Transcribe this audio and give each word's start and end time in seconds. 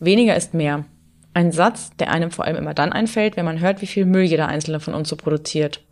Weniger 0.00 0.36
ist 0.36 0.54
mehr. 0.54 0.84
Ein 1.34 1.52
Satz, 1.52 1.90
der 1.98 2.10
einem 2.10 2.30
vor 2.30 2.44
allem 2.44 2.56
immer 2.56 2.74
dann 2.74 2.92
einfällt, 2.92 3.36
wenn 3.36 3.44
man 3.44 3.60
hört, 3.60 3.82
wie 3.82 3.86
viel 3.86 4.04
Müll 4.04 4.22
jeder 4.22 4.48
einzelne 4.48 4.80
von 4.80 4.94
uns 4.94 5.08
so 5.08 5.16
produziert. 5.16 5.84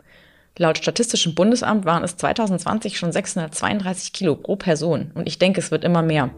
Laut 0.59 0.79
Statistischem 0.79 1.35
Bundesamt 1.35 1.85
waren 1.85 2.05
es 2.05 2.17
2020 2.17 2.99
schon 2.99 3.13
632 3.13 4.13
Kilo 4.13 4.37
pro 4.37 4.57
Person 4.57 5.11
und 5.15 5.27
ich 5.27 5.39
denke, 5.39 5.61
es 5.61 5.71
wird 5.71 5.85
immer 5.85 6.03
mehr. 6.03 6.31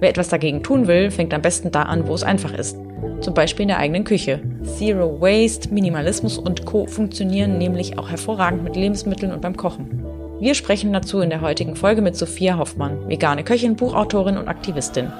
Wer 0.00 0.10
etwas 0.10 0.28
dagegen 0.28 0.62
tun 0.62 0.86
will, 0.86 1.10
fängt 1.10 1.34
am 1.34 1.42
besten 1.42 1.72
da 1.72 1.82
an, 1.82 2.06
wo 2.06 2.14
es 2.14 2.22
einfach 2.22 2.54
ist. 2.54 2.76
Zum 3.20 3.34
Beispiel 3.34 3.64
in 3.64 3.68
der 3.68 3.78
eigenen 3.78 4.04
Küche. 4.04 4.40
Zero 4.62 5.20
Waste, 5.20 5.74
Minimalismus 5.74 6.38
und 6.38 6.64
Co. 6.66 6.86
funktionieren 6.86 7.58
nämlich 7.58 7.98
auch 7.98 8.08
hervorragend 8.08 8.62
mit 8.62 8.76
Lebensmitteln 8.76 9.32
und 9.32 9.42
beim 9.42 9.56
Kochen. 9.56 10.04
Wir 10.40 10.54
sprechen 10.54 10.92
dazu 10.92 11.20
in 11.20 11.30
der 11.30 11.40
heutigen 11.40 11.74
Folge 11.74 12.00
mit 12.00 12.16
Sophia 12.16 12.58
Hoffmann, 12.58 13.08
vegane 13.08 13.42
Köchin, 13.42 13.74
Buchautorin 13.74 14.38
und 14.38 14.46
Aktivistin. 14.46 15.12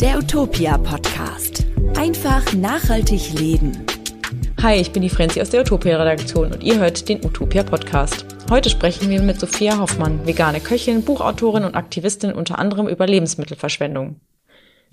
Der 0.00 0.18
Utopia 0.18 0.76
Podcast. 0.76 1.64
Einfach 1.96 2.52
nachhaltig 2.52 3.32
leben. 3.38 3.86
Hi, 4.60 4.80
ich 4.80 4.90
bin 4.90 5.02
die 5.02 5.08
Franzi 5.08 5.40
aus 5.40 5.50
der 5.50 5.60
Utopia-Redaktion 5.60 6.52
und 6.52 6.62
ihr 6.62 6.78
hört 6.78 7.08
den 7.08 7.24
Utopia-Podcast. 7.24 8.26
Heute 8.50 8.70
sprechen 8.70 9.08
wir 9.08 9.22
mit 9.22 9.38
Sophia 9.38 9.78
Hoffmann, 9.78 10.26
vegane 10.26 10.60
Köchin, 10.60 11.04
Buchautorin 11.04 11.64
und 11.64 11.76
Aktivistin 11.76 12.32
unter 12.32 12.58
anderem 12.58 12.88
über 12.88 13.06
Lebensmittelverschwendung. 13.06 14.20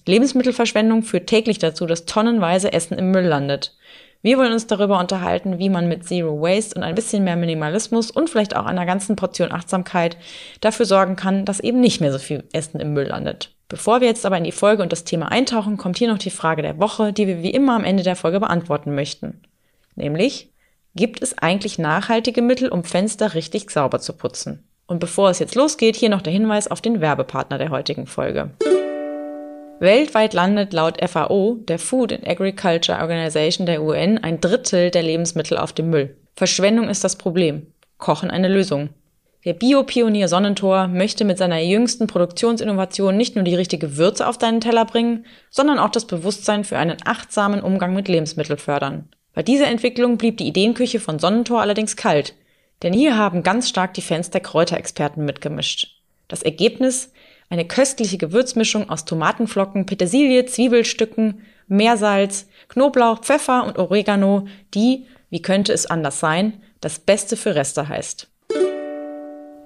Lebensmittelverschwendung 0.05 1.01
führt 1.01 1.27
täglich 1.27 1.57
dazu, 1.57 1.87
dass 1.87 2.05
tonnenweise 2.05 2.71
Essen 2.71 2.97
im 2.97 3.11
Müll 3.11 3.25
landet. 3.25 3.75
Wir 4.21 4.37
wollen 4.37 4.53
uns 4.53 4.67
darüber 4.67 4.99
unterhalten, 4.99 5.57
wie 5.57 5.69
man 5.69 5.87
mit 5.87 6.07
Zero 6.07 6.39
Waste 6.41 6.75
und 6.75 6.83
ein 6.83 6.93
bisschen 6.93 7.23
mehr 7.23 7.35
Minimalismus 7.35 8.11
und 8.11 8.29
vielleicht 8.29 8.55
auch 8.55 8.65
einer 8.65 8.85
ganzen 8.85 9.15
Portion 9.15 9.51
Achtsamkeit 9.51 10.15
dafür 10.61 10.85
sorgen 10.85 11.15
kann, 11.15 11.43
dass 11.43 11.59
eben 11.59 11.81
nicht 11.81 12.01
mehr 12.01 12.11
so 12.11 12.19
viel 12.19 12.43
Essen 12.53 12.79
im 12.79 12.93
Müll 12.93 13.07
landet. 13.07 13.51
Bevor 13.71 14.01
wir 14.01 14.07
jetzt 14.09 14.25
aber 14.25 14.37
in 14.37 14.43
die 14.43 14.51
Folge 14.51 14.83
und 14.83 14.91
das 14.91 15.05
Thema 15.05 15.31
eintauchen, 15.31 15.77
kommt 15.77 15.97
hier 15.97 16.09
noch 16.09 16.17
die 16.17 16.29
Frage 16.29 16.61
der 16.61 16.77
Woche, 16.77 17.13
die 17.13 17.25
wir 17.25 17.41
wie 17.41 17.51
immer 17.51 17.73
am 17.73 17.85
Ende 17.85 18.03
der 18.03 18.17
Folge 18.17 18.41
beantworten 18.41 18.93
möchten. 18.93 19.39
Nämlich, 19.95 20.51
gibt 20.93 21.21
es 21.21 21.37
eigentlich 21.37 21.79
nachhaltige 21.79 22.41
Mittel, 22.41 22.67
um 22.67 22.83
Fenster 22.83 23.33
richtig 23.33 23.71
sauber 23.71 23.99
zu 23.99 24.11
putzen? 24.11 24.67
Und 24.87 24.99
bevor 24.99 25.29
es 25.29 25.39
jetzt 25.39 25.55
losgeht, 25.55 25.95
hier 25.95 26.09
noch 26.09 26.21
der 26.21 26.33
Hinweis 26.33 26.69
auf 26.69 26.81
den 26.81 26.99
Werbepartner 26.99 27.59
der 27.59 27.69
heutigen 27.69 28.07
Folge. 28.07 28.49
Weltweit 29.79 30.33
landet 30.33 30.73
laut 30.73 30.97
FAO, 31.09 31.55
der 31.61 31.79
Food 31.79 32.11
and 32.11 32.27
Agriculture 32.27 32.99
Organization 32.99 33.65
der 33.65 33.81
UN, 33.81 34.17
ein 34.17 34.41
Drittel 34.41 34.91
der 34.91 35.03
Lebensmittel 35.03 35.57
auf 35.57 35.71
dem 35.71 35.89
Müll. 35.89 36.17
Verschwendung 36.35 36.89
ist 36.89 37.05
das 37.05 37.15
Problem. 37.15 37.67
Kochen 37.97 38.31
eine 38.31 38.49
Lösung. 38.49 38.89
Der 39.43 39.53
Biopionier 39.53 40.27
Sonnentor 40.27 40.87
möchte 40.87 41.25
mit 41.25 41.39
seiner 41.39 41.59
jüngsten 41.59 42.05
Produktionsinnovation 42.05 43.17
nicht 43.17 43.35
nur 43.35 43.43
die 43.43 43.55
richtige 43.55 43.97
Würze 43.97 44.27
auf 44.27 44.37
deinen 44.37 44.61
Teller 44.61 44.85
bringen, 44.85 45.25
sondern 45.49 45.79
auch 45.79 45.89
das 45.89 46.05
Bewusstsein 46.05 46.63
für 46.63 46.77
einen 46.77 46.97
achtsamen 47.05 47.61
Umgang 47.61 47.95
mit 47.95 48.07
Lebensmitteln 48.07 48.59
fördern. 48.59 49.09
Bei 49.33 49.41
dieser 49.41 49.67
Entwicklung 49.67 50.17
blieb 50.17 50.37
die 50.37 50.47
Ideenküche 50.47 50.99
von 50.99 51.17
Sonnentor 51.17 51.61
allerdings 51.61 51.95
kalt, 51.95 52.35
denn 52.83 52.93
hier 52.93 53.17
haben 53.17 53.41
ganz 53.41 53.67
stark 53.67 53.95
die 53.95 54.03
Fans 54.03 54.29
der 54.29 54.41
Kräuterexperten 54.41 55.25
mitgemischt. 55.25 56.01
Das 56.27 56.43
Ergebnis 56.43 57.11
eine 57.49 57.65
köstliche 57.65 58.17
Gewürzmischung 58.17 58.89
aus 58.89 59.05
Tomatenflocken, 59.05 59.87
Petersilie, 59.87 60.45
Zwiebelstücken, 60.45 61.41
Meersalz, 61.67 62.47
Knoblauch, 62.69 63.21
Pfeffer 63.21 63.65
und 63.65 63.79
Oregano, 63.79 64.47
die, 64.73 65.07
wie 65.29 65.41
könnte 65.41 65.73
es 65.73 65.87
anders 65.87 66.19
sein, 66.19 66.61
das 66.79 66.99
Beste 66.99 67.35
für 67.35 67.55
Reste 67.55 67.89
heißt. 67.89 68.30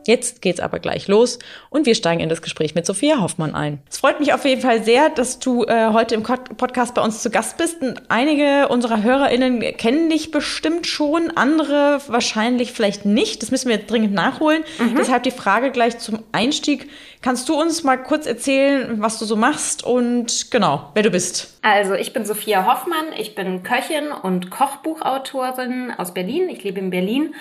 Jetzt 0.05 0.41
geht's 0.41 0.59
aber 0.59 0.79
gleich 0.79 1.07
los 1.07 1.39
und 1.69 1.87
wir 1.87 1.95
steigen 1.95 2.21
in 2.21 2.29
das 2.29 2.43
Gespräch 2.43 2.75
mit 2.75 2.85
Sophia 2.85 3.19
Hoffmann 3.21 3.55
ein. 3.55 3.79
Es 3.89 3.97
freut 3.97 4.19
mich 4.19 4.33
auf 4.33 4.45
jeden 4.45 4.61
Fall 4.61 4.83
sehr, 4.83 5.09
dass 5.09 5.39
du 5.39 5.63
äh, 5.63 5.89
heute 5.93 6.13
im 6.13 6.23
Podcast 6.23 6.93
bei 6.93 7.01
uns 7.01 7.23
zu 7.23 7.31
Gast 7.31 7.57
bist. 7.57 7.81
Und 7.81 8.03
einige 8.09 8.67
unserer 8.67 9.01
HörerInnen 9.01 9.59
kennen 9.77 10.09
dich 10.09 10.29
bestimmt 10.29 10.85
schon, 10.85 11.31
andere 11.35 12.01
wahrscheinlich 12.07 12.71
vielleicht 12.71 13.05
nicht. 13.05 13.41
Das 13.41 13.49
müssen 13.49 13.69
wir 13.69 13.77
jetzt 13.77 13.89
dringend 13.89 14.13
nachholen. 14.13 14.63
Mhm. 14.77 14.95
Deshalb 14.95 15.23
die 15.23 15.31
Frage 15.31 15.71
gleich 15.71 15.97
zum 15.97 16.19
Einstieg. 16.31 16.89
Kannst 17.23 17.49
du 17.49 17.59
uns 17.59 17.83
mal 17.83 17.97
kurz 17.97 18.27
erzählen, 18.27 19.01
was 19.01 19.17
du 19.17 19.25
so 19.25 19.35
machst 19.35 19.83
und 19.83 20.51
genau, 20.51 20.91
wer 20.93 21.01
du 21.01 21.09
bist? 21.09 21.57
Also, 21.63 21.95
ich 21.95 22.13
bin 22.13 22.25
Sophia 22.25 22.71
Hoffmann. 22.71 23.05
Ich 23.17 23.33
bin 23.33 23.63
Köchin 23.63 24.11
und 24.11 24.51
Kochbuchautorin 24.51 25.91
aus 25.97 26.13
Berlin. 26.13 26.49
Ich 26.49 26.63
lebe 26.63 26.79
in 26.79 26.91
Berlin 26.91 27.33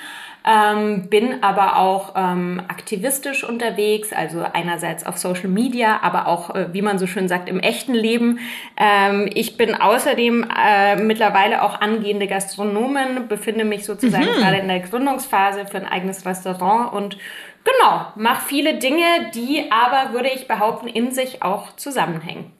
ähm, 0.44 1.08
bin 1.08 1.42
aber 1.42 1.78
auch 1.78 2.12
ähm, 2.16 2.60
aktivistisch 2.68 3.44
unterwegs, 3.44 4.12
also 4.12 4.44
einerseits 4.52 5.06
auf 5.06 5.16
Social 5.16 5.48
Media, 5.48 6.00
aber 6.02 6.28
auch, 6.28 6.54
äh, 6.54 6.72
wie 6.72 6.82
man 6.82 6.98
so 6.98 7.06
schön 7.06 7.28
sagt, 7.28 7.48
im 7.48 7.60
echten 7.60 7.94
Leben. 7.94 8.38
Ähm, 8.76 9.30
ich 9.32 9.56
bin 9.56 9.74
außerdem 9.74 10.46
äh, 10.54 10.96
mittlerweile 10.96 11.62
auch 11.62 11.80
angehende 11.80 12.26
Gastronomin, 12.26 13.26
befinde 13.28 13.64
mich 13.64 13.86
sozusagen 13.86 14.26
mhm. 14.26 14.40
gerade 14.40 14.58
in 14.58 14.68
der 14.68 14.80
Gründungsphase 14.80 15.66
für 15.66 15.78
ein 15.78 15.88
eigenes 15.88 16.26
Restaurant 16.26 16.92
und 16.92 17.16
genau, 17.64 18.06
mache 18.16 18.46
viele 18.46 18.74
Dinge, 18.74 19.30
die 19.34 19.70
aber, 19.70 20.12
würde 20.12 20.28
ich 20.28 20.46
behaupten, 20.46 20.88
in 20.88 21.10
sich 21.10 21.42
auch 21.42 21.74
zusammenhängen. 21.76 22.52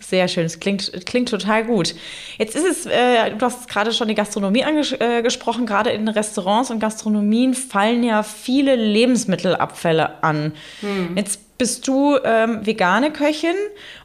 Sehr 0.00 0.28
schön, 0.28 0.46
es 0.46 0.58
klingt, 0.60 0.90
klingt 1.06 1.28
total 1.28 1.64
gut. 1.64 1.94
Jetzt 2.38 2.56
ist 2.56 2.64
es, 2.64 2.86
äh, 2.86 3.30
du 3.36 3.44
hast 3.44 3.68
gerade 3.68 3.92
schon 3.92 4.08
die 4.08 4.14
Gastronomie 4.14 4.64
angesprochen, 4.64 5.64
äh, 5.64 5.66
gerade 5.66 5.90
in 5.90 6.08
Restaurants 6.08 6.70
und 6.70 6.80
Gastronomien 6.80 7.54
fallen 7.54 8.02
ja 8.02 8.22
viele 8.22 8.76
Lebensmittelabfälle 8.76 10.22
an. 10.22 10.54
Hm. 10.80 11.16
Jetzt 11.16 11.40
bist 11.60 11.86
du 11.86 12.16
ähm, 12.24 12.66
vegane 12.66 13.12
Köchin 13.12 13.54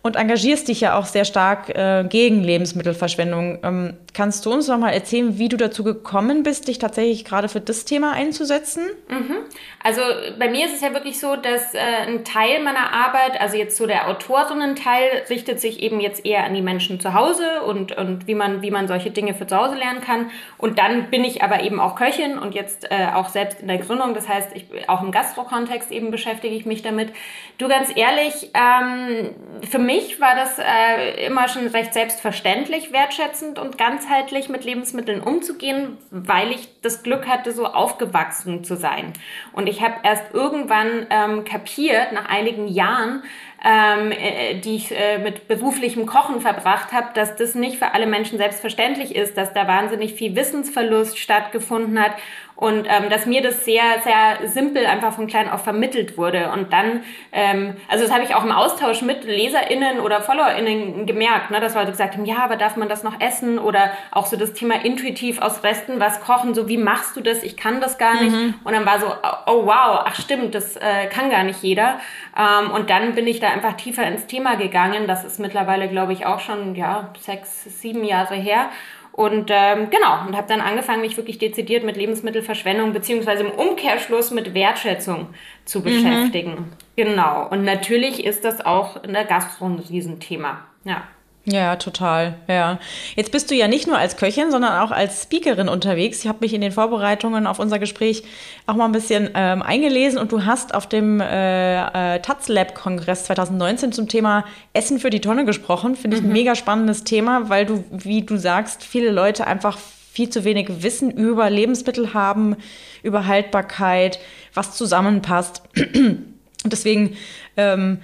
und 0.02 0.18
engagierst 0.18 0.68
dich 0.68 0.82
ja 0.82 1.00
auch 1.00 1.06
sehr 1.06 1.24
stark 1.24 1.70
äh, 1.70 2.04
gegen 2.04 2.44
Lebensmittelverschwendung. 2.44 3.60
Ähm, 3.64 3.94
kannst 4.14 4.46
du 4.46 4.52
uns 4.52 4.68
noch 4.68 4.78
mal 4.78 4.92
erzählen, 4.92 5.40
wie 5.40 5.48
du 5.48 5.56
dazu 5.56 5.86
gekommen 5.86 6.44
bist, 6.44 6.68
dich 6.68 6.80
tatsächlich 6.80 7.24
gerade 7.24 7.48
für 7.48 7.62
das 7.62 7.86
Thema 7.86 8.12
einzusetzen? 8.12 8.84
Mhm. 9.08 9.38
Also 9.82 10.02
bei 10.38 10.50
mir 10.50 10.66
ist 10.66 10.76
es 10.76 10.82
ja 10.82 10.94
wirklich 10.94 11.18
so, 11.18 11.38
dass 11.38 11.74
äh, 11.74 11.80
ein 12.08 12.26
Teil 12.26 12.62
meiner 12.62 12.92
Arbeit, 12.92 13.40
also 13.40 13.56
jetzt 13.56 13.78
so 13.78 13.88
der 13.88 14.10
Autorinnen-Teil, 14.10 15.24
richtet 15.30 15.62
sich 15.62 15.82
eben 15.82 16.02
jetzt 16.02 16.26
eher 16.26 16.44
an 16.44 16.54
die 16.54 16.62
Menschen 16.62 17.00
zu 17.00 17.14
Hause 17.14 17.62
und, 17.66 17.96
und 17.98 18.28
wie, 18.28 18.36
man, 18.36 18.62
wie 18.62 18.72
man 18.72 18.90
solche 18.90 19.12
Dinge 19.12 19.34
für 19.34 19.48
zu 19.48 19.56
Hause 19.56 19.76
lernen 19.76 20.02
kann. 20.02 20.30
Und 20.58 20.78
dann 20.78 21.10
bin 21.10 21.24
ich 21.24 21.42
aber 21.42 21.64
eben 21.64 21.80
auch 21.80 21.96
Köchin 21.96 22.38
und 22.38 22.54
jetzt 22.54 22.92
äh, 22.92 23.08
auch 23.14 23.30
selbst 23.30 23.62
in 23.62 23.70
der 23.70 23.78
Gründung. 23.78 24.14
Das 24.14 24.28
heißt, 24.28 24.50
ich, 24.56 24.66
auch 24.90 25.02
im 25.02 25.12
Gastro-Kontext 25.12 25.90
eben 25.92 26.12
beschäftige 26.12 26.54
ich 26.54 26.66
mich 26.66 26.82
damit. 26.82 27.14
Du 27.58 27.70
ganz 27.70 27.90
ehrlich, 27.96 28.52
ähm, 28.54 29.34
für 29.70 29.80
mich 29.80 30.20
war 30.20 30.36
das 30.36 30.60
äh, 30.60 31.26
immer 31.26 31.48
schon 31.48 31.68
recht 31.68 31.94
selbstverständlich, 31.94 32.92
wertschätzend 32.92 33.60
und 33.60 33.78
ganzheitlich 33.78 34.50
mit 34.50 34.66
Lebensmitteln 34.66 35.22
umzugehen, 35.22 35.98
weil 36.12 36.52
ich 36.52 36.68
das 36.82 37.04
Glück 37.04 37.28
hatte, 37.28 37.54
so 37.54 37.66
aufgewachsen 37.66 38.64
zu 38.64 38.76
sein. 38.76 39.14
Und 39.54 39.68
ich 39.68 39.82
habe 39.82 39.96
erst 40.04 40.34
irgendwann 40.34 41.08
ähm, 41.10 41.46
kapiert, 41.46 42.12
nach 42.12 42.28
einigen 42.28 42.68
Jahren, 42.68 43.24
ähm, 43.64 44.12
äh, 44.12 44.60
die 44.60 44.76
ich 44.76 44.92
äh, 44.92 45.18
mit 45.18 45.48
beruflichem 45.48 46.06
Kochen 46.06 46.42
verbracht 46.42 46.92
habe, 46.92 47.08
dass 47.14 47.36
das 47.36 47.56
nicht 47.56 47.78
für 47.78 47.94
alle 47.94 48.06
Menschen 48.06 48.38
selbstverständlich 48.38 49.16
ist, 49.16 49.38
dass 49.38 49.54
da 49.54 49.68
wahnsinnig 49.68 50.14
viel 50.14 50.36
Wissensverlust 50.36 51.18
stattgefunden 51.18 52.00
hat 52.00 52.12
und 52.56 52.88
ähm, 52.88 53.10
dass 53.10 53.26
mir 53.26 53.42
das 53.42 53.66
sehr, 53.66 53.84
sehr 54.04 54.48
simpel 54.48 54.86
einfach 54.86 55.14
von 55.14 55.28
klein 55.28 55.50
auf 55.50 55.66
vermittelt 55.66 56.18
wurde. 56.18 56.52
Und 56.54 56.72
dann, 56.72 57.04
ähm, 57.34 57.76
also 57.90 58.06
das 58.06 58.14
habe 58.14 58.24
ich 58.24 58.34
auch 58.34 58.46
im 58.46 58.52
Austausch 58.52 59.02
mit 59.02 59.26
LeserInnen 59.26 60.00
oder 60.00 60.22
FollowerInnen 60.22 61.06
gemerkt, 61.06 61.52
ne, 61.52 61.60
dass 61.60 61.76
Leute 61.76 61.92
gesagt 61.92 62.14
haben, 62.14 62.24
ja, 62.24 62.38
aber 62.38 62.56
darf 62.56 62.78
man 62.78 62.88
das 62.88 63.04
noch 63.04 63.20
essen? 63.20 63.60
Oder 63.60 63.92
auch 64.12 64.26
so 64.26 64.38
das 64.38 64.54
Thema 64.54 64.86
intuitiv 64.86 65.42
aus 65.42 65.64
Resten 65.64 66.00
was 66.00 66.22
kochen, 66.22 66.54
so 66.54 66.70
wie 66.70 66.78
machst 66.78 67.18
du 67.18 67.22
das? 67.22 67.44
Ich 67.44 67.58
kann 67.58 67.82
das 67.82 67.98
gar 67.98 68.22
nicht. 68.22 68.34
Mhm. 68.34 68.54
Und 68.64 68.74
dann 68.74 68.86
war 68.86 69.00
so, 69.00 69.08
oh 69.08 69.66
wow, 69.66 70.04
ach 70.06 70.16
stimmt, 70.16 70.56
das 70.56 70.78
äh, 70.78 71.08
kann 71.08 71.30
gar 71.30 71.44
nicht 71.44 71.62
jeder. 71.62 72.00
Ähm, 72.38 72.72
und 72.72 72.90
dann 72.90 73.16
bin 73.16 73.28
ich 73.28 73.42
da 73.42 73.50
einfach 73.50 73.74
tiefer 73.74 74.08
ins 74.08 74.28
Thema 74.28 74.56
gegangen. 74.56 75.08
Das 75.08 75.26
ist 75.26 75.40
mittlerweile, 75.40 75.90
glaube 75.90 76.14
ich, 76.14 76.26
auch 76.26 76.40
schon 76.40 76.76
ja 76.76 77.10
sechs, 77.20 77.64
sieben 77.82 78.06
Jahre 78.06 78.36
her. 78.36 78.70
Und 79.16 79.50
ähm, 79.50 79.90
genau, 79.92 80.28
und 80.28 80.36
habe 80.36 80.50
dann 80.50 80.60
angefangen, 80.60 81.00
mich 81.00 81.16
wirklich 81.16 81.38
dezidiert 81.38 81.86
mit 81.86 81.96
Lebensmittelverschwendung 81.96 82.92
beziehungsweise 82.92 83.46
im 83.46 83.52
Umkehrschluss 83.52 84.32
mit 84.32 84.54
Wertschätzung 84.54 85.30
zu 85.64 85.80
mhm. 85.80 85.84
beschäftigen. 85.86 86.52
Mhm. 86.52 86.72
Genau. 86.98 87.48
Und 87.48 87.64
natürlich 87.64 88.26
ist 88.26 88.44
das 88.44 88.66
auch 88.66 89.02
in 89.06 89.14
der 89.14 89.24
Gastro 89.24 89.68
ein 89.68 89.80
Riesenthema. 89.80 90.66
Ja. 90.84 91.04
Ja, 91.48 91.76
total. 91.76 92.36
Ja. 92.48 92.80
Jetzt 93.16 93.32
bist 93.32 93.52
du 93.52 93.56
ja 93.56 93.68
nicht 93.68 93.86
nur 93.86 93.98
als 93.98 94.18
Köchin, 94.18 94.50
sondern 94.50 94.82
auch 94.82 94.90
als 94.90 95.24
Speakerin 95.24 95.70
unterwegs. 95.70 96.22
Ich 96.22 96.28
habe 96.28 96.40
mich 96.42 96.56
in 96.56 96.62
den 96.62 96.72
Vorbereitungen 96.72 97.46
auf 97.46 97.60
unser 97.60 97.78
Gespräch 97.78 98.24
auch 98.66 98.76
mal 98.76 98.86
ein 98.86 98.92
bisschen 98.92 99.30
ähm, 99.36 99.62
eingelesen 99.62 100.18
und 100.18 100.32
du 100.32 100.46
hast 100.46 100.74
auf 100.74 100.90
dem 100.90 101.22
äh, 101.22 102.16
äh, 102.16 102.20
Taz 102.22 102.48
Lab 102.48 102.74
Kongress 102.74 103.26
2019 103.26 103.92
zum 103.92 104.08
Thema 104.08 104.44
Essen 104.74 105.00
für 105.00 105.12
die 105.12 105.22
Tonne 105.22 105.46
gesprochen. 105.46 105.96
Finde 105.96 106.18
ich 106.18 106.24
mhm. 106.24 106.30
ein 106.30 106.34
mega 106.34 106.56
spannendes 106.56 107.04
Thema, 107.04 107.48
weil 107.48 107.68
du, 107.68 107.84
wie 107.92 108.24
du 108.24 108.38
sagst, 108.38 108.84
viele 108.84 109.12
Leute 109.12 109.46
einfach 109.46 109.78
viel 110.12 110.30
zu 110.30 110.46
wenig 110.46 110.82
Wissen 110.82 111.12
über 111.12 111.50
Lebensmittel 111.52 112.16
haben, 112.16 112.56
über 113.04 113.28
Haltbarkeit, 113.28 114.18
was 114.54 114.76
zusammenpasst. 114.76 115.62
Und 115.76 116.26
deswegen 116.72 117.18
ähm, 117.58 118.00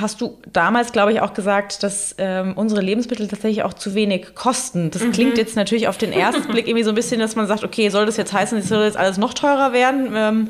hast 0.00 0.20
du 0.20 0.38
damals, 0.52 0.92
glaube 0.92 1.12
ich, 1.12 1.20
auch 1.20 1.34
gesagt, 1.34 1.82
dass 1.82 2.14
ähm, 2.18 2.52
unsere 2.56 2.80
Lebensmittel 2.80 3.28
tatsächlich 3.28 3.62
auch 3.62 3.74
zu 3.74 3.94
wenig 3.94 4.34
kosten. 4.34 4.90
Das 4.90 5.02
mhm. 5.02 5.12
klingt 5.12 5.38
jetzt 5.38 5.56
natürlich 5.56 5.88
auf 5.88 5.98
den 5.98 6.12
ersten 6.12 6.48
Blick 6.48 6.66
irgendwie 6.68 6.84
so 6.84 6.90
ein 6.90 6.94
bisschen, 6.94 7.20
dass 7.20 7.36
man 7.36 7.46
sagt, 7.46 7.64
okay, 7.64 7.88
soll 7.88 8.06
das 8.06 8.16
jetzt 8.16 8.32
heißen, 8.32 8.58
es 8.58 8.68
soll 8.68 8.84
jetzt 8.84 8.96
alles 8.96 9.18
noch 9.18 9.34
teurer 9.34 9.72
werden? 9.72 10.12
Ähm, 10.14 10.48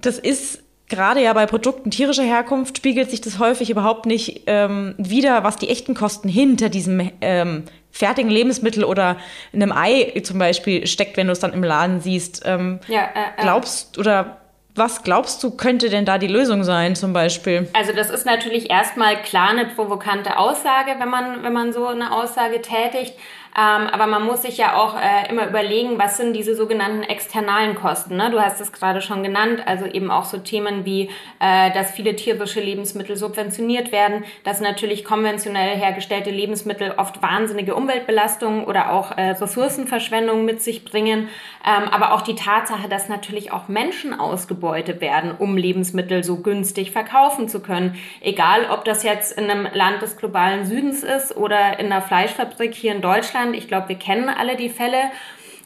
das 0.00 0.18
ist 0.18 0.62
gerade 0.88 1.22
ja 1.22 1.32
bei 1.32 1.46
Produkten 1.46 1.90
tierischer 1.90 2.24
Herkunft 2.24 2.76
spiegelt 2.76 3.10
sich 3.10 3.20
das 3.20 3.38
häufig 3.38 3.70
überhaupt 3.70 4.06
nicht 4.06 4.42
ähm, 4.46 4.94
wieder, 4.98 5.44
was 5.44 5.56
die 5.56 5.68
echten 5.68 5.94
Kosten 5.94 6.28
hinter 6.28 6.68
diesem 6.68 7.10
ähm, 7.20 7.64
fertigen 7.90 8.30
Lebensmittel 8.30 8.84
oder 8.84 9.16
in 9.52 9.62
einem 9.62 9.72
Ei 9.72 10.20
zum 10.22 10.38
Beispiel 10.38 10.86
steckt, 10.86 11.16
wenn 11.16 11.26
du 11.26 11.32
es 11.32 11.40
dann 11.40 11.52
im 11.52 11.62
Laden 11.62 12.00
siehst. 12.00 12.42
Ähm, 12.44 12.80
ja, 12.88 13.02
äh, 13.02 13.40
äh. 13.40 13.42
Glaubst 13.42 13.98
oder 13.98 14.40
was 14.76 15.04
glaubst 15.04 15.42
du, 15.44 15.52
könnte 15.52 15.88
denn 15.88 16.04
da 16.04 16.18
die 16.18 16.26
Lösung 16.26 16.64
sein, 16.64 16.96
zum 16.96 17.12
Beispiel? 17.12 17.68
Also, 17.74 17.92
das 17.92 18.10
ist 18.10 18.26
natürlich 18.26 18.70
erstmal 18.70 19.22
klar 19.22 19.50
eine 19.50 19.66
provokante 19.66 20.36
Aussage, 20.36 20.96
wenn 20.98 21.08
man, 21.08 21.44
wenn 21.44 21.52
man 21.52 21.72
so 21.72 21.86
eine 21.86 22.12
Aussage 22.12 22.60
tätigt. 22.60 23.14
Ähm, 23.56 23.86
aber 23.86 24.08
man 24.08 24.24
muss 24.24 24.42
sich 24.42 24.58
ja 24.58 24.74
auch 24.74 24.96
äh, 24.96 25.30
immer 25.30 25.46
überlegen, 25.46 25.96
was 25.96 26.16
sind 26.16 26.32
diese 26.32 26.56
sogenannten 26.56 27.04
externalen 27.04 27.76
Kosten. 27.76 28.16
Ne? 28.16 28.30
Du 28.30 28.40
hast 28.40 28.60
es 28.60 28.72
gerade 28.72 29.00
schon 29.00 29.22
genannt, 29.22 29.62
also 29.64 29.86
eben 29.86 30.10
auch 30.10 30.24
so 30.24 30.38
Themen 30.38 30.84
wie, 30.84 31.08
äh, 31.38 31.70
dass 31.72 31.92
viele 31.92 32.16
tierische 32.16 32.60
Lebensmittel 32.60 33.16
subventioniert 33.16 33.92
werden, 33.92 34.24
dass 34.42 34.60
natürlich 34.60 35.04
konventionell 35.04 35.76
hergestellte 35.76 36.30
Lebensmittel 36.30 36.94
oft 36.96 37.22
wahnsinnige 37.22 37.76
Umweltbelastungen 37.76 38.64
oder 38.64 38.90
auch 38.90 39.16
äh, 39.16 39.30
Ressourcenverschwendung 39.30 40.44
mit 40.44 40.60
sich 40.60 40.84
bringen. 40.84 41.28
Ähm, 41.64 41.88
aber 41.90 42.12
auch 42.12 42.22
die 42.22 42.34
Tatsache, 42.34 42.88
dass 42.88 43.08
natürlich 43.08 43.52
auch 43.52 43.68
Menschen 43.68 44.18
ausgebeutet 44.18 45.00
werden, 45.00 45.32
um 45.38 45.56
Lebensmittel 45.56 46.24
so 46.24 46.38
günstig 46.38 46.90
verkaufen 46.90 47.48
zu 47.48 47.60
können. 47.60 47.94
Egal, 48.20 48.66
ob 48.70 48.84
das 48.84 49.04
jetzt 49.04 49.38
in 49.38 49.48
einem 49.48 49.68
Land 49.72 50.02
des 50.02 50.16
globalen 50.16 50.64
Südens 50.64 51.04
ist 51.04 51.36
oder 51.36 51.78
in 51.78 51.86
einer 51.86 52.02
Fleischfabrik 52.02 52.74
hier 52.74 52.92
in 52.92 53.00
Deutschland 53.00 53.43
Deutschland. 53.44 53.56
Ich 53.56 53.68
glaube, 53.68 53.88
wir 53.88 53.96
kennen 53.96 54.28
alle 54.28 54.56
die 54.56 54.68
Fälle. 54.68 55.10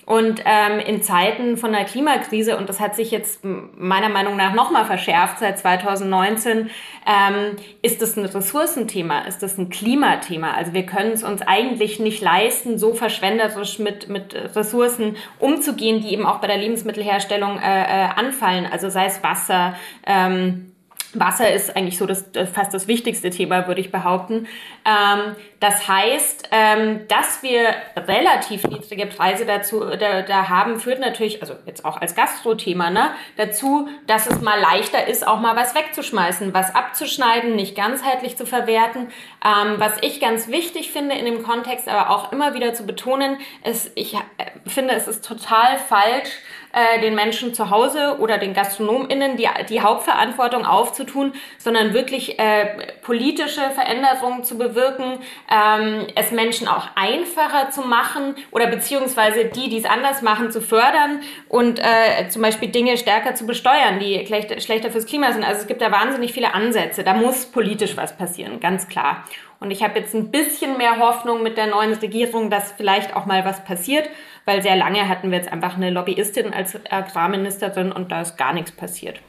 Und 0.06 0.40
ähm, 0.46 0.78
in 0.78 1.02
Zeiten 1.02 1.58
von 1.58 1.70
der 1.72 1.84
Klimakrise, 1.84 2.56
und 2.56 2.70
das 2.70 2.80
hat 2.80 2.96
sich 2.96 3.10
jetzt 3.10 3.44
meiner 3.44 4.08
Meinung 4.08 4.38
nach 4.38 4.54
nochmal 4.54 4.86
verschärft 4.86 5.38
seit 5.38 5.58
2019, 5.58 6.70
ähm, 7.06 7.56
ist 7.82 8.00
das 8.00 8.16
ein 8.16 8.24
Ressourcenthema, 8.24 9.26
ist 9.26 9.42
das 9.42 9.58
ein 9.58 9.68
Klimathema. 9.68 10.52
Also 10.52 10.72
wir 10.72 10.86
können 10.86 11.12
es 11.12 11.22
uns 11.22 11.42
eigentlich 11.42 12.00
nicht 12.00 12.22
leisten, 12.22 12.78
so 12.78 12.94
verschwenderisch 12.94 13.80
mit, 13.80 14.08
mit 14.08 14.34
Ressourcen 14.56 15.16
umzugehen, 15.38 16.00
die 16.00 16.14
eben 16.14 16.24
auch 16.24 16.38
bei 16.38 16.46
der 16.46 16.56
Lebensmittelherstellung 16.56 17.58
äh, 17.58 17.82
äh, 17.82 18.08
anfallen. 18.16 18.64
Also 18.64 18.88
sei 18.88 19.04
es 19.04 19.22
Wasser, 19.22 19.74
ähm, 20.06 20.72
Wasser 21.14 21.50
ist 21.52 21.74
eigentlich 21.74 21.96
so 21.96 22.04
das, 22.04 22.26
fast 22.52 22.74
das 22.74 22.86
wichtigste 22.86 23.30
Thema, 23.30 23.66
würde 23.66 23.80
ich 23.80 23.90
behaupten. 23.90 24.46
Ähm, 24.84 25.36
das 25.58 25.88
heißt, 25.88 26.50
ähm, 26.52 27.08
dass 27.08 27.42
wir 27.42 27.74
relativ 27.96 28.64
niedrige 28.64 29.06
Preise 29.06 29.46
dazu 29.46 29.80
da, 29.80 30.22
da 30.22 30.48
haben, 30.48 30.78
führt 30.78 31.00
natürlich, 31.00 31.40
also 31.40 31.54
jetzt 31.66 31.84
auch 31.84 31.96
als 32.00 32.14
Gastro-Thema, 32.14 32.90
ne, 32.90 33.10
dazu, 33.36 33.88
dass 34.06 34.26
es 34.26 34.40
mal 34.42 34.60
leichter 34.60 35.08
ist, 35.08 35.26
auch 35.26 35.40
mal 35.40 35.56
was 35.56 35.74
wegzuschmeißen, 35.74 36.52
was 36.52 36.74
abzuschneiden, 36.74 37.56
nicht 37.56 37.74
ganzheitlich 37.74 38.36
zu 38.36 38.44
verwerten. 38.44 39.08
Ähm, 39.44 39.76
was 39.78 39.94
ich 40.02 40.20
ganz 40.20 40.48
wichtig 40.48 40.92
finde 40.92 41.14
in 41.14 41.24
dem 41.24 41.42
Kontext, 41.42 41.88
aber 41.88 42.10
auch 42.10 42.32
immer 42.32 42.54
wieder 42.54 42.74
zu 42.74 42.84
betonen, 42.84 43.38
ist, 43.64 43.90
ich 43.94 44.14
äh, 44.14 44.18
finde, 44.66 44.94
es 44.94 45.08
ist 45.08 45.24
total 45.24 45.78
falsch, 45.78 46.30
äh, 46.72 47.00
den 47.00 47.14
Menschen 47.14 47.54
zu 47.54 47.70
Hause 47.70 48.16
oder 48.18 48.38
den 48.38 48.54
GastronomInnen 48.54 49.36
die, 49.36 49.48
die 49.68 49.80
Hauptverantwortung 49.80 50.66
aufzutun, 50.66 51.32
sondern 51.58 51.94
wirklich 51.94 52.38
äh, 52.38 52.94
politische 53.02 53.62
Veränderungen 53.70 54.44
zu 54.44 54.58
bewirken, 54.58 55.18
ähm, 55.50 56.06
es 56.14 56.30
Menschen 56.30 56.68
auch 56.68 56.88
einfacher 56.94 57.70
zu 57.70 57.82
machen 57.82 58.34
oder 58.50 58.66
beziehungsweise 58.66 59.46
die, 59.46 59.68
die 59.68 59.78
es 59.78 59.84
anders 59.84 60.22
machen, 60.22 60.50
zu 60.50 60.60
fördern 60.60 61.20
und 61.48 61.78
äh, 61.78 62.28
zum 62.28 62.42
Beispiel 62.42 62.68
Dinge 62.68 62.96
stärker 62.96 63.34
zu 63.34 63.46
besteuern, 63.46 63.98
die 63.98 64.26
schlechter 64.26 64.90
fürs 64.90 65.06
Klima 65.06 65.32
sind. 65.32 65.44
Also 65.44 65.62
es 65.62 65.66
gibt 65.66 65.80
da 65.80 65.90
wahnsinnig 65.90 66.32
viele 66.32 66.54
Ansätze. 66.54 67.04
Da 67.04 67.14
muss 67.14 67.46
politisch 67.46 67.96
was 67.96 68.16
passieren, 68.16 68.60
ganz 68.60 68.88
klar. 68.88 69.24
Und 69.60 69.70
ich 69.70 69.82
habe 69.82 69.98
jetzt 69.98 70.14
ein 70.14 70.30
bisschen 70.30 70.76
mehr 70.76 70.98
Hoffnung 70.98 71.42
mit 71.42 71.56
der 71.56 71.66
neuen 71.66 71.92
Regierung, 71.94 72.48
dass 72.50 72.72
vielleicht 72.72 73.16
auch 73.16 73.26
mal 73.26 73.44
was 73.44 73.64
passiert, 73.64 74.08
weil 74.48 74.62
sehr 74.62 74.76
lange 74.76 75.06
hatten 75.10 75.30
wir 75.30 75.36
jetzt 75.36 75.52
einfach 75.52 75.76
eine 75.76 75.90
Lobbyistin 75.90 76.54
als 76.54 76.74
Agrarministerin 76.90 77.92
und 77.92 78.10
da 78.10 78.22
ist 78.22 78.38
gar 78.38 78.54
nichts 78.54 78.72
passiert. 78.72 79.20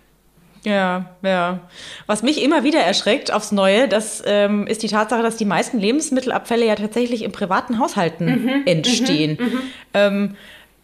Ja, 0.64 1.08
ja. 1.22 1.60
Was 2.08 2.24
mich 2.24 2.42
immer 2.42 2.64
wieder 2.64 2.80
erschreckt 2.80 3.32
aufs 3.32 3.52
Neue, 3.52 3.90
das 3.90 4.24
ähm, 4.26 4.66
ist 4.66 4.82
die 4.82 4.88
Tatsache, 4.88 5.22
dass 5.22 5.36
die 5.36 5.46
meisten 5.46 5.78
Lebensmittelabfälle 5.78 6.66
ja 6.66 6.76
tatsächlich 6.76 7.24
in 7.24 7.34
privaten 7.34 7.80
Haushalten 7.80 8.26
mhm, 8.26 8.62
entstehen. 8.66 9.38
Mhm, 9.40 9.46
mhm. 9.46 9.62
ähm, 9.94 10.36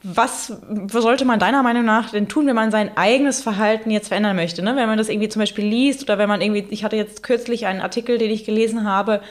was 0.04 0.54
sollte 0.92 1.24
man 1.24 1.40
deiner 1.40 1.64
Meinung 1.64 1.86
nach 1.86 2.12
denn 2.12 2.28
tun, 2.28 2.46
wenn 2.46 2.56
man 2.56 2.72
sein 2.72 2.92
eigenes 2.96 3.42
Verhalten 3.42 3.90
jetzt 3.90 4.10
verändern 4.10 4.36
möchte? 4.36 4.62
Ne? 4.62 4.76
Wenn 4.76 4.88
man 4.88 4.98
das 4.98 5.08
irgendwie 5.08 5.30
zum 5.30 5.40
Beispiel 5.40 5.66
liest 5.66 6.04
oder 6.04 6.18
wenn 6.18 6.28
man 6.28 6.42
irgendwie, 6.42 6.66
ich 6.72 6.84
hatte 6.84 6.98
jetzt 6.98 7.24
kürzlich 7.24 7.68
einen 7.68 7.80
Artikel, 7.80 8.18
den 8.18 8.32
ich 8.32 8.44
gelesen 8.44 8.84
habe, 8.84 9.22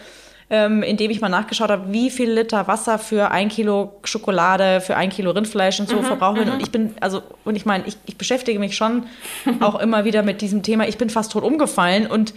ähm, 0.50 0.82
in 0.82 0.96
dem 0.96 1.10
ich 1.10 1.20
mal 1.20 1.28
nachgeschaut 1.28 1.70
habe, 1.70 1.92
wie 1.92 2.10
viel 2.10 2.30
Liter 2.30 2.66
Wasser 2.66 2.98
für 2.98 3.30
ein 3.30 3.48
Kilo 3.48 4.00
Schokolade, 4.04 4.80
für 4.80 4.96
ein 4.96 5.10
Kilo 5.10 5.30
Rindfleisch 5.30 5.80
und 5.80 5.88
so 5.88 5.96
mhm, 5.96 6.04
verbraucht 6.04 6.38
wird. 6.38 6.48
Und 6.48 6.56
mhm. 6.56 6.60
ich 6.62 6.70
bin, 6.70 6.94
also, 7.00 7.22
und 7.44 7.56
ich 7.56 7.64
meine, 7.64 7.84
ich, 7.86 7.96
ich 8.06 8.16
beschäftige 8.16 8.58
mich 8.58 8.76
schon 8.76 9.06
auch 9.60 9.80
immer 9.80 10.04
wieder 10.04 10.22
mit 10.22 10.40
diesem 10.40 10.62
Thema. 10.62 10.86
Ich 10.86 10.98
bin 10.98 11.10
fast 11.10 11.32
tot 11.32 11.44
umgefallen 11.44 12.06
und 12.06 12.34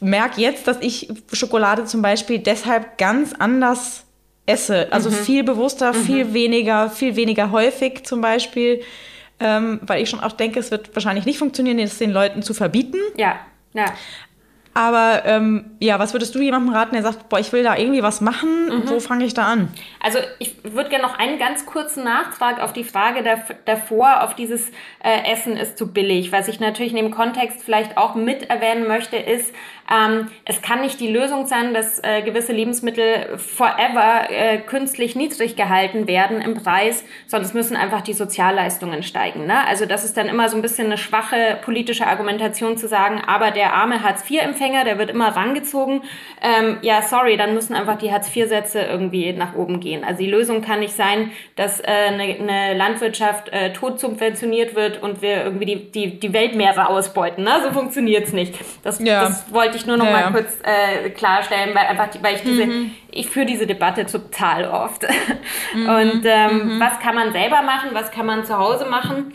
merke 0.00 0.40
jetzt, 0.40 0.66
dass 0.66 0.78
ich 0.80 1.08
Schokolade 1.32 1.84
zum 1.84 2.02
Beispiel 2.02 2.38
deshalb 2.38 2.98
ganz 2.98 3.32
anders 3.32 4.04
esse. 4.46 4.92
Also 4.92 5.10
mhm. 5.10 5.14
viel 5.14 5.44
bewusster, 5.44 5.92
mhm. 5.92 5.96
viel 5.96 6.34
weniger, 6.34 6.90
viel 6.90 7.16
weniger 7.16 7.50
häufig 7.50 8.04
zum 8.04 8.20
Beispiel. 8.20 8.82
Ähm, 9.38 9.80
weil 9.82 10.02
ich 10.02 10.08
schon 10.08 10.20
auch 10.20 10.32
denke, 10.32 10.58
es 10.58 10.70
wird 10.70 10.94
wahrscheinlich 10.96 11.26
nicht 11.26 11.38
funktionieren, 11.38 11.78
es 11.78 11.98
den 11.98 12.10
Leuten 12.10 12.42
zu 12.42 12.54
verbieten. 12.54 12.96
Ja, 13.18 13.36
ja. 13.74 13.92
Aber 14.76 15.22
ähm, 15.24 15.70
ja, 15.80 15.98
was 15.98 16.12
würdest 16.12 16.34
du 16.34 16.40
jemandem 16.42 16.74
raten, 16.74 16.92
der 16.92 17.02
sagt, 17.02 17.30
boah, 17.30 17.38
ich 17.38 17.50
will 17.50 17.62
da 17.62 17.78
irgendwie 17.78 18.02
was 18.02 18.20
machen? 18.20 18.66
Mhm. 18.66 18.90
Wo 18.90 19.00
fange 19.00 19.24
ich 19.24 19.32
da 19.32 19.46
an? 19.46 19.68
Also 20.02 20.18
ich 20.38 20.54
würde 20.64 20.90
gerne 20.90 21.02
noch 21.02 21.18
einen 21.18 21.38
ganz 21.38 21.64
kurzen 21.64 22.04
Nachtrag 22.04 22.62
auf 22.62 22.74
die 22.74 22.84
Frage 22.84 23.24
davor, 23.64 24.22
auf 24.22 24.34
dieses 24.34 24.68
äh, 25.02 25.32
Essen 25.32 25.56
ist 25.56 25.78
zu 25.78 25.94
billig. 25.94 26.30
Was 26.30 26.48
ich 26.48 26.60
natürlich 26.60 26.92
in 26.92 26.98
dem 26.98 27.10
Kontext 27.10 27.62
vielleicht 27.64 27.96
auch 27.96 28.14
mit 28.16 28.50
erwähnen 28.50 28.86
möchte, 28.86 29.16
ist, 29.16 29.54
ähm, 29.90 30.28
es 30.44 30.62
kann 30.62 30.80
nicht 30.80 31.00
die 31.00 31.08
Lösung 31.08 31.46
sein, 31.46 31.72
dass 31.72 32.02
äh, 32.02 32.22
gewisse 32.22 32.52
Lebensmittel 32.52 33.38
forever 33.38 34.30
äh, 34.30 34.58
künstlich 34.58 35.14
niedrig 35.14 35.56
gehalten 35.56 36.08
werden 36.08 36.40
im 36.40 36.54
Preis, 36.54 37.04
sondern 37.26 37.48
es 37.48 37.54
müssen 37.54 37.76
einfach 37.76 38.00
die 38.00 38.12
Sozialleistungen 38.12 39.02
steigen. 39.02 39.46
Ne? 39.46 39.64
Also 39.66 39.86
das 39.86 40.04
ist 40.04 40.16
dann 40.16 40.28
immer 40.28 40.48
so 40.48 40.56
ein 40.56 40.62
bisschen 40.62 40.86
eine 40.86 40.98
schwache 40.98 41.58
politische 41.62 42.06
Argumentation 42.06 42.76
zu 42.76 42.88
sagen, 42.88 43.22
aber 43.26 43.52
der 43.52 43.74
arme 43.74 44.02
Hartz-IV-Empfänger, 44.02 44.65
der 44.72 44.98
wird 44.98 45.10
immer 45.10 45.28
rangezogen. 45.28 46.02
Ähm, 46.42 46.78
ja, 46.82 47.02
sorry, 47.02 47.36
dann 47.36 47.54
müssen 47.54 47.74
einfach 47.74 47.98
die 47.98 48.12
Hartz-IV-Sätze 48.12 48.80
irgendwie 48.80 49.32
nach 49.32 49.54
oben 49.54 49.80
gehen. 49.80 50.04
Also 50.04 50.18
die 50.18 50.30
Lösung 50.30 50.62
kann 50.62 50.80
nicht 50.80 50.94
sein, 50.94 51.30
dass 51.56 51.80
äh, 51.80 51.84
eine, 51.86 52.22
eine 52.22 52.74
Landwirtschaft 52.76 53.48
äh, 53.50 53.72
tot 53.72 54.00
subventioniert 54.00 54.74
wird 54.74 55.02
und 55.02 55.22
wir 55.22 55.44
irgendwie 55.44 55.66
die, 55.66 55.92
die, 55.92 56.20
die 56.20 56.32
Weltmeere 56.32 56.88
ausbeuten. 56.88 57.44
Ne? 57.44 57.52
So 57.64 57.72
funktioniert's 57.72 58.32
nicht. 58.32 58.54
Das, 58.82 58.98
ja. 59.00 59.24
das 59.24 59.52
wollte 59.52 59.76
ich 59.76 59.86
nur 59.86 59.96
noch 59.96 60.06
ja, 60.06 60.12
mal 60.12 60.20
ja. 60.22 60.30
kurz 60.30 60.58
äh, 60.62 61.10
klarstellen, 61.10 61.74
weil 61.74 61.86
einfach, 61.86 62.08
die, 62.08 62.22
weil 62.22 62.36
ich 62.36 62.42
diese, 62.42 62.66
mhm. 62.66 62.90
ich 63.10 63.28
führe 63.28 63.46
diese 63.46 63.66
Debatte 63.66 64.06
total 64.06 64.66
oft. 64.66 65.06
Mhm. 65.74 65.88
Und 65.96 66.22
ähm, 66.24 66.76
mhm. 66.76 66.80
was 66.80 66.98
kann 67.00 67.14
man 67.14 67.32
selber 67.32 67.62
machen, 67.62 67.90
was 67.92 68.10
kann 68.10 68.26
man 68.26 68.44
zu 68.44 68.58
Hause 68.58 68.86
machen? 68.86 69.32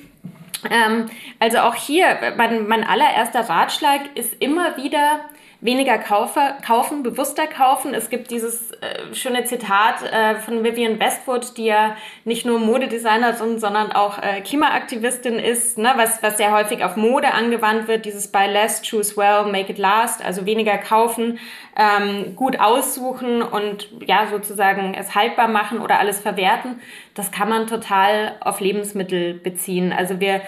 Ähm, 0.69 1.09
also 1.39 1.59
auch 1.59 1.75
hier, 1.75 2.33
mein, 2.37 2.67
mein 2.67 2.83
allererster 2.83 3.41
Ratschlag 3.41 4.01
ist 4.15 4.41
immer 4.41 4.77
wieder, 4.77 5.21
weniger 5.61 5.99
kaufe, 5.99 6.39
kaufen, 6.65 7.03
bewusster 7.03 7.45
kaufen. 7.45 7.93
Es 7.93 8.09
gibt 8.09 8.31
dieses 8.31 8.71
äh, 8.71 9.13
schöne 9.13 9.45
Zitat 9.45 10.01
äh, 10.01 10.35
von 10.35 10.63
Vivian 10.63 10.99
Westwood, 10.99 11.55
die 11.55 11.65
ja 11.65 11.95
nicht 12.25 12.47
nur 12.47 12.57
Modedesignerin, 12.57 13.59
sondern 13.59 13.91
auch 13.91 14.17
äh, 14.17 14.41
Klimaaktivistin 14.41 15.35
ist, 15.35 15.77
ne, 15.77 15.93
was, 15.95 16.23
was 16.23 16.37
sehr 16.37 16.51
häufig 16.51 16.83
auf 16.83 16.95
Mode 16.95 17.33
angewandt 17.35 17.87
wird, 17.87 18.05
dieses 18.05 18.27
Buy 18.27 18.47
less, 18.51 18.81
choose 18.81 19.15
well, 19.15 19.51
make 19.51 19.71
it 19.71 19.77
last, 19.77 20.25
also 20.25 20.47
weniger 20.47 20.79
kaufen, 20.79 21.37
ähm, 21.77 22.35
gut 22.35 22.59
aussuchen 22.59 23.43
und 23.43 23.87
ja 24.03 24.27
sozusagen 24.31 24.95
es 24.95 25.13
haltbar 25.13 25.47
machen 25.47 25.79
oder 25.79 25.99
alles 25.99 26.19
verwerten. 26.19 26.81
Das 27.13 27.31
kann 27.31 27.49
man 27.49 27.67
total 27.67 28.35
auf 28.39 28.61
Lebensmittel 28.61 29.35
beziehen. 29.35 29.93
Also 29.93 30.19
wir 30.19 30.41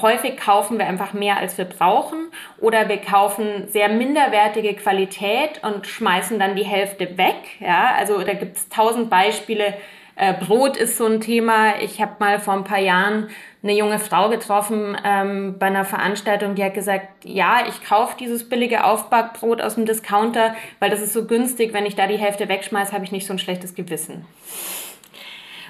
häufig 0.00 0.36
kaufen 0.36 0.78
wir 0.78 0.86
einfach 0.86 1.12
mehr, 1.12 1.36
als 1.36 1.58
wir 1.58 1.64
brauchen 1.64 2.28
oder 2.58 2.88
wir 2.88 2.98
kaufen 2.98 3.68
sehr 3.68 3.88
minderwertige 3.88 4.74
Qualität 4.74 5.62
und 5.62 5.86
schmeißen 5.86 6.38
dann 6.38 6.56
die 6.56 6.64
Hälfte 6.64 7.16
weg. 7.16 7.36
Ja, 7.60 7.94
also 7.96 8.22
da 8.22 8.34
gibt 8.34 8.56
es 8.56 8.68
tausend 8.68 9.10
Beispiele. 9.10 9.74
Äh, 10.16 10.34
Brot 10.34 10.76
ist 10.76 10.96
so 10.96 11.06
ein 11.06 11.20
Thema. 11.20 11.80
Ich 11.80 12.00
habe 12.00 12.16
mal 12.18 12.40
vor 12.40 12.54
ein 12.54 12.64
paar 12.64 12.80
Jahren 12.80 13.28
eine 13.62 13.72
junge 13.72 13.98
Frau 13.98 14.28
getroffen 14.28 14.96
ähm, 15.04 15.56
bei 15.58 15.66
einer 15.66 15.84
Veranstaltung, 15.84 16.54
die 16.54 16.62
hat 16.62 16.74
gesagt, 16.74 17.24
ja, 17.24 17.66
ich 17.68 17.84
kaufe 17.84 18.16
dieses 18.18 18.48
billige 18.48 18.84
Aufbackbrot 18.84 19.60
aus 19.60 19.74
dem 19.74 19.84
Discounter, 19.84 20.54
weil 20.78 20.90
das 20.90 21.00
ist 21.00 21.12
so 21.12 21.24
günstig, 21.26 21.72
wenn 21.72 21.84
ich 21.84 21.96
da 21.96 22.06
die 22.06 22.18
Hälfte 22.18 22.48
wegschmeiße, 22.48 22.92
habe 22.92 23.04
ich 23.04 23.12
nicht 23.12 23.26
so 23.26 23.32
ein 23.32 23.38
schlechtes 23.38 23.74
Gewissen. 23.74 24.24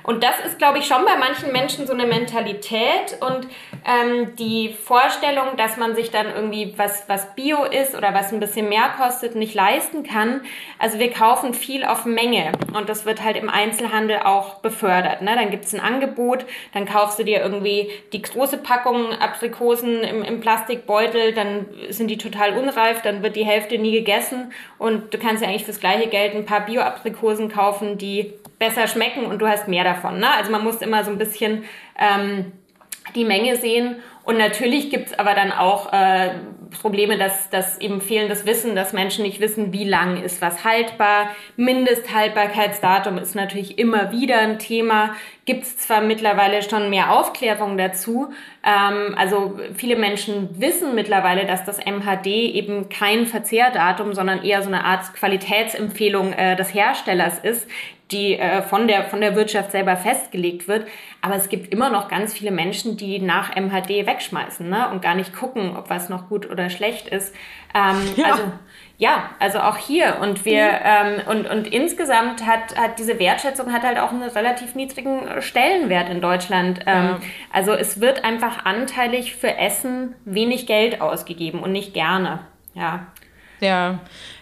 Und 0.08 0.24
das 0.24 0.40
ist, 0.46 0.56
glaube 0.56 0.78
ich, 0.78 0.86
schon 0.86 1.04
bei 1.04 1.18
manchen 1.18 1.52
Menschen 1.52 1.86
so 1.86 1.92
eine 1.92 2.06
Mentalität 2.06 3.18
und 3.20 3.46
ähm, 3.84 4.34
die 4.36 4.70
Vorstellung, 4.72 5.58
dass 5.58 5.76
man 5.76 5.94
sich 5.94 6.10
dann 6.10 6.34
irgendwie 6.34 6.72
was, 6.78 7.04
was 7.08 7.34
Bio 7.34 7.64
ist 7.64 7.94
oder 7.94 8.14
was 8.14 8.32
ein 8.32 8.40
bisschen 8.40 8.70
mehr 8.70 8.88
kostet, 8.96 9.34
nicht 9.34 9.54
leisten 9.54 10.04
kann. 10.04 10.40
Also 10.78 10.98
wir 10.98 11.10
kaufen 11.10 11.52
viel 11.52 11.84
auf 11.84 12.06
Menge 12.06 12.52
und 12.74 12.88
das 12.88 13.04
wird 13.04 13.22
halt 13.22 13.36
im 13.36 13.50
Einzelhandel 13.50 14.20
auch 14.20 14.60
befördert. 14.60 15.20
Ne? 15.20 15.32
Dann 15.34 15.50
gibt's 15.50 15.74
ein 15.74 15.80
Angebot, 15.80 16.46
dann 16.72 16.86
kaufst 16.86 17.18
du 17.18 17.24
dir 17.24 17.42
irgendwie 17.42 17.90
die 18.14 18.22
große 18.22 18.56
Packung 18.56 19.12
Aprikosen 19.12 20.02
im, 20.04 20.24
im 20.24 20.40
Plastikbeutel, 20.40 21.34
dann 21.34 21.66
sind 21.90 22.08
die 22.08 22.16
total 22.16 22.56
unreif, 22.56 23.02
dann 23.02 23.22
wird 23.22 23.36
die 23.36 23.44
Hälfte 23.44 23.76
nie 23.76 23.92
gegessen 23.92 24.54
und 24.78 25.12
du 25.12 25.18
kannst 25.18 25.42
ja 25.42 25.50
eigentlich 25.50 25.66
fürs 25.66 25.80
gleiche 25.80 26.08
Geld 26.08 26.34
ein 26.34 26.46
paar 26.46 26.64
Bio-Aprikosen 26.64 27.50
kaufen, 27.50 27.98
die 27.98 28.32
besser 28.58 28.86
schmecken 28.86 29.26
und 29.26 29.40
du 29.40 29.46
hast 29.46 29.68
mehr 29.68 29.84
davon. 29.84 30.18
Ne? 30.18 30.30
Also 30.30 30.50
man 30.50 30.64
muss 30.64 30.76
immer 30.82 31.04
so 31.04 31.10
ein 31.10 31.18
bisschen 31.18 31.64
ähm, 31.98 32.52
die 33.14 33.24
Menge 33.24 33.56
sehen. 33.56 33.96
Und 34.24 34.36
natürlich 34.36 34.90
gibt's 34.90 35.18
aber 35.18 35.34
dann 35.34 35.52
auch 35.52 35.90
äh, 35.90 36.34
Probleme, 36.82 37.16
dass, 37.16 37.48
dass 37.48 37.80
eben 37.80 38.02
fehlendes 38.02 38.44
Wissen, 38.44 38.76
dass 38.76 38.92
Menschen 38.92 39.22
nicht 39.22 39.40
wissen, 39.40 39.72
wie 39.72 39.84
lang 39.84 40.22
ist 40.22 40.42
was 40.42 40.64
haltbar. 40.64 41.30
Mindesthaltbarkeitsdatum 41.56 43.16
ist 43.16 43.34
natürlich 43.34 43.78
immer 43.78 44.12
wieder 44.12 44.38
ein 44.40 44.58
Thema. 44.58 45.14
Gibt's 45.46 45.78
zwar 45.78 46.02
mittlerweile 46.02 46.60
schon 46.62 46.90
mehr 46.90 47.10
Aufklärung 47.10 47.78
dazu. 47.78 48.30
Ähm, 48.62 49.14
also 49.16 49.58
viele 49.74 49.96
Menschen 49.96 50.60
wissen 50.60 50.94
mittlerweile, 50.94 51.46
dass 51.46 51.64
das 51.64 51.78
MHD 51.78 52.26
eben 52.26 52.90
kein 52.90 53.24
Verzehrdatum, 53.24 54.12
sondern 54.12 54.44
eher 54.44 54.60
so 54.60 54.68
eine 54.68 54.84
Art 54.84 55.14
Qualitätsempfehlung 55.14 56.34
äh, 56.34 56.54
des 56.54 56.74
Herstellers 56.74 57.38
ist, 57.38 57.66
die 58.10 58.38
äh, 58.38 58.62
von, 58.62 58.88
der, 58.88 59.04
von 59.04 59.20
der 59.20 59.36
Wirtschaft 59.36 59.72
selber 59.72 59.96
festgelegt 59.96 60.68
wird. 60.68 60.86
Aber 61.20 61.36
es 61.36 61.48
gibt 61.48 61.72
immer 61.72 61.90
noch 61.90 62.08
ganz 62.08 62.32
viele 62.32 62.50
Menschen, 62.50 62.96
die 62.96 63.18
nach 63.18 63.54
MHD 63.54 64.06
wegschmeißen 64.06 64.68
ne? 64.68 64.88
und 64.90 65.02
gar 65.02 65.14
nicht 65.14 65.34
gucken, 65.34 65.76
ob 65.76 65.90
was 65.90 66.08
noch 66.08 66.28
gut 66.28 66.50
oder 66.50 66.70
schlecht 66.70 67.08
ist. 67.08 67.34
Ähm, 67.74 67.96
ja. 68.16 68.32
Also 68.32 68.42
ja, 69.00 69.30
also 69.38 69.60
auch 69.60 69.76
hier. 69.76 70.18
Und 70.20 70.44
wir 70.44 70.80
ähm, 70.82 71.20
und, 71.28 71.48
und 71.48 71.68
insgesamt 71.68 72.44
hat, 72.44 72.76
hat 72.76 72.98
diese 72.98 73.20
Wertschätzung 73.20 73.72
hat 73.72 73.82
halt 73.82 73.98
auch 73.98 74.10
einen 74.10 74.24
relativ 74.24 74.74
niedrigen 74.74 75.40
Stellenwert 75.40 76.08
in 76.08 76.20
Deutschland. 76.20 76.80
Ähm, 76.86 77.04
ja. 77.04 77.20
Also 77.52 77.72
es 77.72 78.00
wird 78.00 78.24
einfach 78.24 78.64
anteilig 78.64 79.36
für 79.36 79.56
Essen 79.56 80.16
wenig 80.24 80.66
Geld 80.66 81.00
ausgegeben 81.00 81.60
und 81.60 81.70
nicht 81.70 81.94
gerne. 81.94 82.40
Ja. 82.74 83.06
Ja, 83.60 84.00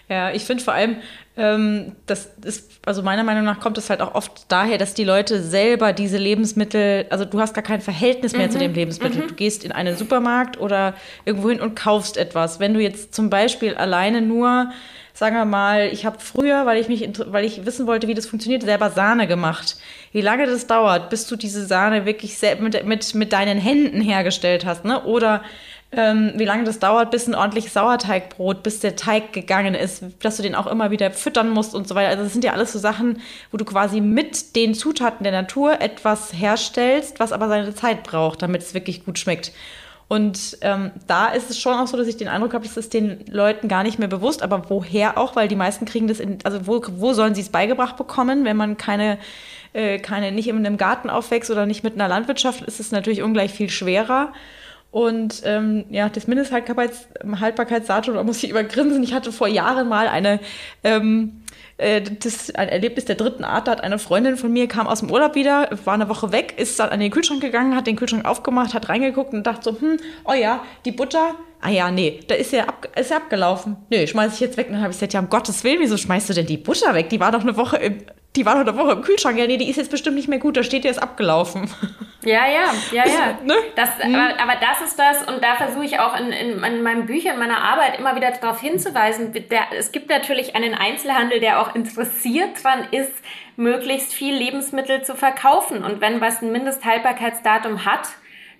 ja, 0.09 0.31
ich 0.31 0.45
finde 0.45 0.63
vor 0.63 0.75
allem, 0.75 0.97
das 1.37 2.31
ist, 2.45 2.71
also 2.87 3.03
meiner 3.03 3.23
Meinung 3.23 3.45
nach 3.45 3.61
kommt 3.61 3.77
es 3.77 3.91
halt 3.91 4.01
auch 4.01 4.15
oft 4.15 4.47
daher, 4.49 4.79
dass 4.79 4.95
die 4.95 5.05
Leute 5.05 5.43
selber 5.43 5.93
diese 5.93 6.17
Lebensmittel, 6.17 7.05
also 7.11 7.27
du 7.27 7.41
hast 7.41 7.53
gar 7.53 7.63
kein 7.63 7.83
Verhältnis 7.83 8.33
mehr 8.33 8.47
mhm. 8.47 8.53
zu 8.53 8.59
dem 8.59 8.73
Lebensmittel. 8.73 9.23
Mhm. 9.23 9.29
Du 9.29 9.35
gehst 9.35 9.63
in 9.63 9.71
einen 9.71 9.99
Supermarkt 9.99 10.59
oder 10.59 10.95
irgendwo 11.27 11.51
hin 11.51 11.61
und 11.61 11.77
kaufst 11.77 12.17
etwas. 12.17 12.59
Wenn 12.59 12.73
du 12.73 12.81
jetzt 12.81 13.15
zum 13.15 13.29
Beispiel 13.29 13.75
alleine 13.75 14.23
nur, 14.23 14.71
sagen 15.13 15.37
wir 15.37 15.45
mal, 15.45 15.91
ich 15.93 16.07
habe 16.07 16.21
früher, 16.21 16.65
weil 16.65 16.79
ich 16.79 16.89
mich, 16.89 17.07
weil 17.27 17.45
ich 17.45 17.67
wissen 17.67 17.87
wollte, 17.87 18.09
wie 18.09 18.15
das 18.15 18.27
funktioniert, 18.27 18.63
selber 18.63 18.89
Sahne 18.89 19.27
gemacht. 19.27 19.77
Wie 20.13 20.23
lange 20.23 20.47
das 20.47 20.67
dauert, 20.67 21.11
bis 21.11 21.27
du 21.27 21.37
diese 21.37 21.67
Sahne 21.67 22.07
wirklich 22.07 22.39
mit, 22.61 22.87
mit, 22.87 23.15
mit 23.15 23.33
deinen 23.35 23.59
Händen 23.59 24.01
hergestellt 24.01 24.65
hast, 24.65 24.87
ne? 24.87 25.05
Oder 25.05 25.43
ähm, 25.93 26.33
wie 26.37 26.45
lange 26.45 26.65
das 26.65 26.79
dauert, 26.79 27.11
bis 27.11 27.27
ein 27.27 27.35
ordentliches 27.35 27.73
Sauerteigbrot, 27.73 28.63
bis 28.63 28.81
der 28.81 28.97
Teig 28.97 29.33
gegangen 29.33 29.75
ist, 29.75 30.03
dass 30.21 30.37
du 30.37 30.43
den 30.43 30.55
auch 30.55 30.67
immer 30.67 30.91
wieder 30.91 31.11
füttern 31.11 31.49
musst 31.49 31.75
und 31.75 31.87
so 31.87 31.95
weiter. 31.95 32.11
Also 32.11 32.25
das 32.25 32.33
sind 32.33 32.45
ja 32.45 32.53
alles 32.53 32.73
so 32.73 32.79
Sachen, 32.79 33.21
wo 33.53 33.57
du 33.57 33.65
quasi 33.65 34.01
mit 34.01 34.57
den 34.57 34.75
Zutaten 34.75 35.23
der 35.23 35.33
Natur 35.33 35.81
etwas 35.81 36.33
herstellst, 36.33 37.21
was 37.21 37.33
aber 37.33 37.49
seine 37.49 37.75
Zeit 37.75 38.03
braucht, 38.03 38.43
damit 38.43 38.63
es 38.63 38.75
wirklich 38.75 39.05
gut 39.05 39.19
schmeckt. 39.19 39.53
Und 40.09 40.59
ähm, 40.61 40.93
da 41.09 41.29
ist 41.29 41.51
es 41.51 41.59
schon 41.59 41.75
auch 41.75 41.89
so, 41.89 41.97
dass 41.97 42.07
ich 42.07 42.17
den 42.17 42.29
Eindruck 42.29 42.55
habe, 42.55 42.65
das 42.65 42.77
ist 42.77 42.95
den 42.95 43.25
Leuten 43.29 43.67
gar 43.67 43.83
nicht 43.83 43.99
mehr 43.99 44.07
bewusst. 44.07 44.43
Aber 44.43 44.71
woher 44.71 45.19
auch? 45.19 45.35
Weil 45.35 45.49
die 45.49 45.57
meisten 45.57 45.85
kriegen 45.85 46.07
das 46.07 46.21
in, 46.21 46.39
also 46.45 46.67
wo, 46.67 46.81
wo 46.97 47.13
sollen 47.13 47.35
sie 47.35 47.41
es 47.41 47.49
beigebracht 47.49 47.97
bekommen, 47.97 48.45
wenn 48.45 48.57
man 48.57 48.77
keine, 48.77 49.19
äh, 49.73 49.99
keine, 49.99 50.31
nicht 50.31 50.49
in 50.49 50.57
einem 50.57 50.77
Garten 50.77 51.11
aufwächst 51.11 51.51
oder 51.51 51.67
nicht 51.67 51.83
mit 51.83 51.95
einer 51.95 52.07
Landwirtschaft, 52.07 52.63
ist 52.63 52.79
es 52.79 52.93
natürlich 52.93 53.23
ungleich 53.23 53.53
viel 53.53 53.69
schwerer. 53.69 54.33
Und 54.97 55.43
ähm, 55.45 55.85
ja, 55.91 56.09
das 56.09 56.27
Mindesthaltbarkeitsdatum, 56.27 58.15
da 58.15 58.23
muss 58.23 58.43
ich 58.43 58.49
übergrinsen. 58.49 59.03
Ich 59.03 59.13
hatte 59.13 59.31
vor 59.31 59.47
Jahren 59.47 59.91
mal 59.91 60.09
eine, 60.09 60.41
ähm, 60.85 61.43
äh, 61.77 62.01
das 62.01 62.55
ein 62.55 62.71
Erlebnis 62.71 63.05
der 63.05 63.17
dritten 63.17 63.45
Art. 63.45 63.67
Da 63.67 63.73
hat 63.73 63.83
eine 63.83 63.99
Freundin 63.99 64.39
von 64.39 64.51
mir, 64.51 64.69
kam 64.69 64.87
aus 64.87 65.01
dem 65.01 65.11
Urlaub 65.11 65.35
wieder, 65.35 65.69
war 65.85 65.93
eine 65.93 66.09
Woche 66.09 66.33
weg, 66.33 66.55
ist 66.57 66.81
dann 66.81 66.89
an 66.89 67.01
den 67.01 67.11
Kühlschrank 67.11 67.43
gegangen, 67.43 67.77
hat 67.77 67.87
den 67.87 67.97
Kühlschrank 67.97 68.25
aufgemacht, 68.25 68.73
hat 68.73 68.89
reingeguckt 68.89 69.35
und 69.35 69.47
dachte 69.47 69.65
so, 69.65 69.79
hm, 69.79 69.99
oh 70.25 70.33
ja, 70.33 70.65
die 70.87 70.93
Butter, 70.93 71.35
ah 71.61 71.69
ja, 71.69 71.91
nee, 71.91 72.21
da 72.29 72.35
ist 72.35 72.53
ja, 72.53 72.65
ab, 72.65 72.89
ist 72.99 73.11
ja 73.11 73.19
abgelaufen. 73.19 73.77
Nee, 73.91 74.07
schmeiß 74.07 74.33
ich 74.33 74.41
jetzt 74.41 74.57
weg. 74.57 74.69
Und 74.69 74.77
dann 74.77 74.83
habe 74.83 74.93
ich 74.93 74.97
gesagt, 74.97 75.13
ja, 75.13 75.21
um 75.21 75.29
Gottes 75.29 75.63
Willen, 75.63 75.81
wieso 75.81 75.99
schmeißt 75.99 76.31
du 76.31 76.33
denn 76.33 76.47
die 76.47 76.57
Butter 76.57 76.95
weg? 76.95 77.11
Die 77.11 77.21
war 77.21 77.33
doch 77.33 77.43
eine 77.43 77.59
Woche 77.59 77.77
im, 77.77 77.99
die 78.37 78.47
war 78.47 78.55
doch 78.55 78.73
eine 78.73 78.79
Woche 78.79 78.93
im 78.93 79.03
Kühlschrank. 79.03 79.39
Ja, 79.39 79.47
nee, 79.47 79.57
die 79.57 79.69
ist 79.69 79.77
jetzt 79.77 79.91
bestimmt 79.91 80.17
nicht 80.17 80.29
mehr 80.29 80.39
gut, 80.39 80.57
da 80.57 80.63
steht 80.63 80.85
ja, 80.85 80.91
ist 80.91 81.03
abgelaufen. 81.03 81.71
Ja, 82.27 82.45
ja, 82.49 82.75
ja, 82.91 83.07
ja. 83.07 83.39
ne? 83.45 83.55
das, 83.77 83.91
mhm. 84.05 84.17
aber, 84.17 84.41
aber, 84.41 84.53
das 84.61 84.89
ist 84.89 84.99
das, 84.99 85.23
und 85.29 85.45
da 85.45 85.55
versuche 85.55 85.85
ich 85.85 86.01
auch 86.01 86.19
in, 86.19 86.33
in, 86.33 86.65
in 86.65 86.83
meinen 86.83 87.07
Büchern, 87.07 87.35
in 87.35 87.39
meiner 87.39 87.59
Arbeit 87.59 88.01
immer 88.01 88.17
wieder 88.17 88.33
darauf 88.33 88.61
hinzuweisen. 88.61 89.33
Der, 89.33 89.67
es 89.79 89.93
gibt 89.93 90.11
natürlich 90.11 90.57
einen 90.57 90.75
Einzelhandel, 90.75 91.39
der 91.39 91.61
auch 91.61 91.77
interessiert 91.77 92.65
dran 92.65 92.89
ist, 92.91 93.13
möglichst 93.55 94.13
viel 94.13 94.35
Lebensmittel 94.35 95.03
zu 95.03 95.15
verkaufen. 95.15 95.85
Und 95.85 96.01
wenn 96.01 96.21
was 96.21 96.43
ein 96.43 96.51
Mindesthaltbarkeitsdatum 96.51 97.85
hat, 97.85 98.09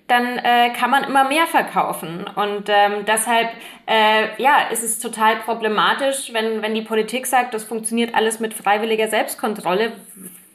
dann 0.07 0.37
äh, 0.37 0.71
kann 0.71 0.89
man 0.89 1.03
immer 1.03 1.25
mehr 1.25 1.47
verkaufen. 1.47 2.25
Und 2.35 2.69
ähm, 2.69 3.05
deshalb 3.05 3.49
äh, 3.85 4.41
ja, 4.41 4.69
ist 4.71 4.83
es 4.83 4.99
total 4.99 5.37
problematisch, 5.37 6.33
wenn, 6.33 6.61
wenn 6.61 6.73
die 6.73 6.81
Politik 6.81 7.27
sagt, 7.27 7.53
das 7.53 7.65
funktioniert 7.65 8.15
alles 8.15 8.39
mit 8.39 8.53
freiwilliger 8.53 9.09
Selbstkontrolle, 9.09 9.91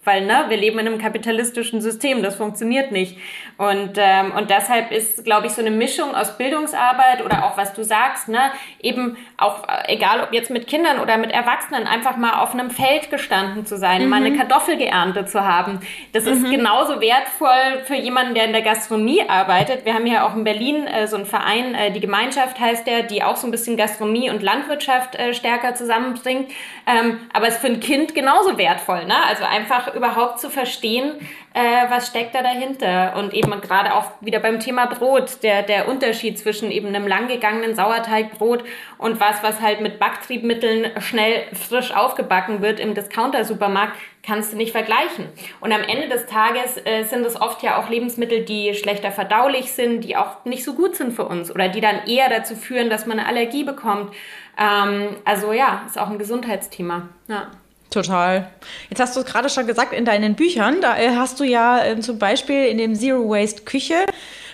weil, 0.04 0.26
ne, 0.26 0.46
wir 0.48 0.56
leben 0.56 0.78
in 0.78 0.86
einem 0.86 0.98
kapitalistischen 0.98 1.80
System, 1.80 2.22
das 2.22 2.36
funktioniert 2.36 2.90
nicht. 2.90 3.18
Und, 3.56 3.92
ähm, 3.96 4.32
und 4.36 4.50
deshalb 4.50 4.90
ist, 4.90 5.24
glaube 5.24 5.46
ich, 5.46 5.52
so 5.52 5.60
eine 5.60 5.70
Mischung 5.70 6.14
aus 6.14 6.36
Bildungsarbeit 6.36 7.24
oder 7.24 7.44
auch, 7.44 7.56
was 7.56 7.72
du 7.74 7.84
sagst, 7.84 8.28
ne, 8.28 8.50
eben 8.80 9.16
auch, 9.36 9.68
äh, 9.68 9.94
egal 9.94 10.22
ob 10.22 10.32
jetzt 10.32 10.50
mit 10.50 10.66
Kindern 10.66 10.98
oder 10.98 11.18
mit 11.18 11.30
Erwachsenen, 11.30 11.86
einfach 11.86 12.16
mal 12.16 12.40
auf 12.42 12.52
einem 12.52 12.70
Feld 12.70 13.10
gestanden 13.10 13.64
zu 13.64 13.76
sein, 13.76 14.02
mhm. 14.02 14.08
mal 14.08 14.24
eine 14.24 14.36
Kartoffel 14.36 14.76
geerntet 14.76 15.30
zu 15.30 15.44
haben. 15.44 15.80
Das 16.12 16.24
mhm. 16.24 16.32
ist 16.32 16.50
genauso 16.50 17.00
wertvoll 17.00 17.84
für 17.84 17.94
jemanden, 17.94 18.34
der 18.34 18.46
in 18.46 18.52
der 18.52 18.62
Gastronomie 18.62 19.22
arbeitet. 19.28 19.84
Wir 19.84 19.94
haben 19.94 20.06
ja 20.06 20.26
auch 20.26 20.34
in 20.34 20.42
Berlin 20.42 20.86
äh, 20.86 21.06
so 21.06 21.16
einen 21.16 21.26
Verein, 21.26 21.74
äh, 21.74 21.92
die 21.92 22.00
Gemeinschaft 22.00 22.58
heißt 22.58 22.86
der, 22.86 23.04
die 23.04 23.22
auch 23.22 23.36
so 23.36 23.46
ein 23.46 23.52
bisschen 23.52 23.76
Gastronomie 23.76 24.30
und 24.30 24.42
Landwirtschaft 24.42 25.14
äh, 25.14 25.32
stärker 25.34 25.76
zusammenbringt. 25.76 26.50
Ähm, 26.86 27.20
aber 27.32 27.46
es 27.46 27.54
ist 27.54 27.60
für 27.60 27.68
ein 27.68 27.80
Kind 27.80 28.14
genauso 28.14 28.58
wertvoll, 28.58 29.04
ne? 29.04 29.14
Also 29.28 29.44
einfach 29.44 29.91
überhaupt 29.94 30.40
zu 30.40 30.50
verstehen, 30.50 31.14
äh, 31.54 31.90
was 31.90 32.08
steckt 32.08 32.34
da 32.34 32.42
dahinter. 32.42 33.16
Und 33.16 33.34
eben 33.34 33.50
gerade 33.60 33.94
auch 33.94 34.06
wieder 34.20 34.40
beim 34.40 34.60
Thema 34.60 34.86
Brot, 34.86 35.42
der, 35.42 35.62
der 35.62 35.88
Unterschied 35.88 36.38
zwischen 36.38 36.70
eben 36.70 36.88
einem 36.88 37.06
langgegangenen 37.06 37.74
Sauerteigbrot 37.74 38.64
und 38.98 39.20
was, 39.20 39.42
was 39.42 39.60
halt 39.60 39.80
mit 39.80 39.98
Backtriebmitteln 39.98 41.00
schnell 41.00 41.44
frisch 41.52 41.94
aufgebacken 41.94 42.62
wird 42.62 42.80
im 42.80 42.94
Discounter-Supermarkt, 42.94 43.96
kannst 44.22 44.52
du 44.52 44.56
nicht 44.56 44.72
vergleichen. 44.72 45.26
Und 45.60 45.72
am 45.72 45.82
Ende 45.82 46.08
des 46.08 46.26
Tages 46.26 46.80
äh, 46.84 47.02
sind 47.04 47.26
es 47.26 47.40
oft 47.40 47.62
ja 47.62 47.80
auch 47.80 47.88
Lebensmittel, 47.88 48.44
die 48.44 48.74
schlechter 48.74 49.10
verdaulich 49.10 49.72
sind, 49.72 50.02
die 50.02 50.16
auch 50.16 50.44
nicht 50.44 50.64
so 50.64 50.74
gut 50.74 50.96
sind 50.96 51.12
für 51.12 51.24
uns 51.24 51.50
oder 51.50 51.68
die 51.68 51.80
dann 51.80 52.06
eher 52.06 52.28
dazu 52.28 52.54
führen, 52.54 52.88
dass 52.88 53.06
man 53.06 53.18
eine 53.18 53.28
Allergie 53.28 53.64
bekommt. 53.64 54.14
Ähm, 54.58 55.16
also 55.24 55.52
ja, 55.52 55.82
ist 55.86 55.98
auch 55.98 56.08
ein 56.08 56.18
Gesundheitsthema. 56.18 57.08
Ja. 57.28 57.50
Total. 57.92 58.48
Jetzt 58.88 59.00
hast 59.00 59.14
du 59.16 59.20
es 59.20 59.26
gerade 59.26 59.50
schon 59.50 59.66
gesagt 59.66 59.92
in 59.92 60.04
deinen 60.04 60.34
Büchern, 60.34 60.80
da 60.80 60.96
äh, 60.96 61.10
hast 61.14 61.38
du 61.40 61.44
ja 61.44 61.84
äh, 61.84 62.00
zum 62.00 62.18
Beispiel 62.18 62.64
in 62.64 62.78
dem 62.78 62.94
Zero 62.94 63.28
Waste 63.28 63.62
Küche 63.62 64.06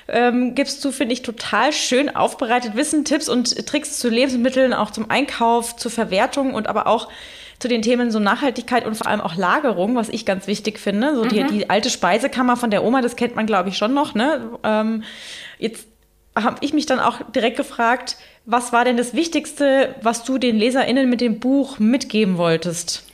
ähm, 0.09 0.54
gibst 0.54 0.85
du, 0.85 0.90
finde 0.90 1.12
ich, 1.12 1.23
total 1.23 1.73
schön 1.73 2.14
aufbereitet 2.14 2.75
Wissen, 2.75 3.04
Tipps 3.04 3.28
und 3.28 3.66
Tricks 3.66 3.99
zu 3.99 4.09
Lebensmitteln, 4.09 4.73
auch 4.73 4.90
zum 4.90 5.11
Einkauf, 5.11 5.76
zur 5.76 5.90
Verwertung 5.90 6.54
und 6.54 6.66
aber 6.66 6.87
auch 6.87 7.09
zu 7.59 7.68
den 7.68 7.83
Themen 7.83 8.11
so 8.11 8.18
Nachhaltigkeit 8.18 8.87
und 8.87 8.97
vor 8.97 9.07
allem 9.07 9.21
auch 9.21 9.37
Lagerung, 9.37 9.95
was 9.97 10.09
ich 10.09 10.25
ganz 10.25 10.47
wichtig 10.47 10.78
finde. 10.78 11.14
So 11.14 11.25
die, 11.25 11.42
mhm. 11.42 11.49
die 11.49 11.71
alte 11.71 11.90
Speisekammer 11.90 12.57
von 12.57 12.71
der 12.71 12.85
Oma, 12.85 13.02
das 13.02 13.16
kennt 13.16 13.37
man, 13.37 13.47
glaube 13.47 13.68
ich, 13.68 13.76
schon 13.76 13.95
noch. 13.95 14.14
Ne? 14.14 14.59
Ähm, 14.64 15.02
jetzt 15.59 15.87
habe 16.35 16.57
ich 16.61 16.73
mich 16.73 16.87
dann 16.87 17.00
auch 17.00 17.21
direkt 17.35 17.57
gefragt, 17.57 18.16
was 18.47 18.73
war 18.73 18.85
denn 18.85 18.97
das 18.97 19.12
Wichtigste, 19.12 19.95
was 20.02 20.25
du 20.25 20.38
den 20.38 20.57
LeserInnen 20.57 21.11
mit 21.11 21.21
dem 21.21 21.40
Buch 21.40 21.78
mitgeben 21.78 22.38
wolltest? 22.38 23.04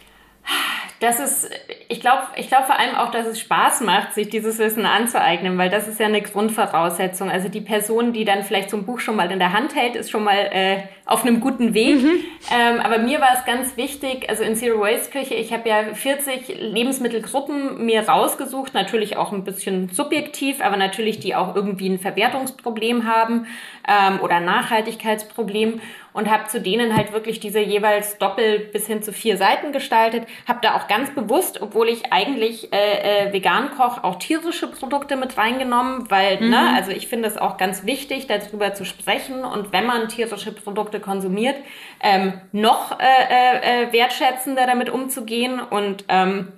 Das 1.00 1.20
ist 1.20 1.50
ich 1.88 2.00
glaube 2.00 2.22
ich 2.36 2.48
glaub 2.48 2.66
vor 2.66 2.78
allem 2.78 2.94
auch, 2.94 3.10
dass 3.10 3.26
es 3.26 3.40
Spaß 3.40 3.82
macht, 3.82 4.14
sich 4.14 4.28
dieses 4.28 4.58
Wissen 4.58 4.86
anzueignen, 4.86 5.58
weil 5.58 5.70
das 5.70 5.86
ist 5.86 6.00
ja 6.00 6.06
eine 6.06 6.22
Grundvoraussetzung. 6.22 7.30
Also 7.30 7.48
die 7.48 7.60
Person, 7.60 8.12
die 8.12 8.24
dann 8.24 8.42
vielleicht 8.42 8.70
so 8.70 8.76
ein 8.76 8.86
Buch 8.86 9.00
schon 9.00 9.16
mal 9.16 9.30
in 9.30 9.38
der 9.38 9.52
Hand 9.52 9.74
hält, 9.74 9.96
ist 9.96 10.10
schon 10.10 10.24
mal 10.24 10.36
äh, 10.50 10.82
auf 11.06 11.24
einem 11.24 11.40
guten 11.40 11.74
Weg. 11.74 12.02
Mhm. 12.02 12.24
Ähm, 12.52 12.80
aber 12.80 12.98
mir 12.98 13.20
war 13.20 13.34
es 13.36 13.44
ganz 13.44 13.76
wichtig, 13.76 14.28
also 14.28 14.42
in 14.42 14.56
Zero 14.56 14.80
Waste 14.80 15.10
Küche, 15.10 15.34
ich 15.34 15.52
habe 15.52 15.68
ja 15.68 15.94
40 15.94 16.48
Lebensmittelgruppen 16.60 17.84
mir 17.84 18.08
rausgesucht, 18.08 18.74
natürlich 18.74 19.16
auch 19.16 19.32
ein 19.32 19.44
bisschen 19.44 19.90
subjektiv, 19.90 20.62
aber 20.62 20.76
natürlich 20.76 21.20
die 21.20 21.34
auch 21.34 21.54
irgendwie 21.54 21.88
ein 21.88 21.98
Verwertungsproblem 21.98 23.06
haben 23.06 23.46
ähm, 23.86 24.20
oder 24.20 24.36
ein 24.36 24.44
Nachhaltigkeitsproblem 24.44 25.80
und 26.14 26.30
habe 26.30 26.49
zu 26.49 26.61
denen 26.61 26.97
halt 26.97 27.12
wirklich 27.12 27.40
diese 27.40 27.59
jeweils 27.59 28.16
doppel 28.18 28.61
bis 28.73 28.87
hin 28.87 29.02
zu 29.02 29.12
vier 29.12 29.37
Seiten 29.37 29.73
gestaltet. 29.73 30.26
Habe 30.49 30.61
da 30.62 30.76
auch 30.76 30.88
ganz 30.88 31.14
bewusst, 31.14 31.61
obwohl 31.61 31.88
ich 31.88 32.12
eigentlich 32.12 32.73
äh, 32.73 33.26
äh, 33.26 33.33
vegan 33.33 33.73
koche, 33.76 34.02
auch 34.02 34.16
tierische 34.16 34.68
Produkte 34.68 35.16
mit 35.16 35.37
reingenommen, 35.37 36.11
weil, 36.11 36.37
ne, 36.37 36.44
mhm. 36.44 36.50
ne, 36.50 36.73
also 36.75 36.92
ich 36.92 37.09
finde 37.09 37.28
es 37.28 37.37
auch 37.37 37.59
ganz 37.59 37.85
wichtig, 37.85 38.28
darüber 38.28 38.73
zu 38.75 38.85
sprechen 38.85 39.44
und 39.44 39.73
wenn 39.73 39.85
man 39.85 40.09
tierische 40.09 40.52
Produkte 40.52 41.00
konsumiert, 41.00 41.56
ähm, 42.00 42.40
noch 42.52 42.99
äh, 42.99 43.04
äh, 43.04 43.88
äh 43.88 43.92
wertschätzender 43.92 44.66
damit 44.66 44.90
umzugehen 44.90 45.61
und 45.61 46.04
ähm, 46.09 46.52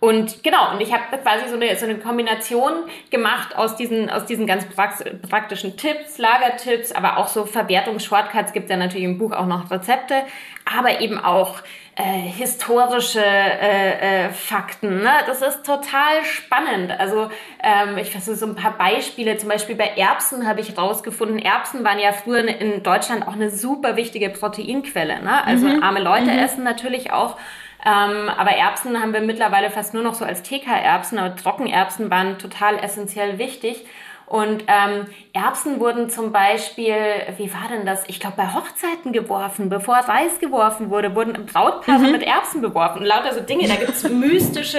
und 0.00 0.42
genau, 0.42 0.72
und 0.72 0.80
ich 0.80 0.92
habe 0.94 1.16
quasi 1.18 1.48
so 1.48 1.56
eine, 1.56 1.76
so 1.76 1.84
eine 1.84 1.98
Kombination 1.98 2.72
gemacht 3.10 3.54
aus 3.54 3.76
diesen, 3.76 4.08
aus 4.08 4.24
diesen 4.24 4.46
ganz 4.46 4.64
praktischen 5.28 5.76
Tipps, 5.76 6.16
Lagertipps, 6.16 6.92
aber 6.92 7.18
auch 7.18 7.28
so 7.28 7.44
Verwertungs-Shortcuts 7.44 8.54
gibt 8.54 8.70
ja 8.70 8.78
natürlich 8.78 9.04
im 9.04 9.18
Buch 9.18 9.32
auch 9.32 9.46
noch 9.46 9.70
Rezepte, 9.70 10.22
aber 10.64 11.00
eben 11.00 11.18
auch 11.18 11.62
äh, 11.96 12.02
historische 12.02 13.24
äh, 13.24 14.26
äh, 14.26 14.30
Fakten. 14.30 15.02
Ne? 15.02 15.10
Das 15.26 15.42
ist 15.42 15.64
total 15.64 16.24
spannend. 16.24 16.92
Also 16.98 17.30
ähm, 17.62 17.98
ich 17.98 18.10
versuche 18.10 18.36
so 18.36 18.46
ein 18.46 18.54
paar 18.54 18.78
Beispiele. 18.78 19.36
Zum 19.36 19.48
Beispiel 19.48 19.76
bei 19.76 19.92
Erbsen 19.96 20.46
habe 20.46 20.60
ich 20.60 20.78
rausgefunden, 20.78 21.38
Erbsen 21.38 21.84
waren 21.84 21.98
ja 21.98 22.12
früher 22.12 22.46
in 22.46 22.82
Deutschland 22.82 23.26
auch 23.26 23.34
eine 23.34 23.50
super 23.50 23.96
wichtige 23.96 24.30
Proteinquelle. 24.30 25.22
Ne? 25.22 25.44
Also 25.44 25.66
mhm. 25.66 25.82
arme 25.82 26.00
Leute 26.00 26.30
mhm. 26.30 26.38
essen 26.38 26.64
natürlich 26.64 27.12
auch 27.12 27.36
ähm, 27.84 28.28
aber 28.28 28.50
Erbsen 28.50 29.00
haben 29.00 29.12
wir 29.12 29.20
mittlerweile 29.20 29.70
fast 29.70 29.94
nur 29.94 30.02
noch 30.02 30.14
so 30.14 30.24
als 30.24 30.42
TK-Erbsen, 30.42 31.18
aber 31.18 31.34
Trockenerbsen 31.34 32.10
waren 32.10 32.38
total 32.38 32.78
essentiell 32.78 33.38
wichtig. 33.38 33.86
Und 34.30 34.62
ähm, 34.68 35.06
Erbsen 35.32 35.80
wurden 35.80 36.08
zum 36.08 36.30
Beispiel, 36.30 36.94
wie 37.36 37.52
war 37.52 37.68
denn 37.68 37.84
das? 37.84 38.04
Ich 38.06 38.20
glaube, 38.20 38.36
bei 38.36 38.54
Hochzeiten 38.54 39.12
geworfen, 39.12 39.68
bevor 39.68 39.96
Reis 39.96 40.38
geworfen 40.38 40.88
wurde, 40.88 41.16
wurden 41.16 41.46
Brautpaare 41.46 41.98
mhm. 41.98 42.12
mit 42.12 42.22
Erbsen 42.22 42.60
beworfen. 42.60 43.04
Lauter 43.04 43.34
so 43.34 43.40
Dinge. 43.40 43.66
Da 43.66 43.74
gibt's 43.74 44.02
mystische 44.08 44.78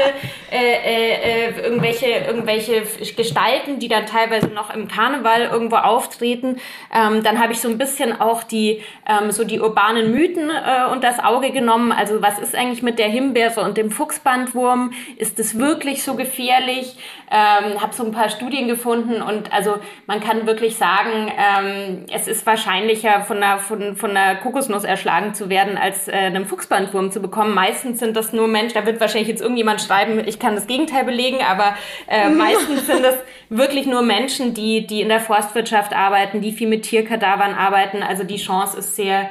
äh, 0.51 0.55
äh, 0.55 1.50
äh, 1.50 1.62
irgendwelche, 1.65 2.05
irgendwelche 2.05 2.84
Gestalten, 3.17 3.79
die 3.79 3.89
dann 3.89 4.05
teilweise 4.05 4.48
noch 4.48 4.74
im 4.74 4.88
Karneval 4.88 5.50
irgendwo 5.51 5.75
auftreten. 5.75 6.55
Ähm, 6.93 7.22
dann 7.22 7.38
habe 7.38 7.51
ich 7.51 7.60
so 7.60 7.67
ein 7.67 7.77
bisschen 7.77 8.22
auch 8.22 8.43
die 8.43 8.81
ähm, 9.05 9.31
so 9.31 9.43
die 9.43 9.60
urbanen 9.60 10.12
Mythen 10.12 10.50
äh, 10.50 10.89
unter 10.89 11.10
das 11.10 11.20
Auge 11.20 11.51
genommen. 11.51 11.91
Also 11.91 12.22
was 12.22 12.39
ist 12.39 12.55
eigentlich 12.55 12.84
mit 12.84 13.00
der 13.00 13.10
Himbeere 13.10 13.60
und 13.60 13.75
dem 13.75 13.91
Fuchsbandwurm? 13.91 14.93
Ist 15.17 15.39
es 15.39 15.60
wirklich 15.60 16.03
so 16.03 16.15
gefährlich? 16.15 16.96
Ähm, 17.29 17.81
habe 17.81 17.93
so 17.93 18.05
ein 18.05 18.12
paar 18.12 18.29
Studien 18.29 18.67
gefunden 18.67 19.22
und 19.22 19.40
und 19.41 19.51
also 19.51 19.77
man 20.05 20.19
kann 20.19 20.45
wirklich 20.45 20.75
sagen, 20.75 21.31
ähm, 21.38 22.05
es 22.12 22.27
ist 22.27 22.45
wahrscheinlicher, 22.45 23.21
von 23.21 23.38
einer, 23.38 23.57
von, 23.60 23.95
von 23.95 24.12
einer 24.12 24.36
Kokosnuss 24.36 24.83
erschlagen 24.83 25.33
zu 25.33 25.50
werden, 25.50 25.77
als 25.77 26.07
äh, 26.07 26.12
einem 26.12 26.45
Fuchsbandwurm 26.45 27.12
zu 27.12 27.21
bekommen. 27.21 27.53
Meistens 27.53 28.00
sind 28.00 28.15
das 28.15 28.33
nur 28.33 28.48
Menschen, 28.48 28.75
da 28.75 28.86
wird 28.86 29.00
wahrscheinlich 29.00 29.29
jetzt 29.29 29.41
irgendjemand 29.41 29.81
schreiben, 29.81 30.21
ich 30.25 30.39
kann 30.39 30.55
das 30.55 30.67
Gegenteil 30.67 31.05
belegen, 31.05 31.39
aber 31.41 31.75
äh, 32.07 32.29
meistens 32.38 32.86
sind 32.86 33.03
das 33.03 33.15
wirklich 33.50 33.88
nur 33.88 34.03
Menschen, 34.03 34.53
die, 34.53 34.86
die 34.86 35.01
in 35.01 35.10
der 35.10 35.19
Forstwirtschaft 35.19 35.93
arbeiten, 35.93 36.41
die 36.41 36.51
viel 36.51 36.67
mit 36.67 36.83
Tierkadavern 36.83 37.53
arbeiten. 37.53 38.03
Also 38.03 38.24
die 38.24 38.38
Chance 38.38 38.77
ist 38.77 38.95
sehr 38.95 39.29